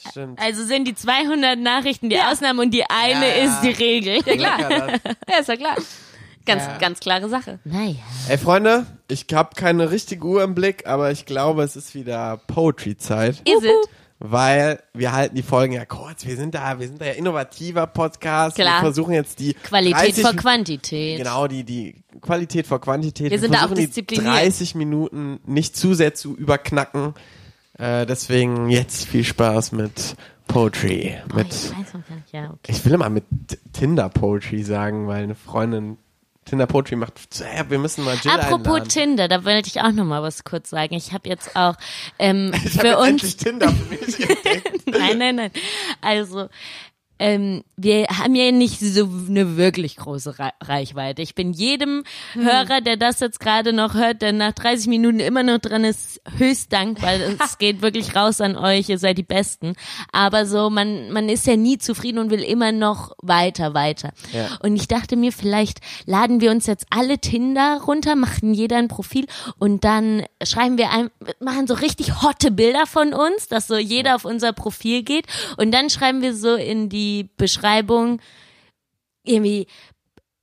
Stimmt. 0.09 0.39
Also 0.41 0.65
sind 0.65 0.85
die 0.87 0.95
200 0.95 1.57
Nachrichten 1.59 2.09
die 2.09 2.19
Ausnahme 2.19 2.61
und 2.61 2.71
die 2.71 2.83
eine 2.89 3.27
Ja. 3.37 3.43
ist 3.45 3.61
die 3.61 3.69
Regel. 3.83 4.15
Ja, 4.25 4.57
klar. 4.57 4.89
Ja, 5.29 5.37
ist 5.39 5.47
ja 5.49 5.55
klar. 5.55 5.75
Ganz, 6.45 6.63
ganz 6.81 6.99
klare 6.99 7.29
Sache. 7.29 7.59
Naja. 7.63 7.95
Ey, 8.27 8.37
Freunde, 8.37 8.85
ich 9.09 9.27
habe 9.33 9.51
keine 9.55 9.91
richtige 9.91 10.25
Uhr 10.25 10.43
im 10.43 10.55
Blick, 10.55 10.85
aber 10.85 11.09
ich 11.11 11.25
glaube, 11.25 11.63
es 11.63 11.77
ist 11.77 11.95
wieder 11.95 12.41
Poetry-Zeit. 12.47 13.41
Is 13.47 13.63
it? 13.63 13.71
Weil 14.25 14.81
wir 14.93 15.11
halten 15.11 15.35
die 15.35 15.43
Folgen 15.43 15.73
ja 15.73 15.83
kurz. 15.83 16.25
Wir 16.25 16.37
sind 16.37 16.55
da, 16.55 16.79
wir 16.79 16.87
sind 16.87 17.01
da 17.01 17.05
ja 17.05 17.11
innovativer 17.11 17.87
Podcast. 17.87 18.55
Klar. 18.55 18.77
Wir 18.77 18.85
versuchen 18.85 19.13
jetzt 19.13 19.37
die 19.39 19.53
Qualität 19.53 20.15
30 20.15 20.23
vor 20.23 20.33
Quantität. 20.33 21.17
Genau, 21.17 21.47
die, 21.47 21.65
die 21.65 22.05
Qualität 22.21 22.65
vor 22.65 22.79
Quantität. 22.79 23.31
Wir 23.31 23.39
sind 23.39 23.53
da 23.53 23.57
auch 23.57 23.67
versuchen 23.67 23.81
die 23.81 23.87
diszipliniert. 23.87 24.33
30 24.33 24.75
Minuten 24.75 25.41
nicht 25.45 25.75
zu 25.75 25.93
sehr 25.93 26.13
zu 26.13 26.37
überknacken. 26.37 27.15
Äh, 27.77 28.05
deswegen 28.05 28.69
jetzt 28.69 29.05
viel 29.05 29.25
Spaß 29.25 29.73
mit 29.73 30.15
Poetry. 30.47 31.17
Oh, 31.29 31.35
Mit, 31.35 31.47
ich 31.47 31.71
weiß. 31.71 31.93
Ja, 32.31 32.45
okay. 32.45 32.71
ich 32.71 32.85
will 32.85 32.93
immer 32.93 33.09
mit 33.09 33.25
Tinder 33.73 34.07
Poetry 34.07 34.63
sagen, 34.63 35.05
weil 35.05 35.23
eine 35.23 35.35
Freundin 35.35 35.97
Tinder 36.45 36.67
Poetry 36.67 36.95
macht. 36.95 37.13
Ja, 37.39 37.69
wir 37.69 37.79
müssen 37.79 38.03
mal 38.03 38.15
Jill 38.15 38.31
Apropos 38.31 38.67
einladen. 38.67 38.89
Tinder, 38.89 39.27
da 39.27 39.45
wollte 39.45 39.67
ich 39.67 39.81
auch 39.81 39.91
noch 39.91 40.05
mal 40.05 40.21
was 40.21 40.43
kurz 40.43 40.69
sagen. 40.69 40.93
Ich 40.95 41.13
habe 41.13 41.29
jetzt 41.29 41.55
auch 41.55 41.75
ähm, 42.19 42.51
Ich 42.65 42.77
hab 42.77 42.81
für 42.81 42.87
jetzt 42.87 43.23
uns 43.23 43.37
Tinder 43.37 43.69
für 43.69 43.95
mich 43.95 44.17
nein, 44.85 45.17
nein, 45.17 45.35
nein. 45.35 45.51
Also, 46.01 46.49
ähm, 47.19 47.63
wir 47.77 48.07
haben 48.07 48.35
ja 48.35 48.51
nicht 48.51 48.79
so 48.79 49.07
eine 49.27 49.55
wirklich 49.55 49.97
große 49.97 50.39
Re 50.39 50.51
Reichweite. 50.61 51.21
Ich 51.21 51.35
bin 51.35 51.53
jedem 51.53 52.03
Hörer, 52.33 52.81
der 52.81 52.97
das 52.97 53.19
jetzt 53.19 53.39
gerade 53.39 53.71
noch 53.71 53.93
hört, 53.93 54.21
der 54.21 54.33
nach 54.33 54.53
30 54.53 54.87
Minuten 54.87 55.19
immer 55.19 55.43
noch 55.43 55.59
dran 55.59 55.83
ist, 55.83 56.21
höchst 56.37 56.73
dankbar. 56.73 57.13
Es 57.43 57.57
geht 57.57 57.81
wirklich 57.81 58.15
raus 58.15 58.41
an 58.41 58.55
euch, 58.55 58.89
ihr 58.89 58.97
seid 58.97 59.17
die 59.17 59.23
Besten. 59.23 59.73
Aber 60.11 60.45
so, 60.45 60.69
man, 60.69 61.11
man 61.11 61.29
ist 61.29 61.45
ja 61.45 61.55
nie 61.55 61.77
zufrieden 61.77 62.19
und 62.19 62.31
will 62.31 62.43
immer 62.43 62.71
noch 62.71 63.11
weiter, 63.21 63.73
weiter. 63.73 64.11
Ja. 64.31 64.57
Und 64.61 64.75
ich 64.75 64.87
dachte 64.87 65.15
mir, 65.15 65.31
vielleicht 65.31 65.79
laden 66.05 66.41
wir 66.41 66.51
uns 66.51 66.67
jetzt 66.67 66.85
alle 66.89 67.19
Tinder 67.19 67.81
runter, 67.85 68.15
machen 68.15 68.53
jeder 68.53 68.77
ein 68.77 68.87
Profil 68.87 69.25
und 69.59 69.83
dann 69.83 70.23
schreiben 70.43 70.77
wir 70.77 70.91
ein, 70.91 71.09
machen 71.39 71.67
so 71.67 71.73
richtig 71.73 72.21
hotte 72.21 72.51
Bilder 72.51 72.85
von 72.87 73.13
uns, 73.13 73.47
dass 73.47 73.67
so 73.67 73.77
jeder 73.77 74.15
auf 74.15 74.25
unser 74.25 74.53
Profil 74.53 75.03
geht 75.03 75.25
und 75.57 75.71
dann 75.71 75.89
schreiben 75.89 76.21
wir 76.21 76.35
so 76.35 76.55
in 76.55 76.89
die 76.89 77.02
Beschreibung 77.37 78.19
irgendwie 79.23 79.67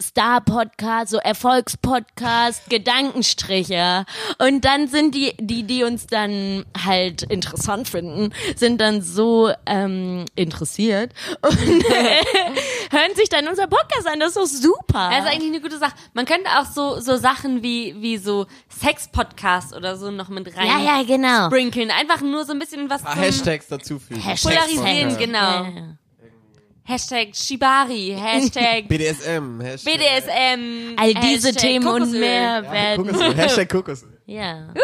Star-Podcast, 0.00 1.10
so 1.10 1.18
Erfolgspodcast, 1.18 2.68
Gedankenstriche. 2.70 4.04
Und 4.38 4.64
dann 4.64 4.88
sind 4.88 5.14
die, 5.14 5.34
die, 5.38 5.64
die 5.64 5.84
uns 5.84 6.06
dann 6.06 6.64
halt 6.84 7.22
interessant 7.24 7.88
finden, 7.88 8.32
sind 8.56 8.80
dann 8.80 9.02
so 9.02 9.50
ähm, 9.66 10.24
interessiert 10.36 11.12
und 11.42 11.58
hören 12.90 13.14
sich 13.14 13.28
dann 13.28 13.46
unser 13.48 13.66
Podcast 13.66 14.06
an. 14.06 14.20
Das 14.20 14.28
ist 14.30 14.36
doch 14.36 14.46
super. 14.46 15.10
Das 15.10 15.24
ist 15.24 15.30
eigentlich 15.30 15.50
eine 15.50 15.60
gute 15.60 15.78
Sache. 15.78 15.94
Man 16.14 16.24
könnte 16.24 16.48
auch 16.58 16.66
so, 16.66 17.00
so 17.00 17.16
Sachen 17.16 17.62
wie, 17.62 17.94
wie 18.00 18.16
so 18.16 18.46
Sex-Podcast 18.68 19.74
oder 19.74 19.96
so 19.96 20.10
noch 20.10 20.28
mit 20.28 20.56
rein 20.56 20.66
ja, 20.66 20.78
ja, 20.78 21.02
genau. 21.02 21.46
sprinkeln. 21.46 21.90
Einfach 21.90 22.22
nur 22.22 22.44
so 22.44 22.52
ein 22.52 22.58
bisschen 22.58 22.88
was 22.88 23.00
Ein 23.00 23.04
paar 23.04 23.14
zum 23.14 23.22
Hashtags 23.22 23.68
dazufügen. 23.68 24.20
Hashtag 24.20 24.54
Polarisieren, 24.54 25.18
genau. 25.18 25.38
Ja, 25.38 25.68
ja. 25.68 25.99
Hashtag 26.90 27.36
Shibari, 27.36 28.16
Hashtag 28.18 28.88
BDSM, 28.88 29.60
Hashtag 29.60 29.92
BDSM. 29.92 30.96
All 30.96 31.14
diese 31.14 31.48
Hashtag 31.48 31.62
Themen 31.62 31.86
und 31.86 32.00
Kokosöl. 32.00 32.20
mehr 32.20 32.62
Ja, 32.64 32.72
werden. 32.72 33.06
Kokosöl, 33.06 33.36
Hashtag 33.36 33.68
Kokosöl. 33.72 34.18
Ja. 34.26 34.74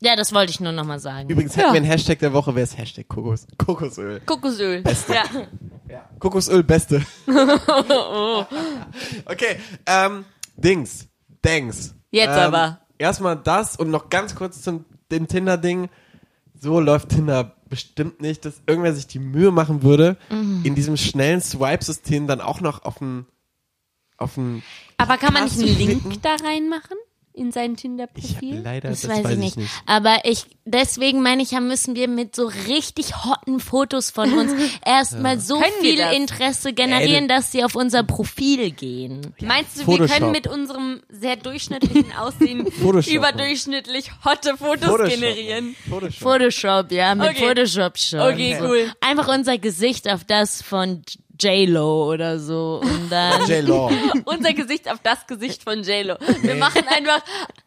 Ja, 0.00 0.16
das 0.16 0.32
wollte 0.32 0.50
ich 0.50 0.60
nur 0.60 0.72
nochmal 0.72 0.98
sagen. 0.98 1.28
Übrigens 1.28 1.54
hätten 1.56 1.72
wir 1.72 1.76
einen 1.76 1.84
Hashtag 1.84 2.20
der 2.20 2.32
Woche, 2.32 2.54
wäre 2.54 2.64
es 2.64 2.76
Hashtag 2.76 3.06
Kokos, 3.06 3.46
Kokosöl. 3.58 4.20
Kokosöl. 4.20 4.82
Ja. 5.08 5.24
Ja. 5.90 6.08
Kokosöl, 6.18 6.62
beste. 6.62 7.04
okay, 9.26 9.56
ähm, 9.84 10.24
Dings, 10.56 11.06
Dings. 11.44 11.94
Jetzt 12.10 12.36
ähm, 12.36 12.38
aber. 12.38 12.80
Erstmal 12.96 13.36
das 13.36 13.76
und 13.76 13.90
noch 13.90 14.08
ganz 14.08 14.34
kurz 14.34 14.62
zum 14.62 14.86
dem 15.10 15.28
Tinder-Ding. 15.28 15.90
So 16.58 16.80
läuft 16.80 17.10
Tinder 17.10 17.56
bestimmt 17.74 18.20
nicht, 18.20 18.44
dass 18.44 18.62
irgendwer 18.68 18.94
sich 18.94 19.06
die 19.08 19.18
Mühe 19.18 19.50
machen 19.50 19.82
würde, 19.82 20.16
Mhm. 20.30 20.60
in 20.64 20.74
diesem 20.76 20.96
schnellen 20.96 21.40
Swipe-System 21.40 22.26
dann 22.28 22.40
auch 22.40 22.60
noch 22.60 22.84
auf 22.84 23.00
ein 23.00 23.26
auf 24.16 24.36
ein 24.36 24.62
Aber 24.96 25.16
kann 25.18 25.32
man 25.34 25.44
nicht 25.44 25.58
einen 25.58 25.76
Link 25.76 26.22
da 26.22 26.36
reinmachen? 26.36 26.96
In 27.36 27.50
sein 27.50 27.76
Tinder-Profil? 27.76 28.60
leider 28.62 28.90
Das, 28.90 29.00
das, 29.00 29.10
weiß, 29.24 29.30
ich 29.32 29.38
nicht. 29.38 29.56
nicht. 29.56 29.70
Aber 29.86 30.18
ich, 30.22 30.44
deswegen 30.64 31.20
meine 31.20 31.42
ich, 31.42 31.50
ja, 31.50 31.58
müssen 31.58 31.96
wir 31.96 32.06
mit 32.06 32.36
so 32.36 32.46
richtig 32.68 33.24
hotten 33.24 33.58
Fotos 33.58 34.10
von 34.10 34.32
uns 34.32 34.52
erstmal 34.86 35.40
so 35.40 35.58
Können 35.58 35.72
wir 35.80 35.88
viel 35.90 35.98
das? 35.98 36.14
Interesse 36.14 36.72
generieren, 36.72 37.24
Ey, 37.24 37.26
dass 37.28 37.50
sie 37.50 37.64
auf 37.64 37.74
unser 37.74 38.04
Profil 38.04 38.70
gehen. 38.70 39.34
Meinst 39.40 39.74
du, 39.74 39.80
wir 39.80 39.84
Photoshop. 39.86 40.16
können 40.16 40.30
mit 40.30 40.46
unserem 40.46 41.02
sehr 41.08 41.34
durchschnittlichen 41.34 42.12
Aussehen 42.16 42.66
überdurchschnittlich 43.10 44.10
hotte 44.24 44.56
Fotos 44.56 44.88
Photoshop. 44.88 45.08
generieren? 45.20 45.74
Photoshop. 45.88 46.22
Photoshop, 46.22 46.92
ja, 46.92 47.14
mit 47.16 47.30
Okay. 47.30 47.48
Photoshop 47.48 47.98
schon. 47.98 48.20
Okay, 48.20 48.58
cool. 48.62 48.92
Einfach 49.00 49.26
unser 49.26 49.58
Gesicht 49.58 50.08
auf 50.08 50.22
das 50.24 50.62
von 50.62 51.02
J-Lo 51.44 52.10
oder 52.12 52.38
so 52.38 52.80
und 52.82 53.10
dann 53.10 53.44
J-Law. 53.48 53.90
Unser 54.24 54.52
Gesicht 54.54 54.90
auf 54.90 54.98
das 55.02 55.26
Gesicht 55.26 55.62
von 55.62 55.82
JLo. 55.82 56.16
Wir 56.42 56.54
machen 56.56 56.82
einfach, 56.88 57.20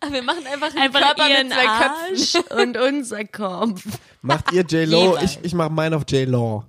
wir 0.09 0.23
machen 0.23 0.45
einfach 0.51 0.69
einen 0.69 0.79
einfach 0.79 1.01
Körper 1.01 1.29
ihren 1.29 1.47
mit 1.47 1.55
zwei 1.57 1.65
Köpfen. 1.65 2.41
Arsch 2.49 2.61
und 2.61 2.77
unser 2.77 3.23
Kopf. 3.25 3.83
Macht 4.21 4.51
ihr 4.51 4.63
J-Law? 4.63 5.11
Jeweils. 5.13 5.23
Ich, 5.23 5.39
ich 5.43 5.53
mach 5.53 5.69
meinen 5.69 5.93
auf 5.93 6.03
J-Law. 6.07 6.63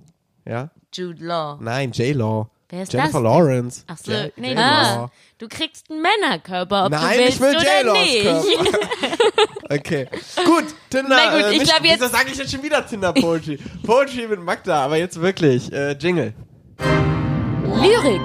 Ja? 0.45 0.69
Jude 0.93 1.23
Law. 1.25 1.57
Nein, 1.61 1.91
J-Law. 1.91 2.49
Wer 2.71 2.83
ist 2.83 2.93
Jennifer 2.93 3.13
das? 3.13 3.23
Lawrence. 3.23 3.83
Ach 3.87 3.97
so, 3.97 4.11
J- 4.11 4.31
nee, 4.37 4.55
ah, 4.55 5.09
du 5.39 5.47
kriegst 5.47 5.89
einen 5.89 6.03
Männerkörper, 6.03 6.85
ob 6.85 6.91
Nein, 6.91 7.17
du 7.17 7.23
willst 7.23 7.35
ich 7.35 7.41
will 7.41 7.55
oder 7.55 7.79
J-Laws 7.79 7.97
nicht. 7.99 8.23
Körper. 8.23 8.77
Okay. 9.71 10.07
Gut, 10.45 10.65
Tinder. 10.89 11.09
Na 11.15 11.31
gut, 11.35 11.43
äh, 11.45 11.51
ich 11.51 11.59
nicht- 11.59 11.71
glaub 11.71 11.85
jetzt- 11.85 11.99
Wieso 12.01 12.11
sage 12.11 12.29
ich 12.31 12.37
jetzt 12.37 12.51
schon 12.51 12.63
wieder 12.63 12.85
Tinder 12.87 13.13
Poetry? 13.13 13.59
Poetry 13.85 14.27
mit 14.27 14.39
Magda, 14.41 14.83
aber 14.85 14.97
jetzt 14.97 15.21
wirklich. 15.21 15.71
Äh, 15.71 15.91
Jingle. 15.91 16.33
Lyrik. 16.79 18.21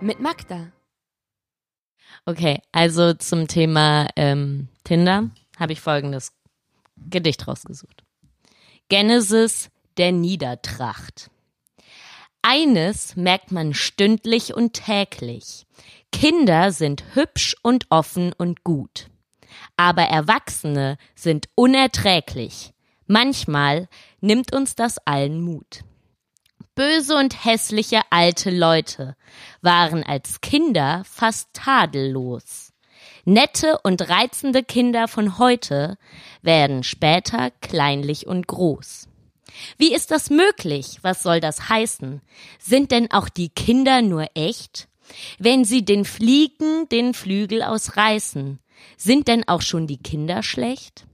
Mit 0.00 0.20
Magda. 0.20 0.72
Okay, 2.24 2.60
also 2.72 3.14
zum 3.14 3.48
Thema 3.48 4.08
ähm, 4.16 4.68
Tinder 4.84 5.30
habe 5.58 5.72
ich 5.72 5.80
folgendes 5.80 6.32
Gedicht 6.96 7.46
rausgesucht. 7.46 8.02
Genesis 8.88 9.70
der 9.96 10.12
Niedertracht. 10.12 11.30
Eines 12.42 13.16
merkt 13.16 13.50
man 13.50 13.74
stündlich 13.74 14.54
und 14.54 14.74
täglich. 14.74 15.66
Kinder 16.12 16.70
sind 16.72 17.04
hübsch 17.14 17.56
und 17.62 17.86
offen 17.90 18.32
und 18.32 18.62
gut. 18.62 19.08
Aber 19.76 20.02
Erwachsene 20.02 20.96
sind 21.14 21.48
unerträglich. 21.54 22.72
Manchmal 23.06 23.88
nimmt 24.20 24.54
uns 24.54 24.74
das 24.74 24.98
allen 24.98 25.40
Mut. 25.40 25.85
Böse 26.76 27.16
und 27.16 27.44
hässliche 27.44 28.02
alte 28.10 28.50
Leute 28.50 29.16
waren 29.62 30.04
als 30.04 30.42
Kinder 30.42 31.02
fast 31.10 31.48
tadellos. 31.54 32.74
Nette 33.24 33.78
und 33.82 34.08
reizende 34.10 34.62
Kinder 34.62 35.08
von 35.08 35.38
heute 35.38 35.96
werden 36.42 36.84
später 36.84 37.50
kleinlich 37.62 38.26
und 38.26 38.46
groß. 38.46 39.08
Wie 39.78 39.94
ist 39.94 40.10
das 40.10 40.28
möglich? 40.28 40.98
Was 41.00 41.22
soll 41.22 41.40
das 41.40 41.70
heißen? 41.70 42.20
Sind 42.60 42.90
denn 42.90 43.10
auch 43.10 43.30
die 43.30 43.48
Kinder 43.48 44.02
nur 44.02 44.26
echt? 44.34 44.88
Wenn 45.38 45.64
sie 45.64 45.82
den 45.82 46.04
Fliegen 46.04 46.90
den 46.90 47.14
Flügel 47.14 47.62
ausreißen, 47.62 48.58
sind 48.98 49.28
denn 49.28 49.48
auch 49.48 49.62
schon 49.62 49.86
die 49.86 50.02
Kinder 50.02 50.42
schlecht? 50.42 51.06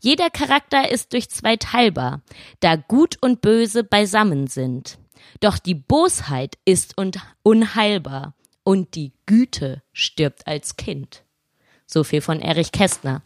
Jeder 0.00 0.30
Charakter 0.30 0.90
ist 0.90 1.12
durch 1.12 1.28
zwei 1.28 1.56
teilbar, 1.56 2.22
da 2.60 2.76
Gut 2.76 3.16
und 3.20 3.40
Böse 3.40 3.84
beisammen 3.84 4.46
sind. 4.46 4.98
Doch 5.40 5.58
die 5.58 5.74
Bosheit 5.74 6.58
ist 6.64 6.96
und 6.96 7.18
unheilbar 7.42 8.34
und 8.64 8.94
die 8.94 9.12
Güte 9.26 9.82
stirbt 9.92 10.46
als 10.46 10.76
Kind. 10.76 11.22
So 11.86 12.04
viel 12.04 12.20
von 12.20 12.40
Erich 12.40 12.72
Kästner. 12.72 13.22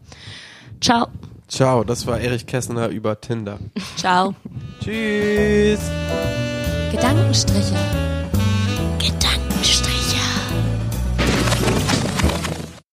Ciao. 0.80 1.08
Ciao, 1.48 1.84
das 1.84 2.06
war 2.06 2.20
Erich 2.20 2.46
Kästner 2.46 2.88
über 2.88 3.20
Tinder. 3.20 3.58
Ciao. 3.96 4.34
Tschüss. 4.80 5.80
Gedankenstriche. 6.90 7.74